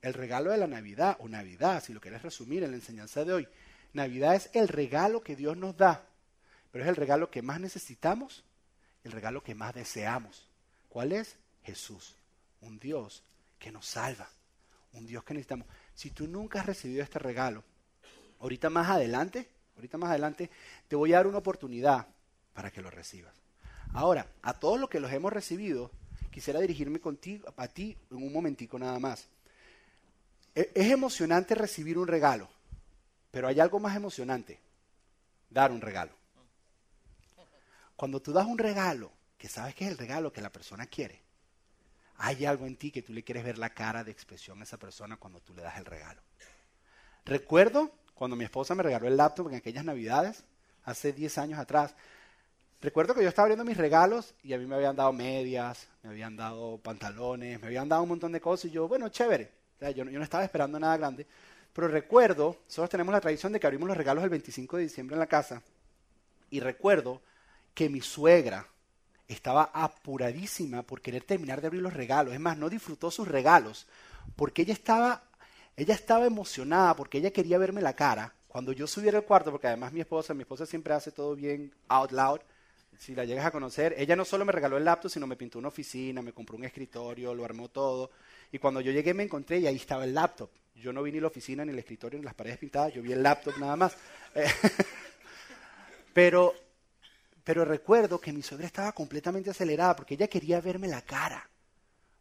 el 0.03 0.15
regalo 0.15 0.51
de 0.51 0.59
la 0.59 0.67
Navidad, 0.67 1.17
o 1.21 1.29
Navidad, 1.29 1.83
si 1.83 1.93
lo 1.93 2.01
quieres 2.01 2.23
resumir 2.23 2.63
en 2.63 2.71
la 2.71 2.77
enseñanza 2.77 3.25
de 3.25 3.33
hoy, 3.33 3.49
Navidad 3.93 4.35
es 4.35 4.51
el 4.53 4.69
regalo 4.69 5.23
que 5.23 5.37
Dios 5.37 5.57
nos 5.57 5.77
da, 5.77 6.07
pero 6.71 6.85
es 6.85 6.89
el 6.89 6.97
regalo 6.97 7.31
que 7.31 7.43
más 7.43 7.61
necesitamos, 7.61 8.45
el 9.05 9.13
regalo 9.13 9.43
que 9.43 9.55
más 9.55 9.75
deseamos. 9.75 10.49
¿Cuál 10.89 11.13
es? 11.13 11.37
Jesús, 11.63 12.15
un 12.61 12.79
Dios 12.79 13.23
que 13.59 13.73
nos 13.73 13.87
salva, 13.87 14.29
un 14.93 15.07
Dios 15.07 15.25
que 15.25 15.35
necesitamos. 15.35 15.67
Si 15.97 16.11
tú 16.11 16.29
nunca 16.29 16.61
has 16.61 16.67
recibido 16.67 17.03
este 17.03 17.19
regalo, 17.19 17.65
ahorita 18.41 18.69
más 18.69 18.91
adelante, 18.91 19.49
ahorita 19.77 19.97
más 19.97 20.11
adelante, 20.11 20.51
te 20.87 20.95
voy 20.95 21.15
a 21.15 21.17
dar 21.17 21.27
una 21.27 21.39
oportunidad 21.39 22.07
para 22.53 22.71
que 22.71 22.83
lo 22.83 22.91
recibas. 22.91 23.35
Ahora, 23.95 24.27
a 24.43 24.53
todos 24.53 24.79
los 24.79 24.91
que 24.91 25.01
los 25.01 25.11
hemos 25.11 25.33
recibido, 25.33 25.91
quisiera 26.31 26.61
dirigirme 26.61 27.01
contigo, 27.01 27.51
a 27.57 27.67
ti 27.67 27.97
en 28.11 28.19
un 28.19 28.31
momentico 28.31 28.79
nada 28.79 28.99
más. 28.99 29.27
E, 30.55 30.71
es 30.75 30.93
emocionante 30.93 31.55
recibir 31.55 31.97
un 31.97 32.07
regalo, 32.07 32.47
pero 33.31 33.49
hay 33.49 33.59
algo 33.59 33.81
más 33.81 33.97
emocionante, 33.97 34.61
dar 35.49 35.73
un 35.73 35.81
regalo. 35.81 36.13
Cuando 37.97 38.21
tú 38.21 38.33
das 38.33 38.47
un 38.47 38.59
regalo, 38.59 39.11
que 39.39 39.49
sabes 39.49 39.75
que 39.75 39.87
es 39.87 39.93
el 39.93 39.97
regalo 39.97 40.31
que 40.31 40.43
la 40.43 40.53
persona 40.53 40.87
quiere, 40.87 41.23
hay 42.19 42.47
algo 42.47 42.67
en 42.67 42.77
ti 42.77 42.91
que 42.91 43.03
tú 43.03 43.13
le 43.13 43.23
quieres 43.23 43.45
ver 43.45 43.59
la 43.59 43.71
cara 43.71 44.05
de 44.05 44.11
expresión 44.11 44.61
a 44.61 44.65
esa 44.65 44.79
persona 44.79 45.17
cuando 45.17 45.41
tú 45.41 45.55
le 45.55 45.63
das 45.63 45.77
el 45.79 45.85
regalo. 45.85 46.21
Recuerdo 47.25 47.91
cuando 48.15 48.37
mi 48.37 48.45
esposa 48.45 48.75
me 48.75 48.83
regaló 48.83 49.09
el 49.09 49.17
laptop 49.17 49.49
en 49.49 49.57
aquellas 49.57 49.85
navidades, 49.85 50.45
hace 50.85 51.13
10 51.13 51.39
años 51.39 51.59
atrás. 51.59 51.95
Recuerdo 52.81 53.15
que 53.15 53.23
yo 53.23 53.29
estaba 53.29 53.45
abriendo 53.45 53.65
mis 53.65 53.77
regalos 53.77 54.35
y 54.43 54.53
a 54.53 54.59
mí 54.59 54.67
me 54.67 54.77
habían 54.77 54.97
dado 54.97 55.13
medias, 55.13 55.89
me 56.03 56.11
habían 56.11 56.37
dado 56.37 56.79
pantalones, 56.79 57.61
me 57.61 57.67
habían 57.67 57.89
dado 57.89 58.03
un 58.03 58.09
montón 58.09 58.33
de 58.33 58.41
cosas 58.41 58.67
y 58.67 58.71
yo, 58.71 58.89
bueno, 58.89 59.09
chévere. 59.09 59.51
yo, 59.81 59.91
yo 59.91 60.05
no 60.05 60.23
estaba 60.23 60.45
esperando 60.45 60.79
nada 60.79 60.97
grande. 60.97 61.27
Pero 61.73 61.89
recuerdo, 61.89 62.57
nosotros 62.65 62.89
tenemos 62.89 63.13
la 63.13 63.21
tradición 63.21 63.53
de 63.53 63.61
que 63.61 63.67
abrimos 63.67 63.89
los 63.89 63.97
regalos 63.97 64.25
el 64.25 64.31
25 64.31 64.79
de 64.79 64.85
diciembre 64.85 65.15
en 65.15 65.21
la 65.21 65.27
casa. 65.27 65.63
Y 66.49 66.61
recuerdo 66.61 67.21
que 67.75 67.91
mi 67.91 68.01
suegra 68.01 68.67
estaba 69.29 69.71
apuradísima 69.73 70.83
por 70.83 71.01
querer 71.01 71.25
terminar 71.25 71.61
de 71.61 71.67
abrir 71.69 71.83
los 71.83 71.95
regalos. 71.95 72.35
Es 72.35 72.41
más, 72.41 72.57
no 72.57 72.69
disfrutó 72.69 73.11
sus 73.11 73.29
regalos 73.29 73.87
porque 74.37 74.63
ella 74.63 74.73
estaba, 74.73 75.23
ella 75.77 75.95
estaba 75.95 76.27
emocionada 76.27 76.95
porque 76.95 77.19
ella 77.19 77.31
quería 77.31 77.59
verme 77.59 77.83
la 77.83 77.95
cara 77.95 78.33
cuando 78.57 78.73
yo 78.73 78.87
subiera 78.87 79.19
al 79.19 79.25
cuarto, 79.25 79.51
porque 79.51 79.67
además 79.67 79.93
mi 79.93 80.01
esposa, 80.01 80.33
mi 80.33 80.41
esposa 80.41 80.65
siempre 80.65 80.95
hace 80.95 81.13
todo 81.13 81.37
bien 81.37 81.75
out 81.89 82.11
loud. 82.11 82.41
Si 82.99 83.15
la 83.15 83.27
llegas 83.27 83.45
a 83.45 83.51
conocer, 83.51 83.95
ella 83.99 84.17
no 84.17 84.25
solo 84.25 84.47
me 84.47 84.53
regaló 84.53 84.79
el 84.79 84.85
laptop, 84.87 85.11
sino 85.11 85.27
me 85.27 85.37
pintó 85.37 85.59
una 85.59 85.69
oficina, 85.69 86.23
me 86.23 86.33
compró 86.33 86.57
un 86.57 86.65
escritorio, 86.65 87.35
lo 87.35 87.45
armó 87.45 87.69
todo. 87.69 88.11
Y 88.51 88.59
cuando 88.59 88.81
yo 88.81 88.93
llegué 88.93 89.13
me 89.13 89.25
encontré 89.25 89.59
y 89.59 89.67
ahí 89.67 89.77
estaba 89.77 90.05
el 90.05 90.15
laptop. 90.15 90.49
Yo 90.75 90.91
no 90.91 91.03
vi 91.03 91.13
ni 91.13 91.21
la 91.21 91.27
oficina, 91.27 91.67
ni 91.67 91.73
el 91.73 91.79
escritorio, 91.79 92.19
ni 92.19 92.25
las 92.25 92.33
paredes 92.33 92.57
pintadas, 92.57 92.95
yo 92.95 93.03
vi 93.03 93.13
el 93.13 93.23
laptop 93.23 93.59
nada 93.59 93.77
más. 93.77 93.95
pero 96.15 96.55
pero 97.47 97.65
recuerdo 97.65 98.21
que 98.21 98.33
mi 98.33 98.43
suegra 98.43 98.67
estaba 98.67 98.91
completamente 98.91 99.51
acelerada 99.51 99.95
porque 99.95 100.15
ella 100.15 100.27
quería 100.27 100.61
verme 100.61 100.89
la 100.89 101.03
cara. 101.03 101.49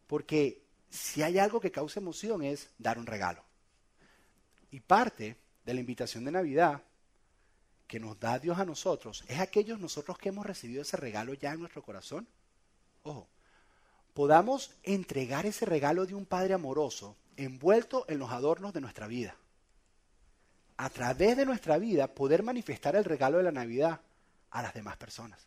Porque 0.06 0.62
si 0.88 1.20
hay 1.20 1.40
algo 1.40 1.58
que 1.58 1.72
causa 1.72 1.98
emoción 1.98 2.44
es 2.44 2.70
dar 2.78 2.96
un 2.96 3.06
regalo. 3.06 3.42
Y 4.70 4.78
parte 4.78 5.36
de 5.64 5.74
la 5.74 5.80
invitación 5.80 6.24
de 6.24 6.30
Navidad 6.30 6.80
que 7.88 7.98
nos 7.98 8.20
da 8.20 8.38
Dios 8.38 8.56
a 8.60 8.64
nosotros 8.64 9.24
es 9.26 9.40
aquellos 9.40 9.80
nosotros 9.80 10.16
que 10.16 10.28
hemos 10.28 10.46
recibido 10.46 10.82
ese 10.82 10.96
regalo 10.96 11.34
ya 11.34 11.54
en 11.54 11.58
nuestro 11.58 11.82
corazón. 11.82 12.28
Ojo, 13.02 13.28
podamos 14.14 14.76
entregar 14.84 15.44
ese 15.44 15.66
regalo 15.66 16.06
de 16.06 16.14
un 16.14 16.26
Padre 16.26 16.54
amoroso 16.54 17.16
envuelto 17.36 18.04
en 18.06 18.20
los 18.20 18.30
adornos 18.30 18.72
de 18.72 18.80
nuestra 18.80 19.08
vida. 19.08 19.34
A 20.76 20.88
través 20.88 21.36
de 21.36 21.46
nuestra 21.46 21.78
vida 21.78 22.14
poder 22.14 22.44
manifestar 22.44 22.94
el 22.94 23.02
regalo 23.02 23.38
de 23.38 23.42
la 23.42 23.50
Navidad 23.50 24.02
a 24.50 24.62
las 24.62 24.74
demás 24.74 24.96
personas. 24.96 25.46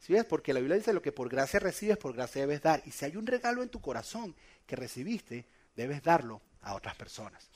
¿Sí 0.00 0.14
ves? 0.14 0.24
Porque 0.24 0.54
la 0.54 0.60
Biblia 0.60 0.76
dice 0.76 0.92
lo 0.92 1.02
que 1.02 1.12
por 1.12 1.28
gracia 1.28 1.60
recibes, 1.60 1.98
por 1.98 2.14
gracia 2.14 2.40
debes 2.40 2.62
dar. 2.62 2.82
Y 2.86 2.90
si 2.90 3.04
hay 3.04 3.16
un 3.16 3.26
regalo 3.26 3.62
en 3.62 3.68
tu 3.68 3.80
corazón 3.80 4.34
que 4.66 4.76
recibiste, 4.76 5.44
debes 5.76 6.02
darlo 6.02 6.40
a 6.62 6.74
otras 6.74 6.96
personas. 6.96 7.50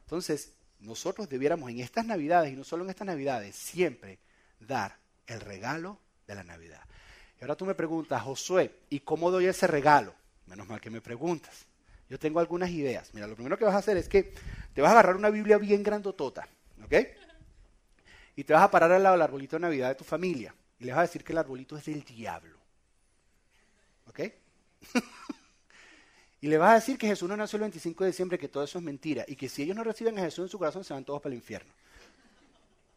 Entonces, 0.00 0.52
nosotros 0.80 1.28
debiéramos 1.28 1.70
en 1.70 1.80
estas 1.80 2.04
Navidades, 2.04 2.52
y 2.52 2.56
no 2.56 2.64
solo 2.64 2.84
en 2.84 2.90
estas 2.90 3.06
Navidades, 3.06 3.54
siempre 3.54 4.18
dar 4.58 4.96
el 5.26 5.40
regalo 5.40 6.00
de 6.26 6.34
la 6.34 6.44
Navidad. 6.44 6.80
Y 7.38 7.44
ahora 7.44 7.56
tú 7.56 7.64
me 7.64 7.74
preguntas, 7.74 8.22
Josué, 8.22 8.80
¿y 8.90 9.00
cómo 9.00 9.30
doy 9.30 9.46
ese 9.46 9.66
regalo? 9.66 10.14
Menos 10.46 10.66
mal 10.66 10.80
que 10.80 10.90
me 10.90 11.00
preguntas. 11.00 11.66
Yo 12.08 12.18
tengo 12.18 12.40
algunas 12.40 12.70
ideas. 12.70 13.10
Mira, 13.12 13.26
lo 13.26 13.34
primero 13.34 13.58
que 13.58 13.64
vas 13.64 13.74
a 13.74 13.78
hacer 13.78 13.96
es 13.96 14.08
que 14.08 14.32
te 14.74 14.80
vas 14.80 14.90
a 14.90 14.92
agarrar 14.92 15.16
una 15.16 15.30
Biblia 15.30 15.58
bien 15.58 15.82
grandotota, 15.82 16.48
¿ok? 16.82 16.94
Y 18.38 18.44
te 18.44 18.52
vas 18.52 18.62
a 18.62 18.70
parar 18.70 18.92
al 18.92 19.02
lado 19.02 19.16
del 19.16 19.22
arbolito 19.22 19.56
de 19.56 19.60
Navidad 19.62 19.88
de 19.88 19.94
tu 19.96 20.04
familia 20.04 20.54
y 20.78 20.84
les 20.84 20.94
vas 20.94 21.00
a 21.00 21.06
decir 21.08 21.24
que 21.24 21.32
el 21.32 21.38
arbolito 21.38 21.76
es 21.76 21.84
del 21.86 22.04
diablo. 22.04 22.56
¿Ok? 24.06 24.20
y 26.40 26.46
le 26.46 26.56
vas 26.56 26.70
a 26.70 26.74
decir 26.74 26.96
que 26.96 27.08
Jesús 27.08 27.28
no 27.28 27.36
nació 27.36 27.56
el 27.56 27.62
25 27.62 28.04
de 28.04 28.10
diciembre, 28.10 28.38
que 28.38 28.46
todo 28.46 28.62
eso 28.62 28.78
es 28.78 28.84
mentira 28.84 29.24
y 29.26 29.34
que 29.34 29.48
si 29.48 29.64
ellos 29.64 29.74
no 29.74 29.82
reciben 29.82 30.16
a 30.20 30.22
Jesús 30.22 30.44
en 30.44 30.48
su 30.50 30.56
corazón 30.56 30.84
se 30.84 30.94
van 30.94 31.04
todos 31.04 31.20
para 31.20 31.32
el 31.32 31.38
infierno. 31.40 31.72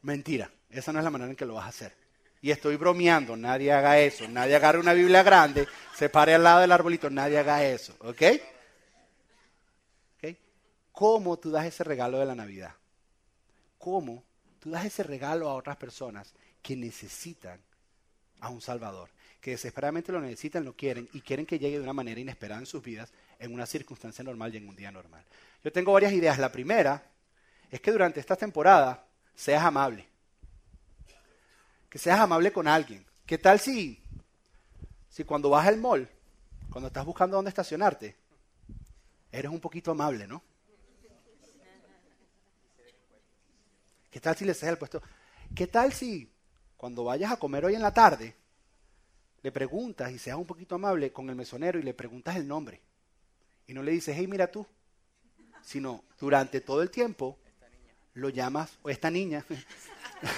Mentira, 0.03 0.51
esa 0.69 0.93
no 0.93 0.99
es 0.99 1.05
la 1.05 1.09
manera 1.09 1.31
en 1.31 1.35
que 1.35 1.47
lo 1.47 1.55
vas 1.55 1.65
a 1.65 1.69
hacer. 1.69 1.95
Y 2.39 2.51
estoy 2.51 2.75
bromeando, 2.75 3.35
nadie 3.35 3.71
haga 3.71 3.97
eso, 3.97 4.27
nadie 4.27 4.55
agarre 4.55 4.77
una 4.77 4.93
Biblia 4.93 5.23
grande, 5.23 5.67
se 5.95 6.09
pare 6.09 6.35
al 6.35 6.43
lado 6.43 6.61
del 6.61 6.71
arbolito, 6.71 7.09
nadie 7.09 7.39
haga 7.39 7.65
eso, 7.65 7.95
¿ok? 8.01 8.21
¿Ok? 10.17 10.35
¿Cómo 10.91 11.39
tú 11.39 11.49
das 11.49 11.65
ese 11.65 11.83
regalo 11.83 12.19
de 12.19 12.27
la 12.27 12.35
Navidad? 12.35 12.75
¿Cómo 13.79 14.23
tú 14.61 14.69
das 14.69 14.85
ese 14.85 15.03
regalo 15.03 15.49
a 15.49 15.55
otras 15.55 15.75
personas 15.75 16.33
que 16.61 16.77
necesitan 16.77 17.59
a 18.39 18.49
un 18.49 18.61
Salvador, 18.61 19.09
que 19.41 19.51
desesperadamente 19.51 20.11
lo 20.11 20.21
necesitan, 20.21 20.63
lo 20.63 20.75
quieren 20.75 21.09
y 21.13 21.21
quieren 21.21 21.45
que 21.45 21.59
llegue 21.59 21.77
de 21.77 21.83
una 21.83 21.93
manera 21.93 22.21
inesperada 22.21 22.61
en 22.61 22.67
sus 22.67 22.81
vidas, 22.81 23.11
en 23.39 23.53
una 23.53 23.65
circunstancia 23.65 24.23
normal 24.23 24.53
y 24.53 24.57
en 24.57 24.69
un 24.69 24.75
día 24.75 24.91
normal. 24.91 25.25
Yo 25.63 25.71
tengo 25.71 25.91
varias 25.91 26.13
ideas. 26.13 26.37
La 26.37 26.51
primera 26.51 27.03
es 27.71 27.81
que 27.81 27.91
durante 27.91 28.19
esta 28.19 28.35
temporada 28.35 29.03
seas 29.35 29.63
amable. 29.63 30.07
Que 31.89 31.97
seas 31.97 32.19
amable 32.19 32.51
con 32.51 32.67
alguien. 32.67 33.03
¿Qué 33.25 33.39
tal 33.39 33.59
si, 33.59 33.99
si 35.09 35.23
cuando 35.23 35.49
vas 35.49 35.67
al 35.67 35.77
mall, 35.77 36.07
cuando 36.69 36.87
estás 36.87 37.05
buscando 37.05 37.35
dónde 37.35 37.49
estacionarte, 37.49 38.15
eres 39.31 39.51
un 39.51 39.59
poquito 39.59 39.91
amable, 39.91 40.27
¿no? 40.27 40.43
¿Qué 44.11 44.19
tal 44.19 44.35
si 44.35 44.43
le 44.43 44.53
cedes 44.53 44.73
el 44.73 44.77
puesto? 44.77 45.01
¿Qué 45.55 45.67
tal 45.67 45.93
si 45.93 46.29
cuando 46.75 47.05
vayas 47.05 47.31
a 47.31 47.37
comer 47.37 47.63
hoy 47.63 47.75
en 47.75 47.81
la 47.81 47.93
tarde, 47.93 48.35
le 49.41 49.51
preguntas 49.53 50.11
y 50.11 50.19
seas 50.19 50.37
un 50.37 50.45
poquito 50.45 50.75
amable 50.75 51.13
con 51.13 51.29
el 51.29 51.35
mesonero 51.35 51.79
y 51.79 51.83
le 51.83 51.93
preguntas 51.93 52.35
el 52.35 52.45
nombre? 52.45 52.81
Y 53.67 53.73
no 53.73 53.81
le 53.81 53.93
dices, 53.93 54.15
hey, 54.17 54.27
mira 54.27 54.51
tú, 54.51 54.67
sino 55.63 56.03
durante 56.19 56.59
todo 56.59 56.81
el 56.81 56.91
tiempo 56.91 57.39
lo 58.13 58.27
llamas, 58.27 58.77
o 58.81 58.89
esta 58.89 59.09
niña, 59.09 59.45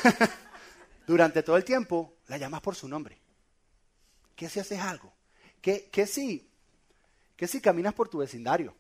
durante 1.08 1.42
todo 1.42 1.58
el 1.58 1.66
tiempo 1.66 2.14
la 2.28 2.38
llamas 2.38 2.62
por 2.62 2.76
su 2.76 2.88
nombre. 2.88 3.18
¿Qué 4.36 4.50
si 4.50 4.60
haces 4.60 4.80
algo? 4.80 5.12
¿Qué, 5.62 5.90
qué 5.92 6.06
si, 6.06 6.48
qué 7.36 7.48
si 7.48 7.60
caminas 7.60 7.96
por 7.96 8.08
tu 8.08 8.20
vecindario 8.20 8.76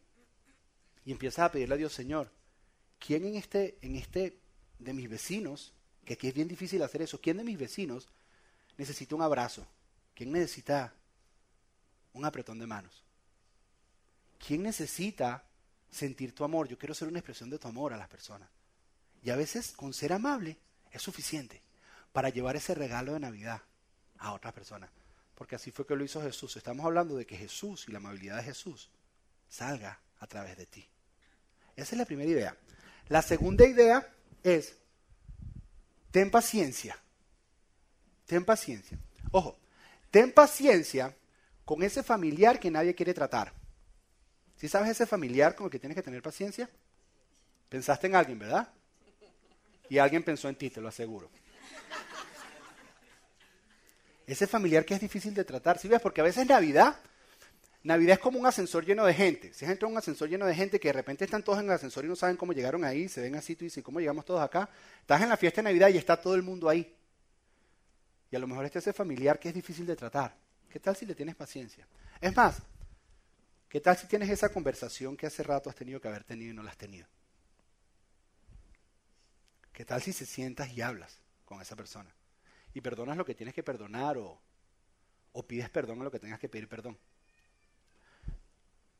y 1.03 1.11
empiezas 1.11 1.45
a 1.45 1.51
pedirle 1.51 1.73
a 1.73 1.77
Dios, 1.77 1.93
Señor, 1.93 2.31
¿quién 2.99 3.25
en 3.25 3.35
este, 3.35 3.79
en 3.81 3.95
este 3.95 4.42
de 4.83 4.93
mis 4.93 5.09
vecinos, 5.09 5.73
que 6.05 6.13
aquí 6.13 6.27
es 6.27 6.33
bien 6.33 6.47
difícil 6.47 6.81
hacer 6.83 7.01
eso, 7.01 7.19
¿quién 7.21 7.37
de 7.37 7.43
mis 7.43 7.57
vecinos 7.57 8.07
necesita 8.77 9.15
un 9.15 9.21
abrazo? 9.21 9.65
¿Quién 10.13 10.31
necesita 10.31 10.93
un 12.13 12.25
apretón 12.25 12.59
de 12.59 12.67
manos. 12.67 13.03
¿Quién 14.45 14.63
necesita 14.63 15.43
sentir 15.89 16.33
tu 16.33 16.43
amor? 16.43 16.67
Yo 16.67 16.77
quiero 16.77 16.93
ser 16.93 17.07
una 17.07 17.19
expresión 17.19 17.49
de 17.49 17.59
tu 17.59 17.67
amor 17.67 17.93
a 17.93 17.97
las 17.97 18.07
personas. 18.07 18.49
Y 19.21 19.29
a 19.29 19.35
veces 19.35 19.71
con 19.71 19.93
ser 19.93 20.13
amable 20.13 20.57
es 20.91 21.01
suficiente 21.01 21.61
para 22.11 22.29
llevar 22.29 22.55
ese 22.55 22.75
regalo 22.75 23.13
de 23.13 23.19
Navidad 23.19 23.61
a 24.19 24.33
otras 24.33 24.53
personas. 24.53 24.89
Porque 25.35 25.55
así 25.55 25.71
fue 25.71 25.87
que 25.87 25.95
lo 25.95 26.03
hizo 26.03 26.21
Jesús. 26.21 26.55
Estamos 26.57 26.85
hablando 26.85 27.15
de 27.15 27.25
que 27.25 27.37
Jesús 27.37 27.85
y 27.87 27.91
la 27.91 27.97
amabilidad 27.97 28.37
de 28.37 28.43
Jesús 28.43 28.89
salga 29.49 29.99
a 30.19 30.27
través 30.27 30.57
de 30.57 30.65
ti. 30.65 30.87
Esa 31.75 31.95
es 31.95 31.97
la 31.97 32.05
primera 32.05 32.29
idea. 32.29 32.57
La 33.07 33.21
segunda 33.21 33.65
idea 33.65 34.13
es, 34.43 34.75
ten 36.11 36.29
paciencia. 36.29 36.97
Ten 38.25 38.45
paciencia. 38.45 38.97
Ojo, 39.31 39.57
ten 40.11 40.31
paciencia 40.31 41.15
con 41.65 41.83
ese 41.83 42.03
familiar 42.03 42.59
que 42.59 42.71
nadie 42.71 42.95
quiere 42.95 43.13
tratar. 43.13 43.53
¿Sí 44.57 44.67
sabes 44.67 44.91
ese 44.91 45.05
familiar 45.05 45.55
con 45.55 45.65
el 45.65 45.71
que 45.71 45.79
tienes 45.79 45.95
que 45.95 46.03
tener 46.03 46.21
paciencia? 46.21 46.69
Pensaste 47.69 48.07
en 48.07 48.15
alguien, 48.15 48.39
¿verdad? 48.39 48.71
Y 49.89 49.97
alguien 49.97 50.23
pensó 50.23 50.47
en 50.49 50.55
ti, 50.55 50.69
te 50.69 50.81
lo 50.81 50.87
aseguro. 50.87 51.29
Ese 54.25 54.47
familiar 54.47 54.85
que 54.85 54.93
es 54.93 55.01
difícil 55.01 55.33
de 55.33 55.43
tratar, 55.43 55.79
¿sí 55.79 55.87
ves? 55.87 55.99
Porque 55.99 56.21
a 56.21 56.23
veces 56.23 56.47
Navidad, 56.47 56.97
Navidad 57.83 58.13
es 58.13 58.19
como 58.19 58.39
un 58.39 58.45
ascensor 58.45 58.85
lleno 58.85 59.05
de 59.05 59.13
gente. 59.13 59.53
Si 59.53 59.65
has 59.65 59.71
entrado 59.71 59.89
en 59.89 59.95
un 59.95 59.97
ascensor 59.97 60.29
lleno 60.29 60.45
de 60.45 60.55
gente 60.55 60.79
que 60.79 60.87
de 60.87 60.93
repente 60.93 61.25
están 61.25 61.43
todos 61.43 61.59
en 61.59 61.65
el 61.65 61.71
ascensor 61.71 62.05
y 62.05 62.07
no 62.07 62.15
saben 62.15 62.37
cómo 62.37 62.53
llegaron 62.53 62.85
ahí, 62.85 63.09
se 63.09 63.21
ven 63.21 63.35
así, 63.35 63.57
tú 63.57 63.65
dices, 63.65 63.83
¿cómo 63.83 63.99
llegamos 63.99 64.23
todos 64.23 64.41
acá? 64.41 64.69
Estás 65.01 65.21
en 65.21 65.29
la 65.29 65.35
fiesta 65.35 65.61
de 65.61 65.65
Navidad 65.65 65.89
y 65.89 65.97
está 65.97 66.19
todo 66.19 66.35
el 66.35 66.43
mundo 66.43 66.69
ahí. 66.69 66.95
Y 68.31 68.35
a 68.37 68.39
lo 68.39 68.47
mejor 68.47 68.63
este 68.63 68.79
es 68.79 68.87
ese 68.87 68.93
familiar 68.93 69.37
que 69.37 69.49
es 69.49 69.55
difícil 69.55 69.85
de 69.85 69.97
tratar. 69.97 70.33
¿Qué 70.69 70.79
tal 70.79 70.95
si 70.95 71.05
le 71.05 71.13
tienes 71.13 71.35
paciencia? 71.35 71.85
Es 72.21 72.33
más, 72.33 72.61
¿qué 73.67 73.81
tal 73.81 73.97
si 73.97 74.07
tienes 74.07 74.29
esa 74.29 74.47
conversación 74.49 75.17
que 75.17 75.27
hace 75.27 75.43
rato 75.43 75.69
has 75.69 75.75
tenido 75.75 75.99
que 75.99 76.07
haber 76.07 76.23
tenido 76.23 76.51
y 76.51 76.55
no 76.55 76.63
la 76.63 76.71
has 76.71 76.77
tenido? 76.77 77.05
¿Qué 79.73 79.83
tal 79.83 80.01
si 80.01 80.13
se 80.13 80.25
sientas 80.25 80.71
y 80.71 80.81
hablas 80.81 81.19
con 81.43 81.61
esa 81.61 81.75
persona? 81.75 82.09
Y 82.73 82.79
perdonas 82.79 83.17
lo 83.17 83.25
que 83.25 83.35
tienes 83.35 83.53
que 83.53 83.61
perdonar 83.61 84.17
o, 84.17 84.39
o 85.33 85.43
pides 85.45 85.69
perdón 85.69 85.99
a 85.99 86.05
lo 86.05 86.11
que 86.11 86.19
tengas 86.19 86.39
que 86.39 86.47
pedir 86.47 86.69
perdón. 86.69 86.97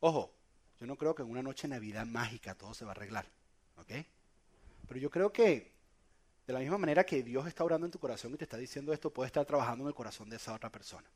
Ojo, 0.06 0.34
yo 0.82 0.86
no 0.86 0.98
creo 0.98 1.16
que 1.16 1.22
en 1.22 1.30
una 1.30 1.42
noche 1.42 1.66
de 1.66 1.76
Navidad 1.76 2.06
mágica 2.06 2.56
todo 2.56 2.74
se 2.74 2.84
va 2.84 2.92
a 2.92 2.96
arreglar. 2.96 3.26
¿Ok? 3.78 3.89
Pero 4.86 5.00
yo 5.00 5.10
creo 5.10 5.32
que 5.32 5.72
de 6.46 6.52
la 6.52 6.60
misma 6.60 6.78
manera 6.78 7.06
que 7.06 7.24
Dios 7.24 7.48
está 7.48 7.63
orando 7.63 7.88
en 7.88 7.92
tu 7.92 8.00
corazón 8.00 8.34
y 8.34 8.38
te 8.38 8.44
está 8.44 8.58
diciendo 8.58 8.92
esto, 8.92 9.13
puede 9.13 9.28
estar 9.28 9.46
trabajando 9.46 9.86
en 9.86 9.88
el 9.88 9.94
corazón 9.94 10.30
de 10.30 10.36
esa 10.36 10.54
otra 10.54 10.70
persona. 10.70 11.08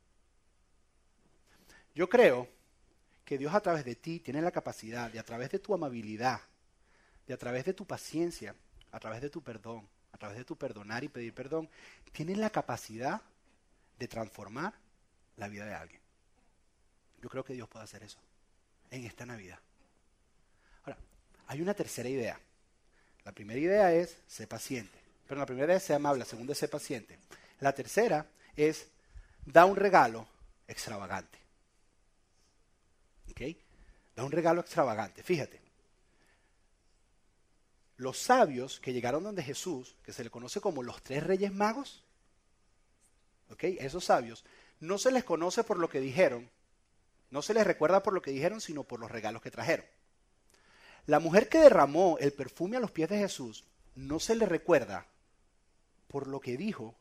Yo 1.94 2.08
creo 2.08 2.48
que 3.26 3.36
Dios 3.36 3.52
a 3.54 3.60
través 3.60 3.84
de 3.84 3.94
ti 3.94 4.20
tiene 4.20 4.40
la 4.40 4.52
capacidad 4.52 5.12
de 5.12 5.18
a 5.18 5.22
través 5.22 5.50
de 5.50 5.58
tu 5.58 5.74
amabilidad, 5.74 6.40
de 7.26 7.34
a 7.34 7.36
través 7.36 7.66
de 7.66 7.74
tu 7.74 7.84
paciencia, 7.84 8.54
a 8.90 8.98
través 8.98 9.20
de 9.20 9.28
tu 9.28 9.42
perdón, 9.42 9.86
a 10.12 10.16
través 10.16 10.38
de 10.38 10.46
tu 10.46 10.56
perdonar 10.56 11.04
y 11.04 11.08
pedir 11.08 11.34
perdón, 11.34 11.68
tiene 12.12 12.36
la 12.36 12.48
capacidad 12.48 13.20
de 13.98 14.08
transformar 14.08 14.72
la 15.36 15.48
vida 15.48 15.66
de 15.66 15.74
alguien. 15.74 16.00
Yo 17.20 17.28
creo 17.28 17.44
que 17.44 17.52
Dios 17.52 17.68
puede 17.68 17.84
hacer 17.84 18.02
eso 18.02 18.18
en 18.90 19.04
esta 19.04 19.26
Navidad. 19.26 19.58
Ahora, 20.84 20.98
hay 21.46 21.60
una 21.60 21.74
tercera 21.74 22.08
idea. 22.08 22.40
La 23.24 23.32
primera 23.32 23.60
idea 23.60 23.92
es 23.92 24.18
ser 24.26 24.48
paciente. 24.48 24.98
Pero 25.26 25.40
la 25.40 25.46
primera 25.46 25.74
es 25.74 25.82
ser 25.82 25.96
amable, 25.96 26.20
la 26.20 26.24
segunda 26.24 26.52
es 26.52 26.58
ser 26.58 26.70
paciente. 26.70 27.18
La 27.60 27.72
tercera 27.74 28.26
es 28.56 28.88
da 29.44 29.64
un 29.64 29.76
regalo 29.76 30.26
extravagante. 30.66 31.38
¿Ok? 33.30 33.40
Da 34.16 34.24
un 34.24 34.32
regalo 34.32 34.60
extravagante. 34.60 35.22
Fíjate. 35.22 35.60
Los 37.96 38.18
sabios 38.18 38.80
que 38.80 38.92
llegaron 38.92 39.24
donde 39.24 39.42
Jesús, 39.42 39.96
que 40.04 40.12
se 40.12 40.24
le 40.24 40.30
conoce 40.30 40.60
como 40.60 40.82
los 40.82 41.02
tres 41.02 41.22
reyes 41.24 41.52
magos, 41.52 42.04
¿ok? 43.50 43.64
Esos 43.64 44.04
sabios, 44.04 44.44
no 44.80 44.98
se 44.98 45.10
les 45.10 45.24
conoce 45.24 45.64
por 45.64 45.78
lo 45.78 45.88
que 45.90 46.00
dijeron, 46.00 46.48
no 47.30 47.42
se 47.42 47.54
les 47.54 47.66
recuerda 47.66 48.02
por 48.02 48.14
lo 48.14 48.22
que 48.22 48.30
dijeron, 48.30 48.60
sino 48.60 48.84
por 48.84 49.00
los 49.00 49.10
regalos 49.10 49.42
que 49.42 49.50
trajeron. 49.50 49.86
La 51.06 51.20
mujer 51.20 51.48
que 51.48 51.58
derramó 51.58 52.18
el 52.20 52.32
perfume 52.32 52.76
a 52.76 52.80
los 52.80 52.90
pies 52.90 53.08
de 53.08 53.18
Jesús 53.18 53.64
no 53.94 54.20
se 54.20 54.36
le 54.36 54.46
recuerda 54.46 55.06
por 56.06 56.26
lo 56.26 56.40
que 56.40 56.56
dijo, 56.56 56.94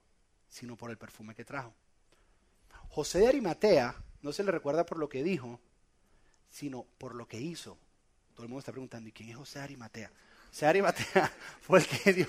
sino 0.49 0.75
por 0.75 0.91
el 0.91 0.97
perfume 0.97 1.35
que 1.35 1.45
trajo. 1.45 1.73
José 2.89 3.19
de 3.19 3.27
Arimatea 3.27 3.95
no 4.21 4.31
se 4.31 4.43
le 4.43 4.51
recuerda 4.51 4.85
por 4.85 4.97
lo 4.97 5.09
que 5.09 5.23
dijo, 5.23 5.59
sino 6.49 6.85
por 6.97 7.15
lo 7.15 7.27
que 7.27 7.39
hizo. 7.39 7.77
Todo 8.33 8.43
el 8.43 8.49
mundo 8.49 8.59
está 8.59 8.71
preguntando, 8.71 9.09
¿y 9.09 9.11
quién 9.11 9.29
es 9.29 9.35
José 9.35 9.59
de 9.59 9.65
Arimatea? 9.65 10.11
José 10.49 10.65
de 10.65 10.69
Arimatea 10.69 11.33
fue 11.61 11.79
el 11.79 11.87
que 11.87 12.13
dio, 12.13 12.27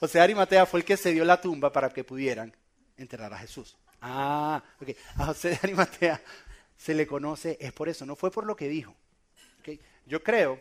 José 0.00 0.18
de 0.18 0.24
Arimatea 0.24 0.66
fue 0.66 0.80
el 0.80 0.86
que 0.86 0.96
se 0.96 1.12
dio 1.12 1.24
la 1.24 1.40
tumba 1.40 1.72
para 1.72 1.90
que 1.90 2.04
pudieran 2.04 2.54
enterrar 2.96 3.32
a 3.32 3.38
Jesús. 3.38 3.76
Ah, 4.00 4.62
ok. 4.80 4.88
A 5.16 5.26
José 5.26 5.50
de 5.50 5.58
Arimatea 5.62 6.22
se 6.80 6.94
le 6.94 7.06
conoce, 7.06 7.58
es 7.60 7.74
por 7.74 7.90
eso, 7.90 8.06
no 8.06 8.16
fue 8.16 8.30
por 8.30 8.46
lo 8.46 8.56
que 8.56 8.68
dijo. 8.68 8.94
Yo 10.06 10.22
creo, 10.22 10.58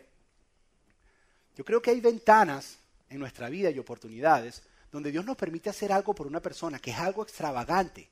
yo 1.56 1.64
creo 1.64 1.82
que 1.82 1.92
hay 1.92 2.02
ventanas 2.02 2.78
en 3.10 3.20
nuestra 3.20 3.50
vida 3.50 3.72
y 3.72 3.80
oportunidades 3.80 4.62
donde 4.92 5.12
Dios 5.12 5.24
nos 5.24 5.38
permite 5.38 5.70
hacer 5.70 5.94
algo 5.94 6.14
por 6.14 6.28
una 6.28 6.42
persona, 6.42 6.78
que 6.78 6.92
es 6.92 6.98
algo 6.98 7.24
extravagante, 7.24 8.10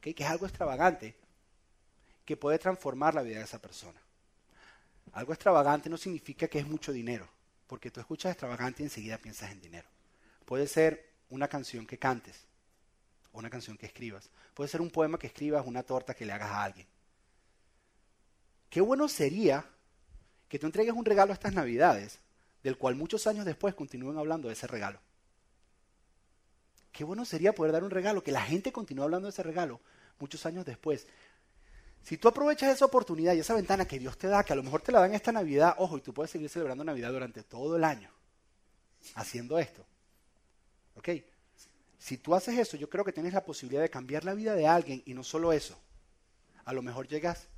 que 0.00 0.14
es 0.16 0.26
algo 0.26 0.46
extravagante, 0.46 1.14
que 2.24 2.38
puede 2.38 2.58
transformar 2.58 3.14
la 3.14 3.22
vida 3.22 3.38
de 3.38 3.44
esa 3.44 3.60
persona. 3.60 4.00
Algo 5.12 5.34
extravagante 5.34 5.90
no 5.90 5.98
significa 5.98 6.48
que 6.48 6.58
es 6.58 6.66
mucho 6.66 6.90
dinero, 6.90 7.28
porque 7.66 7.90
tú 7.90 8.00
escuchas 8.00 8.32
extravagante 8.32 8.82
y 8.82 8.86
enseguida 8.86 9.18
piensas 9.18 9.52
en 9.52 9.60
dinero. 9.60 9.88
Puede 10.46 10.66
ser 10.66 11.06
una 11.28 11.48
canción 11.48 11.86
que 11.86 11.98
cantes, 11.98 12.46
una 13.32 13.50
canción 13.50 13.76
que 13.76 13.86
escribas. 13.86 14.30
Puede 14.54 14.70
ser 14.70 14.80
un 14.80 14.90
poema 14.90 15.18
que 15.18 15.26
escribas, 15.26 15.66
una 15.66 15.82
torta 15.82 16.14
que 16.14 16.24
le 16.24 16.32
hagas 16.32 16.50
a 16.50 16.64
alguien. 16.64 16.86
Qué 18.70 18.80
bueno 18.80 19.08
sería 19.08 19.66
que 20.48 20.58
tú 20.58 20.66
entregues 20.66 20.94
un 20.94 21.04
regalo 21.04 21.32
a 21.32 21.34
estas 21.34 21.52
navidades, 21.52 22.20
del 22.62 22.78
cual 22.78 22.94
muchos 22.94 23.26
años 23.26 23.44
después 23.44 23.74
continúen 23.74 24.16
hablando 24.16 24.48
de 24.48 24.54
ese 24.54 24.66
regalo. 24.66 25.00
Qué 26.92 27.04
bueno 27.04 27.24
sería 27.24 27.54
poder 27.54 27.72
dar 27.72 27.84
un 27.84 27.90
regalo, 27.90 28.22
que 28.22 28.32
la 28.32 28.42
gente 28.42 28.72
continúe 28.72 29.04
hablando 29.04 29.26
de 29.26 29.32
ese 29.32 29.42
regalo 29.42 29.80
muchos 30.18 30.46
años 30.46 30.64
después. 30.64 31.06
Si 32.02 32.16
tú 32.16 32.28
aprovechas 32.28 32.72
esa 32.72 32.84
oportunidad 32.84 33.34
y 33.34 33.40
esa 33.40 33.54
ventana 33.54 33.86
que 33.86 33.98
Dios 33.98 34.16
te 34.16 34.28
da, 34.28 34.44
que 34.44 34.52
a 34.52 34.56
lo 34.56 34.62
mejor 34.62 34.82
te 34.82 34.92
la 34.92 35.00
dan 35.00 35.14
esta 35.14 35.32
Navidad, 35.32 35.74
ojo, 35.78 35.98
y 35.98 36.00
tú 36.00 36.14
puedes 36.14 36.30
seguir 36.30 36.48
celebrando 36.48 36.84
Navidad 36.84 37.12
durante 37.12 37.42
todo 37.42 37.76
el 37.76 37.84
año, 37.84 38.10
haciendo 39.14 39.58
esto. 39.58 39.84
¿Ok? 40.94 41.08
Si 41.98 42.16
tú 42.18 42.34
haces 42.34 42.58
eso, 42.58 42.76
yo 42.76 42.88
creo 42.88 43.04
que 43.04 43.12
tienes 43.12 43.34
la 43.34 43.44
posibilidad 43.44 43.82
de 43.82 43.90
cambiar 43.90 44.24
la 44.24 44.34
vida 44.34 44.54
de 44.54 44.66
alguien 44.66 45.02
y 45.04 45.14
no 45.14 45.22
solo 45.22 45.52
eso. 45.52 45.78
A 46.64 46.72
lo 46.72 46.82
mejor 46.82 47.08
llegas 47.08 47.48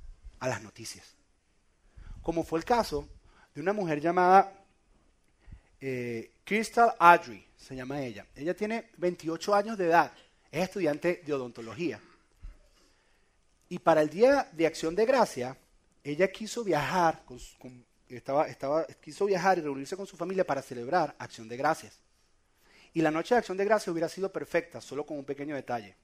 a 0.43 0.47
las 0.49 0.61
noticias. 0.61 1.05
Como 2.21 2.43
fue 2.43 2.59
el 2.59 2.65
caso 2.65 3.07
de 3.55 3.61
una 3.61 3.71
mujer 3.71 4.01
llamada 4.01 4.51
eh, 5.79 6.33
Crystal 6.43 6.93
Audrey, 6.99 7.47
se 7.55 7.77
llama 7.77 8.01
ella. 8.01 8.27
Ella 8.35 8.53
tiene 8.53 8.89
28 8.97 9.55
años 9.55 9.77
de 9.77 9.85
edad, 9.85 10.11
es 10.51 10.63
estudiante 10.63 11.23
de 11.25 11.33
odontología. 11.33 11.97
Y 13.69 13.79
para 13.79 14.01
el 14.01 14.09
Día 14.09 14.49
de 14.51 14.67
Acción 14.67 14.95
de 14.95 15.05
Gracia, 15.05 15.57
ella 16.03 16.29
quiso 16.29 16.65
viajar, 16.65 17.23
estaba, 18.09 18.85
quiso 18.99 19.25
viajar 19.25 19.59
y 19.59 19.61
reunirse 19.61 19.95
con 19.95 20.05
su 20.05 20.17
familia 20.17 20.45
para 20.45 20.61
celebrar 20.61 21.15
Acción 21.19 21.47
de 21.47 21.55
Gracias. 21.55 22.01
Y 22.93 23.01
la 23.01 23.11
noche 23.11 23.33
de 23.33 23.39
Acción 23.39 23.57
de 23.57 23.63
Gracias 23.63 23.87
hubiera 23.87 24.09
sido 24.09 24.29
perfecta, 24.29 24.81
solo 24.81 25.05
con 25.05 25.17
un 25.17 25.23
pequeño 25.23 25.55
detalle. 25.55 25.95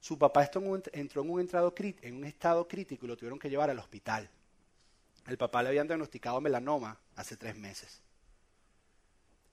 Su 0.00 0.18
papá 0.18 0.42
entró 0.44 0.60
en 0.62 0.68
un, 0.70 0.82
en 0.92 2.16
un 2.16 2.24
estado 2.24 2.66
crítico 2.68 3.06
y 3.06 3.08
lo 3.08 3.16
tuvieron 3.16 3.38
que 3.38 3.50
llevar 3.50 3.70
al 3.70 3.78
hospital. 3.78 4.28
El 5.26 5.36
papá 5.36 5.62
le 5.62 5.70
habían 5.70 5.88
diagnosticado 5.88 6.40
melanoma 6.40 6.98
hace 7.16 7.36
tres 7.36 7.56
meses. 7.56 8.00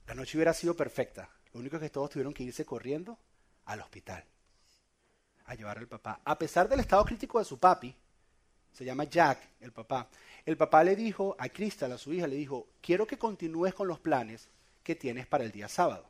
La 0.06 0.14
noche 0.14 0.38
hubiera 0.38 0.54
sido 0.54 0.76
perfecta. 0.76 1.30
Lo 1.54 1.60
único 1.60 1.78
es 1.78 1.82
que 1.82 1.90
todos 1.90 2.12
tuvieron 2.12 2.34
que 2.34 2.44
irse 2.44 2.66
corriendo 2.66 3.18
al 3.66 3.82
hospital 3.82 4.24
a 5.46 5.56
llevar 5.56 5.78
al 5.78 5.88
papá. 5.88 6.22
A 6.24 6.38
pesar 6.38 6.68
del 6.70 6.80
estado 6.80 7.04
crítico 7.06 7.40
de 7.40 7.46
su 7.46 7.58
papi, 7.58 7.96
se 8.72 8.86
llama 8.86 9.04
Jack, 9.06 9.40
el 9.62 9.72
papá, 9.72 10.08
el 10.46 10.58
papá 10.58 10.84
le 10.84 10.96
dijo 10.96 11.36
a 11.38 11.50
Crystal, 11.50 11.92
a 11.92 11.98
su 11.98 12.14
hija, 12.14 12.28
le 12.28 12.36
dijo, 12.36 12.68
quiero 12.82 13.06
que 13.06 13.18
continúes 13.18 13.74
con 13.74 13.88
los 13.88 14.00
planes 14.00 14.50
que 14.84 14.96
tienes 14.96 15.28
para 15.28 15.44
el 15.44 15.52
día 15.52 15.68
sábado. 15.68 16.10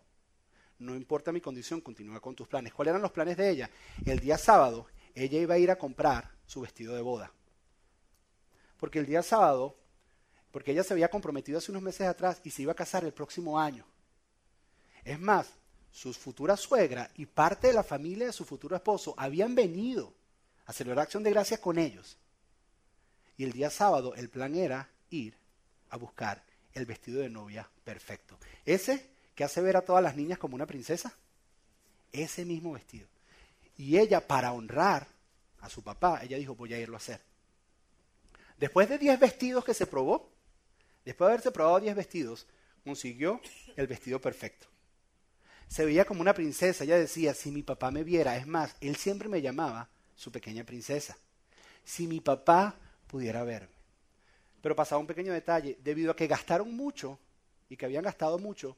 No 0.80 0.96
importa 0.96 1.32
mi 1.32 1.42
condición, 1.42 1.82
continúa 1.82 2.20
con 2.20 2.36
tus 2.36 2.48
planes. 2.48 2.74
¿Cuáles 2.74 2.92
eran 2.92 3.02
los 3.02 3.12
planes 3.12 3.38
de 3.38 3.50
ella? 3.50 3.70
El 4.06 4.20
día 4.20 4.38
sábado, 4.38 4.88
ella 5.16 5.40
iba 5.40 5.56
a 5.56 5.58
ir 5.60 5.72
a 5.72 5.78
comprar 5.78 6.32
su 6.46 6.62
vestido 6.62 6.96
de 6.96 7.02
boda. 7.02 7.32
Porque 8.78 9.00
el 9.00 9.06
día 9.06 9.24
sábado, 9.24 9.78
porque 10.52 10.72
ella 10.72 10.84
se 10.84 10.94
había 10.94 11.10
comprometido 11.10 11.58
hace 11.58 11.72
unos 11.72 11.84
meses 11.84 12.08
atrás 12.08 12.42
y 12.44 12.50
se 12.50 12.64
iba 12.64 12.74
a 12.74 12.76
casar 12.76 13.06
el 13.06 13.14
próximo 13.14 13.60
año. 13.60 13.86
Es 15.04 15.20
más, 15.20 15.48
su 15.92 16.14
futura 16.14 16.58
suegra 16.58 17.10
y 17.16 17.26
parte 17.26 17.68
de 17.68 17.74
la 17.74 17.84
familia 17.84 18.28
de 18.28 18.34
su 18.34 18.46
futuro 18.46 18.76
esposo 18.76 19.14
habían 19.18 19.54
venido 19.56 20.14
a 20.66 20.74
celebrar 20.74 21.04
acción 21.04 21.24
de 21.24 21.30
gracias 21.30 21.60
con 21.60 21.78
ellos. 21.78 22.18
Y 23.38 23.44
el 23.44 23.52
día 23.52 23.70
sábado 23.70 24.16
el 24.16 24.30
plan 24.30 24.56
era 24.56 24.90
ir 25.10 25.38
a 25.90 25.98
buscar 25.98 26.44
el 26.74 26.86
vestido 26.86 27.22
de 27.22 27.30
novia 27.30 27.70
perfecto. 27.84 28.40
Ese 28.66 29.13
que 29.36 29.44
hace 29.44 29.62
ver 29.62 29.78
a 29.78 29.82
todas 29.82 30.04
las 30.04 30.16
niñas 30.16 30.38
como 30.38 30.56
una 30.56 30.66
princesa. 30.66 31.14
Ese 32.12 32.46
mismo 32.46 32.74
vestido. 32.74 33.08
Y 33.78 33.98
ella, 33.98 34.28
para 34.28 34.52
honrar 34.52 35.08
a 35.62 35.70
su 35.70 35.84
papá, 35.84 36.22
ella 36.24 36.38
dijo, 36.38 36.56
voy 36.56 36.74
a 36.74 36.80
irlo 36.80 36.96
a 36.96 36.98
hacer. 36.98 37.22
Después 38.58 38.88
de 38.88 38.98
10 38.98 39.20
vestidos 39.20 39.66
que 39.66 39.74
se 39.74 39.88
probó, 39.88 40.30
después 41.06 41.28
de 41.28 41.34
haberse 41.34 41.52
probado 41.52 41.80
10 41.80 41.96
vestidos, 41.96 42.48
consiguió 42.84 43.42
el 43.76 43.88
vestido 43.88 44.22
perfecto. 44.22 44.68
Se 45.68 45.86
veía 45.86 46.06
como 46.06 46.22
una 46.22 46.34
princesa. 46.34 46.84
Ella 46.84 46.98
decía, 46.98 47.34
si 47.34 47.52
mi 47.52 47.64
papá 47.64 47.90
me 47.90 48.04
viera, 48.04 48.38
es 48.38 48.46
más, 48.46 48.76
él 48.80 48.96
siempre 48.96 49.28
me 49.28 49.42
llamaba 49.42 49.90
su 50.16 50.32
pequeña 50.32 50.64
princesa. 50.64 51.18
Si 51.84 52.06
mi 52.06 52.20
papá 52.20 52.76
pudiera 53.08 53.44
verme. 53.44 53.74
Pero 54.62 54.76
pasaba 54.76 55.00
un 55.00 55.08
pequeño 55.08 55.34
detalle, 55.34 55.78
debido 55.84 56.12
a 56.12 56.16
que 56.16 56.28
gastaron 56.28 56.76
mucho 56.76 57.20
y 57.70 57.76
que 57.76 57.86
habían 57.86 58.04
gastado 58.04 58.38
mucho 58.38 58.78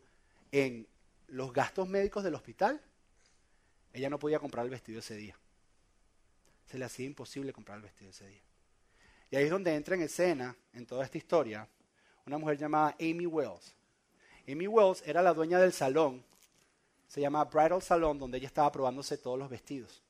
en 0.51 0.87
los 1.27 1.53
gastos 1.53 1.87
médicos 1.87 2.23
del 2.23 2.35
hospital, 2.35 2.81
ella 3.93 4.09
no 4.09 4.19
podía 4.19 4.39
comprar 4.39 4.65
el 4.65 4.71
vestido 4.71 4.99
ese 4.99 5.15
día. 5.15 5.37
Se 6.65 6.77
le 6.77 6.85
hacía 6.85 7.05
imposible 7.05 7.53
comprar 7.53 7.77
el 7.77 7.83
vestido 7.83 8.11
ese 8.11 8.27
día. 8.27 8.41
Y 9.31 9.35
ahí 9.35 9.45
es 9.45 9.49
donde 9.49 9.73
entra 9.73 9.95
en 9.95 10.03
escena, 10.03 10.55
en 10.73 10.85
toda 10.85 11.05
esta 11.05 11.17
historia, 11.17 11.67
una 12.25 12.37
mujer 12.37 12.57
llamada 12.57 12.95
Amy 12.99 13.25
Wells. 13.25 13.75
Amy 14.47 14.67
Wells 14.67 15.03
era 15.05 15.21
la 15.21 15.33
dueña 15.33 15.59
del 15.59 15.73
salón, 15.73 16.23
se 17.07 17.21
llama 17.21 17.45
Bridal 17.45 17.81
Salon, 17.81 18.19
donde 18.19 18.37
ella 18.37 18.47
estaba 18.47 18.71
probándose 18.71 19.17
todos 19.17 19.39
los 19.39 19.49
vestidos. 19.49 20.01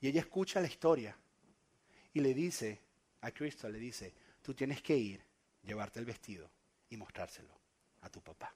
Y 0.00 0.08
ella 0.08 0.20
escucha 0.20 0.60
la 0.60 0.66
historia 0.66 1.16
y 2.12 2.20
le 2.20 2.34
dice 2.34 2.80
a 3.20 3.30
Cristo, 3.30 3.68
le 3.68 3.78
dice, 3.78 4.14
tú 4.42 4.54
tienes 4.54 4.80
que 4.80 4.96
ir, 4.96 5.22
llevarte 5.62 5.98
el 5.98 6.06
vestido 6.06 6.50
y 6.88 6.96
mostrárselo 6.96 7.54
a 8.00 8.08
tu 8.08 8.20
papá. 8.20 8.54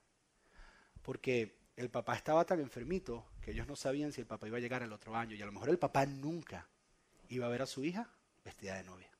Porque 1.03 1.57
el 1.77 1.91
papá 1.91 2.17
estaba 2.17 2.45
tan 2.45 2.61
enfermito 2.61 3.27
que 3.41 3.53
ellos 3.53 3.67
no 3.67 3.77
sabían 3.77 4.13
si 4.13 4.21
el 4.21 4.27
papá 4.27 4.47
iba 4.47 4.59
a 4.59 4.61
llegar 4.61 4.83
el 4.83 4.93
otro 4.93 5.17
año 5.17 5.35
y 5.35 5.43
a 5.43 5.47
lo 5.47 5.53
mejor 5.53 5.71
el 5.71 5.79
papá 5.79 6.07
nunca 6.07 6.69
iba 7.29 7.47
a 7.47 7.51
ver 7.51 7.63
a 7.63 7.67
su 7.67 7.85
hija 7.85 8.09
vestida 8.45 8.77
de 8.77 8.85
novia. 8.85 9.11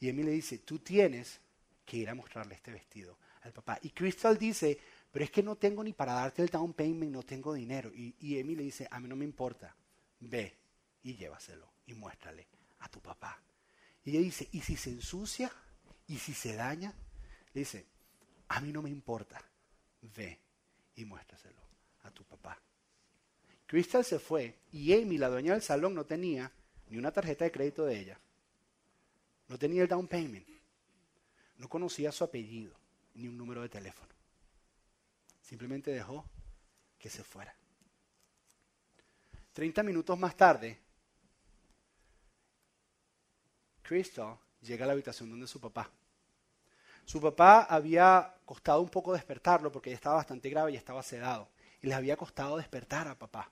Y 0.00 0.08
Emi 0.08 0.24
le 0.24 0.32
dice, 0.32 0.58
tú 0.58 0.80
tienes 0.80 1.40
que 1.84 1.96
ir 1.96 2.10
a 2.10 2.14
mostrarle 2.14 2.54
este 2.54 2.72
vestido 2.72 3.18
al 3.42 3.52
papá. 3.52 3.78
Y 3.82 3.90
Crystal 3.90 4.36
dice, 4.36 4.78
pero 5.10 5.24
es 5.24 5.30
que 5.30 5.42
no 5.42 5.56
tengo 5.56 5.84
ni 5.84 5.92
para 5.92 6.14
darte 6.14 6.42
el 6.42 6.48
down 6.48 6.72
payment, 6.72 7.12
no 7.12 7.22
tengo 7.22 7.54
dinero. 7.54 7.92
Y, 7.94 8.16
y 8.18 8.42
le 8.42 8.62
dice, 8.62 8.88
a 8.90 8.98
mí 8.98 9.08
no 9.08 9.16
me 9.16 9.24
importa, 9.24 9.76
ve 10.20 10.56
y 11.02 11.14
llévaselo 11.14 11.70
y 11.86 11.94
muéstrale 11.94 12.48
a 12.80 12.88
tu 12.88 13.00
papá. 13.00 13.40
Y 14.04 14.10
ella 14.10 14.20
dice, 14.20 14.48
¿y 14.52 14.60
si 14.60 14.76
se 14.76 14.90
ensucia? 14.90 15.52
¿Y 16.08 16.18
si 16.18 16.34
se 16.34 16.54
daña? 16.54 16.92
Le 17.52 17.60
dice, 17.60 17.86
a 18.48 18.60
mí 18.60 18.72
no 18.72 18.82
me 18.82 18.90
importa, 18.90 19.40
ve 20.02 20.38
y 20.96 21.04
muéstraselo 21.04 21.60
a 22.02 22.10
tu 22.10 22.24
papá. 22.24 22.60
Crystal 23.66 24.04
se 24.04 24.18
fue 24.18 24.58
y 24.70 24.92
Amy, 24.92 25.16
la 25.18 25.28
dueña 25.28 25.52
del 25.52 25.62
salón, 25.62 25.94
no 25.94 26.04
tenía 26.04 26.52
ni 26.88 26.98
una 26.98 27.12
tarjeta 27.12 27.44
de 27.44 27.52
crédito 27.52 27.86
de 27.86 27.98
ella. 27.98 28.20
No 29.48 29.58
tenía 29.58 29.82
el 29.82 29.88
down 29.88 30.06
payment. 30.06 30.46
No 31.56 31.68
conocía 31.68 32.12
su 32.12 32.24
apellido 32.24 32.74
ni 33.14 33.28
un 33.28 33.36
número 33.36 33.62
de 33.62 33.68
teléfono. 33.68 34.12
Simplemente 35.40 35.90
dejó 35.90 36.24
que 36.98 37.08
se 37.08 37.24
fuera. 37.24 37.54
Treinta 39.52 39.82
minutos 39.82 40.18
más 40.18 40.36
tarde, 40.36 40.78
Crystal 43.82 44.38
llega 44.62 44.84
a 44.84 44.86
la 44.86 44.92
habitación 44.94 45.28
donde 45.28 45.46
su 45.46 45.60
papá. 45.60 45.90
Su 47.04 47.20
papá 47.20 47.62
había 47.62 48.34
costado 48.44 48.80
un 48.80 48.88
poco 48.88 49.12
despertarlo 49.12 49.70
porque 49.70 49.90
ya 49.90 49.96
estaba 49.96 50.16
bastante 50.16 50.48
grave 50.50 50.72
y 50.72 50.76
estaba 50.76 51.02
sedado. 51.02 51.48
Y 51.80 51.86
les 51.86 51.96
había 51.96 52.16
costado 52.16 52.56
despertar 52.56 53.08
a 53.08 53.18
papá. 53.18 53.50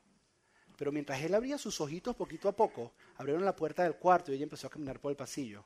Pero 0.77 0.93
mientras 0.93 1.21
él 1.23 1.35
abría 1.35 1.59
sus 1.59 1.81
ojitos 1.81 2.17
poquito 2.17 2.49
a 2.49 2.57
poco, 2.57 2.95
abrieron 3.19 3.45
la 3.45 3.57
puerta 3.57 3.83
del 3.83 3.97
cuarto 3.97 4.33
y 4.33 4.37
ella 4.37 4.45
empezó 4.45 4.67
a 4.67 4.71
caminar 4.71 4.99
por 4.99 5.11
el 5.11 5.17
pasillo, 5.17 5.65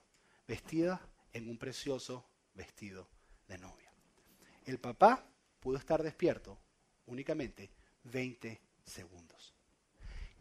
vestida 0.48 1.00
en 1.32 1.48
un 1.48 1.58
precioso 1.58 2.24
vestido 2.54 3.06
de 3.46 3.58
novia. 3.58 3.92
El 4.64 4.78
papá 4.78 5.24
pudo 5.60 5.76
estar 5.76 6.02
despierto 6.02 6.58
únicamente 7.06 7.70
20 8.04 8.60
segundos. 8.84 9.54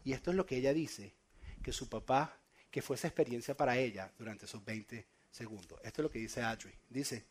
Y 0.02 0.12
esto 0.12 0.30
es 0.30 0.36
lo 0.36 0.46
que 0.46 0.56
ella 0.56 0.72
dice, 0.72 1.14
que 1.62 1.72
su 1.72 1.88
papá, 1.88 2.38
que 2.70 2.82
fue 2.82 2.96
esa 2.96 3.08
experiencia 3.08 3.56
para 3.56 3.76
ella 3.78 4.12
durante 4.18 4.44
esos 4.46 4.64
20 4.64 5.06
segundos. 5.30 5.80
Esto 5.82 6.02
es 6.02 6.04
lo 6.04 6.10
que 6.10 6.18
dice 6.18 6.42
Audrey. 6.42 6.74
Dice, 6.88 7.26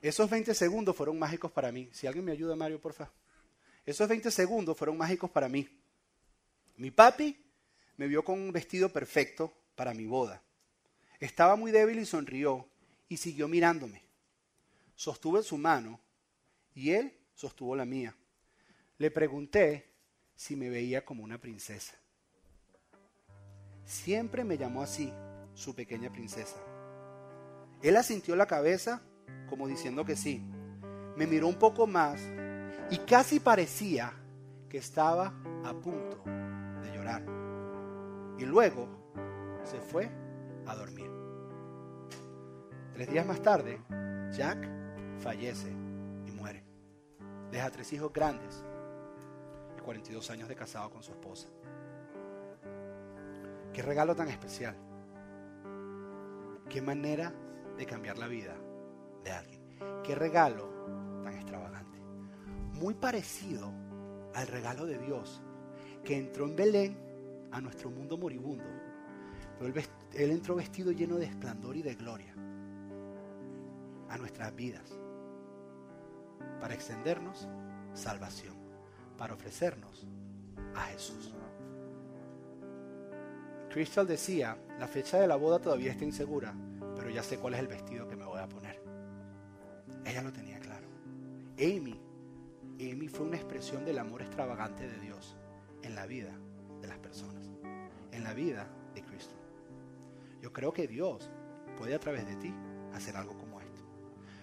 esos 0.00 0.28
20 0.30 0.54
segundos 0.54 0.94
fueron 0.94 1.18
mágicos 1.18 1.50
para 1.50 1.72
mí. 1.72 1.88
Si 1.92 2.06
alguien 2.06 2.24
me 2.24 2.32
ayuda, 2.32 2.54
Mario, 2.56 2.80
por 2.80 2.92
favor. 2.92 3.12
Esos 3.84 4.08
20 4.08 4.30
segundos 4.30 4.76
fueron 4.76 4.96
mágicos 4.96 5.30
para 5.30 5.48
mí. 5.48 5.68
Mi 6.76 6.90
papi 6.90 7.36
me 7.96 8.06
vio 8.08 8.24
con 8.24 8.38
un 8.38 8.52
vestido 8.52 8.88
perfecto 8.88 9.52
para 9.74 9.94
mi 9.94 10.06
boda. 10.06 10.42
Estaba 11.20 11.56
muy 11.56 11.70
débil 11.70 11.98
y 11.98 12.06
sonrió 12.06 12.68
y 13.08 13.16
siguió 13.16 13.48
mirándome. 13.48 14.02
Sostuve 14.94 15.42
su 15.42 15.56
mano 15.56 16.00
y 16.74 16.90
él 16.90 17.16
sostuvo 17.34 17.74
la 17.76 17.84
mía. 17.84 18.14
Le 18.98 19.10
pregunté 19.10 19.90
si 20.34 20.56
me 20.56 20.68
veía 20.68 21.04
como 21.04 21.22
una 21.22 21.38
princesa. 21.38 21.94
Siempre 23.84 24.44
me 24.44 24.58
llamó 24.58 24.82
así, 24.82 25.12
su 25.54 25.74
pequeña 25.74 26.12
princesa. 26.12 26.56
Él 27.82 27.96
asintió 27.96 28.34
la 28.36 28.46
cabeza 28.46 29.02
como 29.48 29.66
diciendo 29.66 30.04
que 30.04 30.16
sí. 30.16 30.42
Me 31.16 31.26
miró 31.26 31.48
un 31.48 31.58
poco 31.58 31.86
más 31.86 32.20
y 32.90 32.98
casi 32.98 33.40
parecía 33.40 34.12
que 34.68 34.78
estaba 34.78 35.32
a 35.64 35.72
punto 35.72 36.22
de 36.82 36.92
llorar. 36.94 37.24
Y 38.38 38.44
luego 38.44 38.88
se 39.64 39.80
fue 39.80 40.10
a 40.66 40.74
dormir. 40.74 41.10
Tres 42.92 43.10
días 43.10 43.26
más 43.26 43.42
tarde, 43.42 43.80
Jack 44.32 44.68
fallece 45.18 45.70
y 46.26 46.30
muere. 46.32 46.64
Deja 47.50 47.70
tres 47.70 47.92
hijos 47.92 48.12
grandes 48.12 48.64
y 49.76 49.80
42 49.80 50.30
años 50.30 50.48
de 50.48 50.54
casado 50.56 50.90
con 50.90 51.02
su 51.02 51.12
esposa. 51.12 51.48
Qué 53.72 53.82
regalo 53.82 54.14
tan 54.14 54.28
especial. 54.28 54.76
Qué 56.68 56.80
manera 56.82 57.32
de 57.76 57.86
cambiar 57.86 58.18
la 58.18 58.26
vida 58.26 58.56
de 59.26 59.32
alguien. 59.32 59.60
Qué 60.04 60.14
regalo 60.14 60.68
tan 61.22 61.34
extravagante. 61.34 61.98
Muy 62.74 62.94
parecido 62.94 63.72
al 64.34 64.46
regalo 64.46 64.86
de 64.86 64.98
Dios 64.98 65.42
que 66.04 66.16
entró 66.16 66.46
en 66.46 66.56
Belén 66.56 66.96
a 67.50 67.60
nuestro 67.60 67.90
mundo 67.90 68.16
moribundo. 68.16 68.64
Pero 69.58 69.72
él, 69.72 69.84
él 70.14 70.30
entró 70.30 70.54
vestido 70.54 70.92
lleno 70.92 71.16
de 71.16 71.26
esplendor 71.26 71.76
y 71.76 71.82
de 71.82 71.94
gloria 71.94 72.32
a 74.08 74.16
nuestras 74.18 74.54
vidas 74.54 74.96
para 76.60 76.74
extendernos 76.74 77.48
salvación, 77.94 78.54
para 79.18 79.34
ofrecernos 79.34 80.06
a 80.74 80.82
Jesús. 80.82 81.34
Crystal 83.70 84.06
decía, 84.06 84.56
la 84.78 84.86
fecha 84.86 85.18
de 85.18 85.26
la 85.26 85.36
boda 85.36 85.58
todavía 85.58 85.92
está 85.92 86.04
insegura, 86.04 86.54
pero 86.94 87.10
ya 87.10 87.22
sé 87.22 87.38
cuál 87.38 87.54
es 87.54 87.60
el 87.60 87.68
vestido 87.68 88.08
que 88.08 88.16
me 88.16 88.24
voy 88.24 88.40
a 88.40 88.48
poner. 88.48 88.85
Ella 90.06 90.22
lo 90.22 90.32
tenía 90.32 90.60
claro. 90.60 90.86
Amy, 91.58 92.00
Amy 92.78 93.08
fue 93.08 93.26
una 93.26 93.36
expresión 93.36 93.84
del 93.84 93.98
amor 93.98 94.22
extravagante 94.22 94.88
de 94.88 95.00
Dios 95.00 95.36
en 95.82 95.96
la 95.96 96.06
vida 96.06 96.32
de 96.80 96.86
las 96.86 96.98
personas, 96.98 97.50
en 98.12 98.22
la 98.22 98.32
vida 98.32 98.68
de 98.94 99.02
Cristo. 99.02 99.34
Yo 100.40 100.52
creo 100.52 100.72
que 100.72 100.86
Dios 100.86 101.28
puede 101.76 101.94
a 101.94 101.98
través 101.98 102.26
de 102.26 102.36
ti 102.36 102.54
hacer 102.94 103.16
algo 103.16 103.36
como 103.36 103.60
esto. 103.60 103.82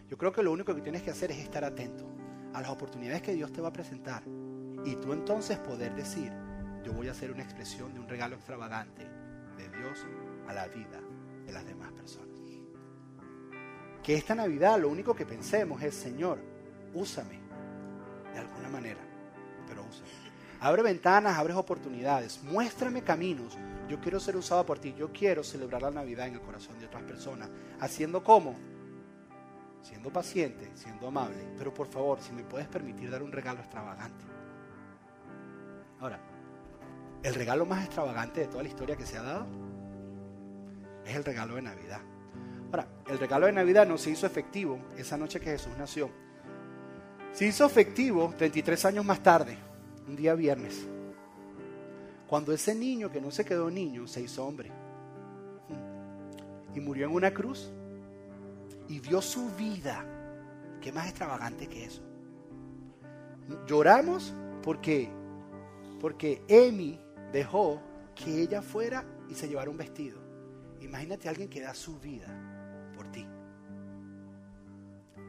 Yo 0.09 0.17
creo 0.17 0.33
que 0.33 0.43
lo 0.43 0.51
único 0.51 0.75
que 0.75 0.81
tienes 0.81 1.01
que 1.01 1.11
hacer 1.11 1.31
es 1.31 1.37
estar 1.37 1.63
atento 1.63 2.05
a 2.53 2.61
las 2.61 2.69
oportunidades 2.69 3.21
que 3.21 3.33
Dios 3.33 3.53
te 3.53 3.61
va 3.61 3.69
a 3.69 3.73
presentar 3.73 4.23
y 4.85 4.95
tú 4.97 5.13
entonces 5.13 5.57
poder 5.59 5.95
decir, 5.95 6.31
yo 6.83 6.91
voy 6.91 7.07
a 7.07 7.11
hacer 7.11 7.31
una 7.31 7.43
expresión 7.43 7.93
de 7.93 8.01
un 8.01 8.09
regalo 8.09 8.35
extravagante 8.35 9.07
de 9.57 9.69
Dios 9.69 10.05
a 10.45 10.53
la 10.53 10.67
vida 10.67 10.99
de 11.45 11.53
las 11.53 11.65
demás 11.65 11.93
personas. 11.93 12.32
Que 14.03 14.15
esta 14.15 14.35
Navidad 14.35 14.77
lo 14.79 14.89
único 14.89 15.15
que 15.15 15.25
pensemos 15.25 15.81
es, 15.81 15.95
Señor, 15.95 16.37
úsame 16.93 17.39
de 18.33 18.39
alguna 18.39 18.69
manera, 18.69 18.99
pero 19.65 19.83
úsame. 19.83 20.09
Abre 20.59 20.81
ventanas, 20.81 21.37
abre 21.37 21.53
oportunidades, 21.53 22.43
muéstrame 22.43 23.01
caminos. 23.01 23.57
Yo 23.87 23.99
quiero 23.99 24.19
ser 24.19 24.35
usado 24.35 24.65
por 24.65 24.79
ti, 24.79 24.93
yo 24.97 25.11
quiero 25.11 25.43
celebrar 25.43 25.81
la 25.81 25.91
Navidad 25.91 26.27
en 26.27 26.35
el 26.35 26.41
corazón 26.41 26.77
de 26.79 26.85
otras 26.85 27.03
personas. 27.03 27.49
¿Haciendo 27.79 28.23
cómo? 28.23 28.55
Siendo 29.81 30.11
paciente, 30.11 30.71
siendo 30.75 31.07
amable, 31.07 31.45
pero 31.57 31.73
por 31.73 31.87
favor, 31.87 32.19
si 32.21 32.31
me 32.31 32.43
puedes 32.43 32.67
permitir 32.67 33.09
dar 33.09 33.23
un 33.23 33.31
regalo 33.31 33.59
extravagante. 33.59 34.23
Ahora, 35.99 36.19
el 37.23 37.35
regalo 37.35 37.65
más 37.65 37.85
extravagante 37.85 38.41
de 38.41 38.47
toda 38.47 38.63
la 38.63 38.69
historia 38.69 38.97
que 38.97 39.05
se 39.05 39.17
ha 39.17 39.23
dado 39.23 39.47
Es 41.05 41.15
el 41.15 41.23
regalo 41.23 41.55
de 41.55 41.61
Navidad. 41.61 42.01
Ahora, 42.73 42.87
el 43.07 43.19
regalo 43.19 43.45
de 43.45 43.51
Navidad 43.51 43.85
no 43.85 43.99
se 43.99 44.09
hizo 44.09 44.25
efectivo 44.25 44.79
esa 44.97 45.15
noche 45.15 45.39
que 45.39 45.51
Jesús 45.51 45.73
nació. 45.77 46.09
Se 47.31 47.45
hizo 47.45 47.67
efectivo 47.67 48.33
33 48.35 48.85
años 48.85 49.05
más 49.05 49.21
tarde, 49.21 49.55
un 50.07 50.15
día 50.15 50.33
viernes, 50.33 50.87
cuando 52.25 52.51
ese 52.51 52.73
niño 52.73 53.11
que 53.11 53.21
no 53.21 53.29
se 53.29 53.45
quedó 53.45 53.69
niño 53.69 54.07
se 54.07 54.21
hizo 54.21 54.43
hombre 54.43 54.71
y 56.73 56.79
murió 56.79 57.05
en 57.05 57.13
una 57.13 57.31
cruz 57.31 57.71
y 58.87 58.99
dio 59.01 59.21
su 59.21 59.51
vida. 59.51 60.03
¿Qué 60.81 60.91
más 60.91 61.05
extravagante 61.05 61.67
que 61.67 61.85
eso? 61.85 62.01
Lloramos 63.67 64.33
porque 64.63 65.11
porque 66.01 66.41
Emi 66.47 66.99
dejó 67.31 67.79
que 68.15 68.41
ella 68.41 68.63
fuera 68.63 69.05
y 69.29 69.35
se 69.35 69.47
llevara 69.47 69.69
un 69.69 69.77
vestido. 69.77 70.17
Imagínate 70.81 71.27
a 71.27 71.31
alguien 71.31 71.49
que 71.49 71.61
da 71.61 71.75
su 71.75 71.99
vida. 71.99 72.52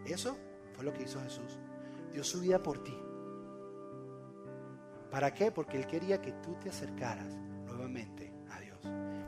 Eso 0.04 0.36
fue 0.74 0.84
lo 0.84 0.92
que 0.92 1.04
hizo 1.04 1.20
Jesús. 1.20 1.58
Dio 2.12 2.22
su 2.22 2.40
vida 2.40 2.62
por 2.62 2.82
ti. 2.82 2.96
¿Para 5.10 5.32
qué? 5.32 5.50
Porque 5.52 5.76
Él 5.78 5.86
quería 5.86 6.20
que 6.20 6.32
tú 6.32 6.56
te 6.60 6.68
acercaras 6.68 7.36
nuevamente 7.66 8.32
a 8.50 8.60
Dios. 8.60 8.78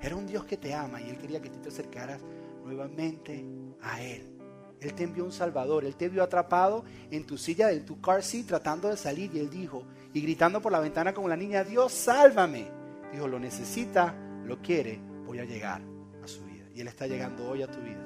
Era 0.01 0.17
un 0.17 0.27
Dios 0.27 0.45
que 0.45 0.57
te 0.57 0.75
ama 0.75 1.01
y 1.01 1.11
Él 1.11 1.19
quería 1.19 1.41
que 1.41 1.51
tú 1.51 1.61
te 1.61 1.69
acercaras 1.69 2.23
nuevamente 2.65 3.45
a 3.81 4.03
Él. 4.03 4.37
Él 4.81 4.95
te 4.95 5.05
envió 5.05 5.25
un 5.25 5.33
Salvador. 5.33 5.85
Él 5.85 5.97
te 5.97 6.09
vio 6.09 6.23
atrapado 6.23 6.85
en 7.11 7.25
tu 7.25 7.39
silla, 7.39 7.71
en 7.71 7.85
tu 7.85 8.01
car 8.01 8.23
seat, 8.23 8.47
tratando 8.47 8.89
de 8.89 8.97
salir. 8.97 9.35
Y 9.35 9.39
Él 9.39 9.51
dijo, 9.51 9.85
y 10.13 10.21
gritando 10.21 10.61
por 10.61 10.73
la 10.73 10.81
ventana 10.81 11.15
como 11.15 11.29
la 11.29 11.37
niña, 11.37 11.65
Dios, 11.65 11.93
sálvame. 11.93 12.69
Dijo, 13.13 13.29
lo 13.29 13.39
necesita, 13.39 14.15
lo 14.45 14.61
quiere, 14.61 15.01
voy 15.25 15.39
a 15.39 15.45
llegar 15.45 15.81
a 16.23 16.27
su 16.27 16.45
vida. 16.45 16.67
Y 16.75 16.81
Él 16.81 16.89
está 16.89 17.07
llegando 17.07 17.49
hoy 17.49 17.63
a 17.63 17.71
tu 17.71 17.81
vida. 17.81 18.03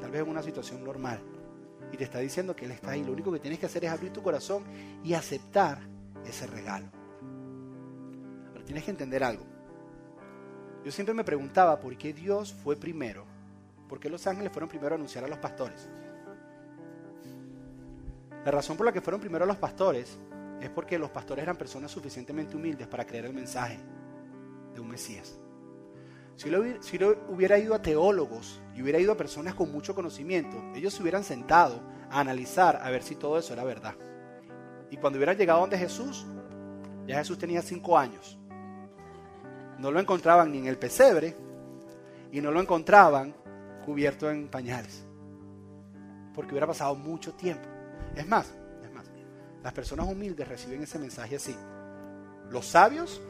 Tal 0.00 0.10
vez 0.10 0.22
en 0.22 0.28
una 0.28 0.42
situación 0.42 0.84
normal. 0.84 1.20
Y 1.92 1.96
te 1.96 2.04
está 2.04 2.18
diciendo 2.18 2.54
que 2.54 2.64
Él 2.64 2.70
está 2.70 2.92
ahí. 2.92 3.04
Lo 3.04 3.12
único 3.12 3.32
que 3.32 3.40
tienes 3.40 3.58
que 3.58 3.66
hacer 3.66 3.84
es 3.84 3.90
abrir 3.90 4.12
tu 4.12 4.22
corazón 4.22 4.64
y 5.02 5.14
aceptar 5.14 5.78
ese 6.24 6.46
regalo. 6.46 6.86
Pero 8.52 8.64
tienes 8.64 8.84
que 8.84 8.90
entender 8.90 9.24
algo. 9.24 9.44
Yo 10.84 10.92
siempre 10.92 11.14
me 11.14 11.24
preguntaba 11.24 11.78
por 11.78 11.96
qué 11.96 12.12
Dios 12.12 12.52
fue 12.52 12.76
primero. 12.76 13.24
¿Por 13.88 13.98
qué 13.98 14.08
los 14.08 14.26
ángeles 14.26 14.52
fueron 14.52 14.68
primero 14.68 14.94
a 14.94 14.96
anunciar 14.96 15.24
a 15.24 15.28
los 15.28 15.38
pastores? 15.38 15.88
La 18.44 18.50
razón 18.50 18.76
por 18.76 18.86
la 18.86 18.92
que 18.92 19.00
fueron 19.00 19.20
primero 19.20 19.44
los 19.44 19.56
pastores 19.56 20.18
es 20.60 20.70
porque 20.70 20.98
los 20.98 21.10
pastores 21.10 21.42
eran 21.42 21.56
personas 21.56 21.90
suficientemente 21.90 22.56
humildes 22.56 22.86
para 22.86 23.04
creer 23.04 23.26
el 23.26 23.34
mensaje 23.34 23.78
de 24.74 24.80
un 24.80 24.88
Mesías. 24.88 25.39
Si 26.36 26.48
lo, 26.48 26.60
hubiera 27.28 27.58
ido 27.58 27.74
a 27.74 27.82
teólogos 27.82 28.60
y 28.74 28.82
hubiera 28.82 28.98
ido 28.98 29.12
a 29.12 29.16
personas 29.16 29.54
con 29.54 29.70
mucho 29.70 29.94
conocimiento, 29.94 30.56
ellos 30.74 30.94
se 30.94 31.02
hubieran 31.02 31.24
sentado 31.24 31.82
a 32.10 32.20
analizar 32.20 32.80
a 32.82 32.90
ver 32.90 33.02
si 33.02 33.14
todo 33.14 33.38
eso 33.38 33.52
era 33.52 33.64
verdad. 33.64 33.94
Y 34.90 34.96
cuando 34.96 35.18
hubieran 35.18 35.36
llegado 35.36 35.60
donde 35.60 35.78
Jesús, 35.78 36.26
ya 37.06 37.18
Jesús 37.18 37.38
tenía 37.38 37.62
cinco 37.62 37.98
años. 37.98 38.38
No 39.78 39.90
lo 39.90 40.00
encontraban 40.00 40.52
ni 40.52 40.58
en 40.58 40.66
el 40.66 40.78
pesebre 40.78 41.36
y 42.32 42.40
no 42.40 42.50
lo 42.50 42.60
encontraban 42.60 43.34
cubierto 43.84 44.30
en 44.30 44.48
pañales. 44.48 45.04
Porque 46.34 46.52
hubiera 46.52 46.66
pasado 46.66 46.94
mucho 46.94 47.34
tiempo. 47.34 47.68
Es 48.14 48.26
más, 48.26 48.52
es 48.82 48.92
más, 48.92 49.10
las 49.62 49.72
personas 49.72 50.06
humildes 50.06 50.48
reciben 50.48 50.82
ese 50.82 50.98
mensaje 50.98 51.36
así. 51.36 51.56
Los 52.50 52.66
sabios, 52.66 53.20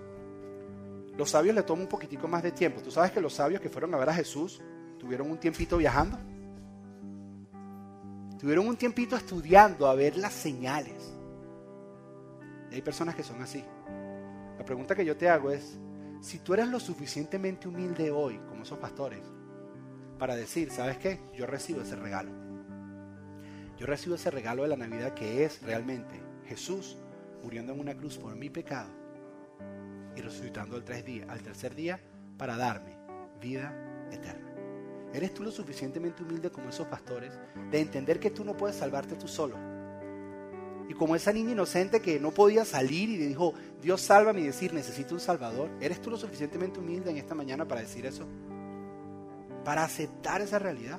los 1.16 1.30
sabios 1.30 1.54
le 1.54 1.62
toman 1.62 1.82
un 1.82 1.88
poquitico 1.88 2.28
más 2.28 2.42
de 2.42 2.52
tiempo. 2.52 2.80
Tú 2.80 2.90
sabes 2.90 3.10
que 3.12 3.20
los 3.20 3.34
sabios 3.34 3.60
que 3.60 3.68
fueron 3.68 3.94
a 3.94 3.98
ver 3.98 4.08
a 4.08 4.14
Jesús 4.14 4.60
tuvieron 4.98 5.30
un 5.30 5.38
tiempito 5.38 5.76
viajando. 5.76 6.18
Tuvieron 8.38 8.68
un 8.68 8.76
tiempito 8.76 9.16
estudiando 9.16 9.86
a 9.86 9.94
ver 9.94 10.16
las 10.16 10.32
señales. 10.32 11.12
Y 12.70 12.76
hay 12.76 12.82
personas 12.82 13.14
que 13.14 13.22
son 13.22 13.42
así. 13.42 13.62
La 14.58 14.64
pregunta 14.64 14.94
que 14.94 15.04
yo 15.04 15.16
te 15.16 15.28
hago 15.28 15.50
es, 15.50 15.78
si 16.20 16.38
tú 16.38 16.54
eres 16.54 16.68
lo 16.68 16.80
suficientemente 16.80 17.68
humilde 17.68 18.10
hoy, 18.10 18.38
como 18.48 18.62
esos 18.62 18.78
pastores, 18.78 19.22
para 20.18 20.36
decir, 20.36 20.70
¿sabes 20.70 20.98
qué? 20.98 21.20
Yo 21.34 21.46
recibo 21.46 21.82
ese 21.82 21.96
regalo. 21.96 22.30
Yo 23.78 23.86
recibo 23.86 24.14
ese 24.14 24.30
regalo 24.30 24.62
de 24.62 24.68
la 24.68 24.76
Navidad 24.76 25.14
que 25.14 25.44
es 25.44 25.62
realmente 25.62 26.20
Jesús 26.46 26.98
muriendo 27.42 27.72
en 27.72 27.80
una 27.80 27.96
cruz 27.96 28.18
por 28.18 28.36
mi 28.36 28.50
pecado 28.50 28.99
y 30.16 30.20
resucitando 30.20 30.76
al, 30.76 30.84
al 31.28 31.42
tercer 31.42 31.74
día 31.74 32.00
para 32.36 32.56
darme 32.56 32.96
vida 33.40 33.74
eterna. 34.10 34.50
¿Eres 35.12 35.34
tú 35.34 35.42
lo 35.42 35.50
suficientemente 35.50 36.22
humilde 36.22 36.50
como 36.50 36.68
esos 36.68 36.86
pastores 36.86 37.32
de 37.70 37.80
entender 37.80 38.20
que 38.20 38.30
tú 38.30 38.44
no 38.44 38.56
puedes 38.56 38.76
salvarte 38.76 39.16
tú 39.16 39.26
solo? 39.26 39.56
Y 40.88 40.94
como 40.94 41.14
esa 41.14 41.32
niña 41.32 41.52
inocente 41.52 42.00
que 42.00 42.18
no 42.18 42.32
podía 42.32 42.64
salir 42.64 43.08
y 43.10 43.16
dijo, 43.16 43.54
Dios 43.80 44.00
sálvame 44.00 44.40
y 44.40 44.46
decir, 44.46 44.74
necesito 44.74 45.14
un 45.14 45.20
salvador. 45.20 45.70
¿Eres 45.80 46.00
tú 46.00 46.10
lo 46.10 46.16
suficientemente 46.16 46.80
humilde 46.80 47.10
en 47.10 47.16
esta 47.16 47.34
mañana 47.34 47.66
para 47.66 47.80
decir 47.80 48.06
eso? 48.06 48.26
Para 49.64 49.84
aceptar 49.84 50.40
esa 50.40 50.58
realidad. 50.58 50.98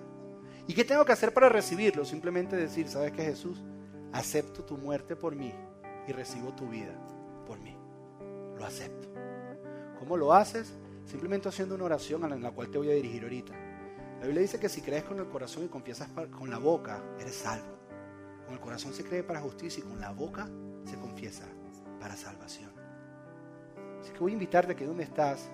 ¿Y 0.66 0.74
qué 0.74 0.86
tengo 0.86 1.03
que 1.03 1.12
hacer 1.12 1.34
para 1.34 1.49
recibirlo? 1.49 2.05
Simplemente 2.05 2.55
decir, 2.55 2.88
¿sabes 2.88 3.12
qué 3.12 3.24
Jesús? 3.24 3.62
Acepto 4.14 4.64
tu 4.64 4.78
muerte 4.78 5.18
por 5.18 5.36
mí 5.36 5.53
y 6.07 6.12
recibo 6.14 6.53
tu 6.53 6.70
vida. 6.70 6.93
Lo 8.62 8.68
acepto. 8.68 9.07
¿Cómo 9.97 10.16
lo 10.16 10.34
haces? 10.34 10.72
Simplemente 11.05 11.49
haciendo 11.49 11.74
una 11.74 11.86
oración 11.86 12.32
en 12.32 12.43
la 12.43 12.51
cual 12.51 12.70
te 12.70 12.78
voy 12.78 12.91
a 12.91 12.93
dirigir 12.93 13.24
ahorita. 13.24 13.53
La 14.20 14.28
Biblia 14.28 14.43
dice 14.43 14.59
que 14.59 14.70
si 14.70 14.82
crees 14.82 15.03
con 15.03 15.18
el 15.18 15.28
corazón 15.30 15.66
y 15.66 15.68
confiesas 15.68 16.09
con 16.30 16.47
la 16.47 16.59
boca, 16.59 17.03
eres 17.20 17.38
salvo. 17.38 17.80
Con 18.45 18.53
el 18.53 18.59
corazón 18.59 18.93
se 18.93 19.03
cree 19.03 19.24
para 19.24 19.41
justicia 19.41 19.84
y 19.84 19.88
con 19.88 19.99
la 19.99 20.12
boca 20.12 20.47
se 20.86 20.95
confiesa 20.95 21.47
para 21.99 22.16
salvación. 22.16 22.72
Así 23.99 24.12
que 24.12 24.20
voy 24.20 24.34
a 24.34 24.34
invitarte 24.34 24.76
que 24.76 24.86
donde 24.86 25.05
estás, 25.05 25.49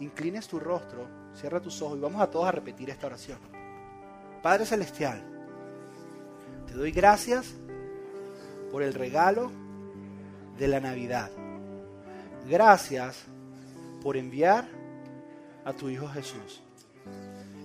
inclines 0.00 0.48
tu 0.48 0.58
rostro, 0.58 1.06
cierra 1.34 1.60
tus 1.60 1.82
ojos 1.82 1.98
y 1.98 2.00
vamos 2.00 2.22
a 2.22 2.30
todos 2.30 2.46
a 2.46 2.52
repetir 2.52 2.88
esta 2.88 3.08
oración. 3.08 3.40
Padre 4.42 4.64
Celestial, 4.64 5.22
te 6.66 6.72
doy 6.72 6.92
gracias 6.92 7.52
por 8.72 8.82
el 8.82 8.94
regalo 8.94 9.52
de 10.58 10.68
la 10.68 10.80
Navidad. 10.80 11.30
Gracias 12.48 13.24
por 14.02 14.16
enviar 14.16 14.66
a 15.64 15.72
tu 15.74 15.90
Hijo 15.90 16.08
Jesús. 16.08 16.62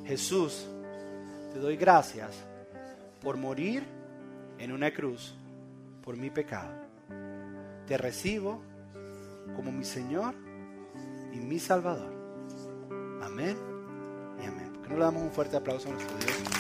Jesús, 0.06 0.68
te 1.54 1.60
doy 1.60 1.78
gracias 1.78 2.32
por 3.22 3.38
morir 3.38 3.84
en 4.58 4.74
una 4.74 4.92
cruz 4.92 5.34
por 6.04 6.18
mi 6.18 6.30
pecado. 6.30 6.74
Te 7.88 7.98
recibo 7.98 8.62
como 9.56 9.72
mi 9.72 9.86
Señor 9.86 10.36
y 11.32 11.38
mi 11.38 11.60
Salvador. 11.60 12.14
Amén 13.22 13.58
y 14.42 14.46
amén. 14.46 14.74
¿Por 14.74 14.82
qué 14.84 14.90
no 14.90 14.96
le 14.98 15.04
damos 15.06 15.24
un 15.24 15.32
fuerte 15.32 15.56
aplauso 15.56 15.88
a 15.88 15.94
nuestro 15.94 16.18
Dios? 16.18 16.53